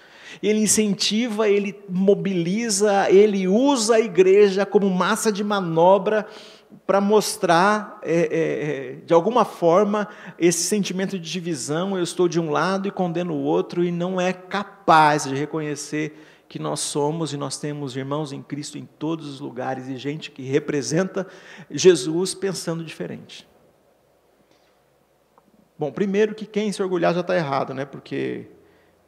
Ele 0.41 0.61
incentiva, 0.61 1.49
ele 1.49 1.77
mobiliza, 1.89 3.11
ele 3.11 3.49
usa 3.49 3.97
a 3.97 4.01
igreja 4.01 4.64
como 4.64 4.89
massa 4.91 5.33
de 5.33 5.43
manobra 5.43 6.27
para 6.87 7.01
mostrar, 7.01 7.99
é, 8.03 8.14
é, 8.14 8.20
é, 8.20 8.93
de 9.05 9.12
alguma 9.12 9.45
forma, 9.45 10.09
esse 10.39 10.62
sentimento 10.62 11.18
de 11.18 11.30
divisão. 11.30 11.97
Eu 11.97 12.03
estou 12.05 12.28
de 12.28 12.39
um 12.39 12.51
lado 12.51 12.87
e 12.87 12.91
condeno 12.93 13.34
o 13.34 13.43
outro, 13.43 13.82
e 13.82 13.91
não 13.91 14.20
é 14.20 14.32
capaz 14.32 15.24
de 15.24 15.34
reconhecer 15.34 16.16
que 16.49 16.61
nós 16.61 16.78
somos 16.78 17.32
e 17.32 17.37
nós 17.37 17.59
temos 17.59 17.97
irmãos 17.97 18.32
em 18.32 18.41
Cristo 18.41 18.78
em 18.78 18.84
todos 18.84 19.26
os 19.26 19.41
lugares 19.41 19.89
e 19.89 19.97
gente 19.97 20.30
que 20.30 20.45
representa 20.45 21.26
Jesus 21.68 22.34
pensando 22.34 22.84
diferente. 22.84 23.49
Bom, 25.76 25.91
primeiro 25.91 26.37
que 26.37 26.47
quem 26.47 26.70
se 26.70 26.80
orgulhar 26.80 27.12
já 27.12 27.20
está 27.20 27.37
errado, 27.37 27.74
né? 27.74 27.84
Porque 27.84 28.47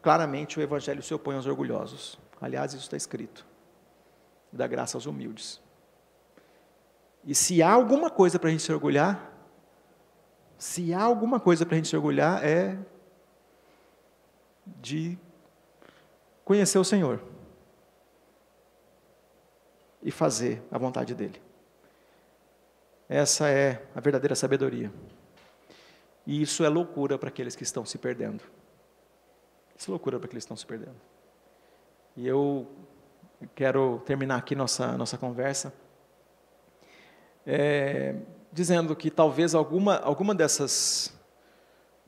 claramente 0.02 0.58
o 0.58 0.62
Evangelho 0.62 1.02
se 1.02 1.14
opõe 1.14 1.36
aos 1.36 1.46
orgulhosos. 1.46 2.18
Aliás, 2.40 2.72
isso 2.72 2.82
está 2.82 2.96
escrito. 2.96 3.46
Dá 4.52 4.66
graça 4.66 4.96
aos 4.96 5.06
humildes. 5.06 5.60
E 7.24 7.34
se 7.34 7.62
há 7.62 7.70
alguma 7.70 8.10
coisa 8.10 8.38
para 8.38 8.48
a 8.48 8.52
gente 8.52 8.62
se 8.62 8.72
orgulhar, 8.72 9.32
se 10.56 10.92
há 10.92 11.02
alguma 11.02 11.38
coisa 11.38 11.64
para 11.64 11.74
a 11.74 11.76
gente 11.76 11.88
se 11.88 11.96
orgulhar, 11.96 12.44
é 12.44 12.76
de 14.66 15.18
conhecer 16.44 16.78
o 16.78 16.84
Senhor 16.84 17.22
e 20.02 20.10
fazer 20.10 20.62
a 20.70 20.78
vontade 20.78 21.14
dEle. 21.14 21.40
Essa 23.08 23.48
é 23.48 23.86
a 23.94 24.00
verdadeira 24.00 24.34
sabedoria. 24.34 24.92
E 26.26 26.42
isso 26.42 26.64
é 26.64 26.68
loucura 26.68 27.16
para 27.16 27.28
aqueles 27.28 27.56
que 27.56 27.62
estão 27.62 27.84
se 27.86 27.96
perdendo. 27.96 28.42
Isso 29.76 29.90
é 29.90 29.92
loucura 29.92 30.18
para 30.18 30.26
aqueles 30.26 30.44
que 30.44 30.46
estão 30.46 30.56
se 30.56 30.66
perdendo. 30.66 31.00
E 32.16 32.26
eu 32.26 32.66
quero 33.54 34.00
terminar 34.04 34.36
aqui 34.36 34.54
nossa, 34.54 34.98
nossa 34.98 35.16
conversa 35.16 35.72
é, 37.50 38.14
dizendo 38.52 38.94
que 38.94 39.10
talvez 39.10 39.54
alguma, 39.54 39.96
alguma 39.96 40.34
dessas, 40.34 41.18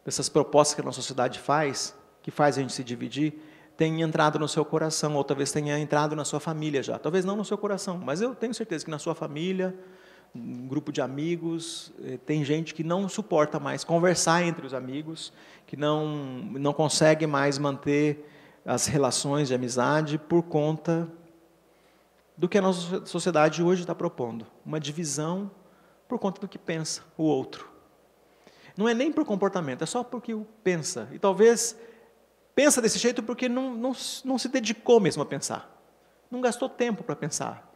dessas 0.04 0.28
propostas 0.28 0.74
que 0.74 0.82
a 0.82 0.84
nossa 0.84 1.00
sociedade 1.00 1.38
faz, 1.38 1.96
que 2.22 2.30
faz 2.30 2.58
a 2.58 2.60
gente 2.60 2.74
se 2.74 2.84
dividir, 2.84 3.40
tenha 3.74 4.04
entrado 4.04 4.38
no 4.38 4.46
seu 4.46 4.62
coração, 4.66 5.16
ou 5.16 5.24
talvez 5.24 5.50
tenha 5.50 5.78
entrado 5.78 6.14
na 6.14 6.26
sua 6.26 6.38
família 6.38 6.82
já. 6.82 6.98
Talvez 6.98 7.24
não 7.24 7.36
no 7.36 7.44
seu 7.46 7.56
coração, 7.56 7.96
mas 7.96 8.20
eu 8.20 8.34
tenho 8.34 8.52
certeza 8.52 8.84
que 8.84 8.90
na 8.90 8.98
sua 8.98 9.14
família, 9.14 9.74
um 10.34 10.68
grupo 10.68 10.92
de 10.92 11.00
amigos, 11.00 11.90
eh, 12.04 12.18
tem 12.26 12.44
gente 12.44 12.74
que 12.74 12.84
não 12.84 13.08
suporta 13.08 13.58
mais 13.58 13.82
conversar 13.82 14.44
entre 14.44 14.66
os 14.66 14.74
amigos, 14.74 15.32
que 15.66 15.74
não, 15.74 16.06
não 16.52 16.74
consegue 16.74 17.26
mais 17.26 17.56
manter 17.56 18.28
as 18.66 18.86
relações 18.86 19.48
de 19.48 19.54
amizade 19.54 20.18
por 20.18 20.42
conta 20.42 21.08
do 22.40 22.48
que 22.48 22.56
a 22.56 22.62
nossa 22.62 23.04
sociedade 23.04 23.62
hoje 23.62 23.82
está 23.82 23.94
propondo. 23.94 24.46
Uma 24.64 24.80
divisão 24.80 25.50
por 26.08 26.18
conta 26.18 26.40
do 26.40 26.48
que 26.48 26.56
pensa 26.56 27.02
o 27.18 27.22
outro. 27.22 27.68
Não 28.74 28.88
é 28.88 28.94
nem 28.94 29.12
por 29.12 29.26
comportamento, 29.26 29.84
é 29.84 29.86
só 29.86 30.02
porque 30.02 30.32
o 30.32 30.46
pensa. 30.64 31.06
E 31.12 31.18
talvez 31.18 31.76
pensa 32.54 32.80
desse 32.80 32.98
jeito 32.98 33.22
porque 33.22 33.46
não, 33.46 33.74
não, 33.74 33.92
não 34.24 34.38
se 34.38 34.48
dedicou 34.48 34.98
mesmo 34.98 35.22
a 35.22 35.26
pensar. 35.26 35.70
Não 36.30 36.40
gastou 36.40 36.66
tempo 36.66 37.04
para 37.04 37.14
pensar. 37.14 37.70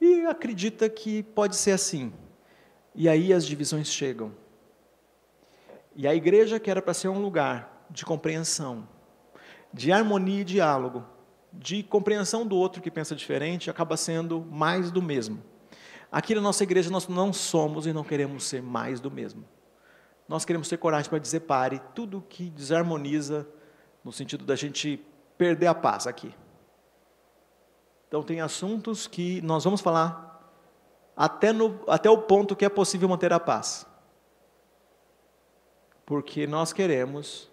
E 0.00 0.24
acredita 0.24 0.88
que 0.88 1.22
pode 1.22 1.54
ser 1.54 1.72
assim. 1.72 2.10
E 2.94 3.10
aí 3.10 3.30
as 3.30 3.44
divisões 3.44 3.92
chegam. 3.92 4.32
E 5.94 6.08
a 6.08 6.14
igreja, 6.14 6.58
que 6.58 6.70
era 6.70 6.80
para 6.80 6.94
ser 6.94 7.08
um 7.08 7.20
lugar 7.20 7.86
de 7.90 8.06
compreensão, 8.06 8.88
de 9.70 9.92
harmonia 9.92 10.40
e 10.40 10.44
diálogo, 10.44 11.04
de 11.52 11.82
compreensão 11.82 12.46
do 12.46 12.56
outro 12.56 12.82
que 12.82 12.90
pensa 12.90 13.14
diferente, 13.14 13.70
acaba 13.70 13.96
sendo 13.96 14.40
mais 14.40 14.90
do 14.90 15.02
mesmo. 15.02 15.42
Aqui 16.10 16.34
na 16.34 16.40
nossa 16.40 16.62
igreja 16.62 16.90
nós 16.90 17.06
não 17.08 17.32
somos 17.32 17.86
e 17.86 17.92
não 17.92 18.04
queremos 18.04 18.44
ser 18.44 18.62
mais 18.62 19.00
do 19.00 19.10
mesmo. 19.10 19.44
Nós 20.26 20.44
queremos 20.44 20.68
ter 20.68 20.76
coragem 20.76 21.08
para 21.08 21.18
dizer 21.18 21.40
pare 21.40 21.80
tudo 21.94 22.24
que 22.28 22.50
desarmoniza 22.50 23.46
no 24.04 24.12
sentido 24.12 24.44
da 24.44 24.56
gente 24.56 25.04
perder 25.36 25.66
a 25.66 25.74
paz 25.74 26.06
aqui. 26.06 26.34
Então 28.06 28.22
tem 28.22 28.40
assuntos 28.40 29.06
que 29.06 29.40
nós 29.42 29.64
vamos 29.64 29.80
falar 29.80 30.28
até, 31.16 31.52
no, 31.52 31.80
até 31.86 32.08
o 32.08 32.18
ponto 32.18 32.56
que 32.56 32.64
é 32.64 32.68
possível 32.68 33.08
manter 33.08 33.32
a 33.32 33.40
paz. 33.40 33.86
Porque 36.06 36.46
nós 36.46 36.72
queremos 36.72 37.50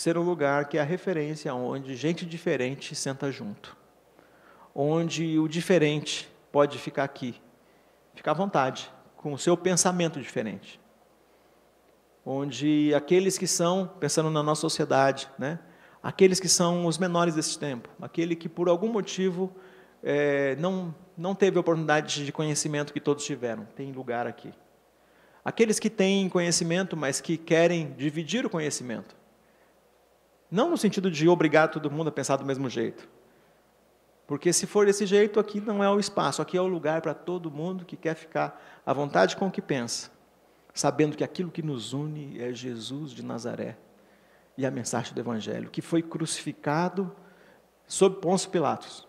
ser 0.00 0.16
um 0.16 0.22
lugar 0.22 0.66
que 0.66 0.78
é 0.78 0.80
a 0.80 0.84
referência 0.84 1.52
onde 1.52 1.94
gente 1.94 2.24
diferente 2.24 2.94
senta 2.94 3.30
junto. 3.30 3.76
Onde 4.74 5.38
o 5.38 5.46
diferente 5.46 6.26
pode 6.50 6.78
ficar 6.78 7.04
aqui, 7.04 7.38
ficar 8.14 8.30
à 8.30 8.34
vontade, 8.34 8.90
com 9.14 9.34
o 9.34 9.38
seu 9.38 9.58
pensamento 9.58 10.18
diferente. 10.18 10.80
Onde 12.24 12.94
aqueles 12.94 13.36
que 13.36 13.46
são, 13.46 13.86
pensando 14.00 14.30
na 14.30 14.42
nossa 14.42 14.62
sociedade, 14.62 15.28
né, 15.38 15.58
aqueles 16.02 16.40
que 16.40 16.48
são 16.48 16.86
os 16.86 16.96
menores 16.96 17.34
desse 17.34 17.58
tempo, 17.58 17.90
aquele 18.00 18.34
que 18.34 18.48
por 18.48 18.70
algum 18.70 18.90
motivo 18.90 19.54
é, 20.02 20.56
não, 20.56 20.94
não 21.14 21.34
teve 21.34 21.58
a 21.58 21.60
oportunidade 21.60 22.24
de 22.24 22.32
conhecimento 22.32 22.94
que 22.94 23.00
todos 23.00 23.22
tiveram, 23.22 23.66
tem 23.76 23.92
lugar 23.92 24.26
aqui. 24.26 24.50
Aqueles 25.44 25.78
que 25.78 25.90
têm 25.90 26.26
conhecimento, 26.30 26.96
mas 26.96 27.20
que 27.20 27.36
querem 27.36 27.92
dividir 27.98 28.46
o 28.46 28.50
conhecimento. 28.50 29.19
Não 30.50 30.70
no 30.70 30.76
sentido 30.76 31.10
de 31.10 31.28
obrigar 31.28 31.70
todo 31.70 31.90
mundo 31.90 32.08
a 32.08 32.12
pensar 32.12 32.36
do 32.36 32.44
mesmo 32.44 32.68
jeito. 32.68 33.08
Porque 34.26 34.52
se 34.52 34.66
for 34.66 34.86
desse 34.86 35.06
jeito, 35.06 35.40
aqui 35.40 35.60
não 35.60 35.82
é 35.82 35.90
o 35.90 35.98
espaço, 35.98 36.40
aqui 36.40 36.56
é 36.56 36.60
o 36.60 36.66
lugar 36.66 37.00
para 37.00 37.14
todo 37.14 37.50
mundo 37.50 37.84
que 37.84 37.96
quer 37.96 38.14
ficar 38.14 38.62
à 38.86 38.92
vontade 38.92 39.36
com 39.36 39.48
o 39.48 39.50
que 39.50 39.60
pensa, 39.60 40.10
sabendo 40.72 41.16
que 41.16 41.24
aquilo 41.24 41.50
que 41.50 41.62
nos 41.62 41.92
une 41.92 42.40
é 42.40 42.52
Jesus 42.52 43.10
de 43.10 43.24
Nazaré 43.24 43.76
e 44.56 44.64
a 44.64 44.70
mensagem 44.70 45.12
do 45.14 45.20
Evangelho, 45.20 45.68
que 45.68 45.82
foi 45.82 46.00
crucificado 46.00 47.14
sob 47.88 48.20
Pôncio 48.20 48.50
Pilatos, 48.50 49.08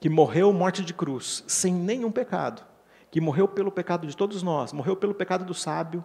que 0.00 0.08
morreu 0.08 0.52
morte 0.52 0.84
de 0.84 0.92
cruz, 0.92 1.44
sem 1.46 1.72
nenhum 1.72 2.10
pecado, 2.10 2.66
que 3.10 3.20
morreu 3.20 3.46
pelo 3.46 3.70
pecado 3.70 4.06
de 4.06 4.16
todos 4.16 4.42
nós, 4.42 4.72
morreu 4.72 4.96
pelo 4.96 5.14
pecado 5.14 5.44
do 5.44 5.54
sábio, 5.54 6.04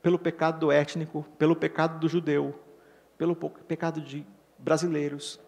pelo 0.00 0.18
pecado 0.18 0.60
do 0.60 0.70
étnico, 0.70 1.26
pelo 1.36 1.56
pecado 1.56 1.98
do 1.98 2.08
judeu, 2.08 2.54
pelo 3.22 3.36
pecado 3.36 4.00
de 4.00 4.26
brasileiros, 4.58 5.38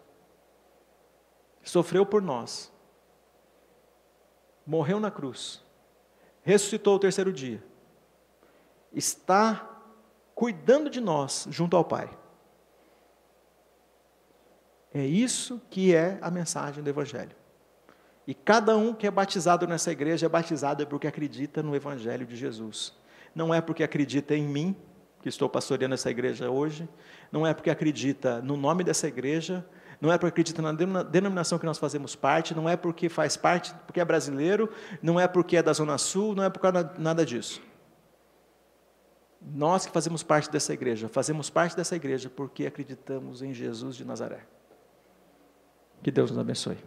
sofreu 1.61 2.05
por 2.05 2.21
nós, 2.21 2.71
morreu 4.65 4.97
na 4.97 5.11
cruz, 5.11 5.61
ressuscitou 6.41 6.95
o 6.95 6.99
terceiro 6.99 7.33
dia, 7.33 7.61
está 8.93 9.77
cuidando 10.33 10.89
de 10.89 11.01
nós 11.01 11.49
junto 11.49 11.75
ao 11.75 11.83
Pai. 11.83 12.09
É 14.93 15.05
isso 15.05 15.61
que 15.69 15.93
é 15.93 16.17
a 16.21 16.31
mensagem 16.31 16.81
do 16.81 16.89
Evangelho. 16.89 17.35
E 18.25 18.33
cada 18.33 18.77
um 18.77 18.93
que 18.93 19.05
é 19.05 19.11
batizado 19.11 19.67
nessa 19.67 19.91
igreja 19.91 20.27
é 20.27 20.29
batizado 20.29 20.87
porque 20.87 21.07
acredita 21.07 21.61
no 21.61 21.75
Evangelho 21.75 22.25
de 22.25 22.37
Jesus. 22.37 22.93
Não 23.35 23.53
é 23.53 23.59
porque 23.59 23.83
acredita 23.83 24.33
em 24.33 24.47
mim, 24.47 24.73
que 25.25 25.29
estou 25.29 25.49
pastoreando 25.49 25.95
essa 25.95 26.11
igreja 26.11 26.51
hoje, 26.51 26.87
não 27.31 27.47
é 27.47 27.51
porque 27.51 27.71
acredita 27.71 28.43
no 28.43 28.55
nome 28.55 28.83
dessa 28.83 29.07
igreja, 29.07 29.65
não 29.99 30.13
é 30.13 30.19
porque 30.19 30.29
acredita 30.29 30.61
na 30.61 30.71
denominação 31.01 31.57
que 31.57 31.65
nós 31.65 31.79
fazemos 31.79 32.15
parte, 32.15 32.53
não 32.53 32.69
é 32.69 32.77
porque 32.77 33.09
faz 33.09 33.35
parte, 33.35 33.73
porque 33.87 33.99
é 33.99 34.05
brasileiro, 34.05 34.69
não 35.01 35.19
é 35.19 35.27
porque 35.27 35.57
é 35.57 35.63
da 35.63 35.73
Zona 35.73 35.97
Sul, 35.97 36.35
não 36.35 36.43
é 36.43 36.49
por 36.51 36.59
causa 36.59 36.93
nada 36.99 37.25
disso. 37.25 37.59
Nós 39.41 39.87
que 39.87 39.91
fazemos 39.91 40.21
parte 40.21 40.47
dessa 40.51 40.71
igreja, 40.71 41.09
fazemos 41.09 41.49
parte 41.49 41.75
dessa 41.75 41.95
igreja 41.95 42.29
porque 42.29 42.67
acreditamos 42.67 43.41
em 43.41 43.51
Jesus 43.51 43.95
de 43.95 44.05
Nazaré. 44.05 44.45
Que 46.03 46.11
Deus 46.11 46.29
nos 46.29 46.37
abençoe. 46.37 46.77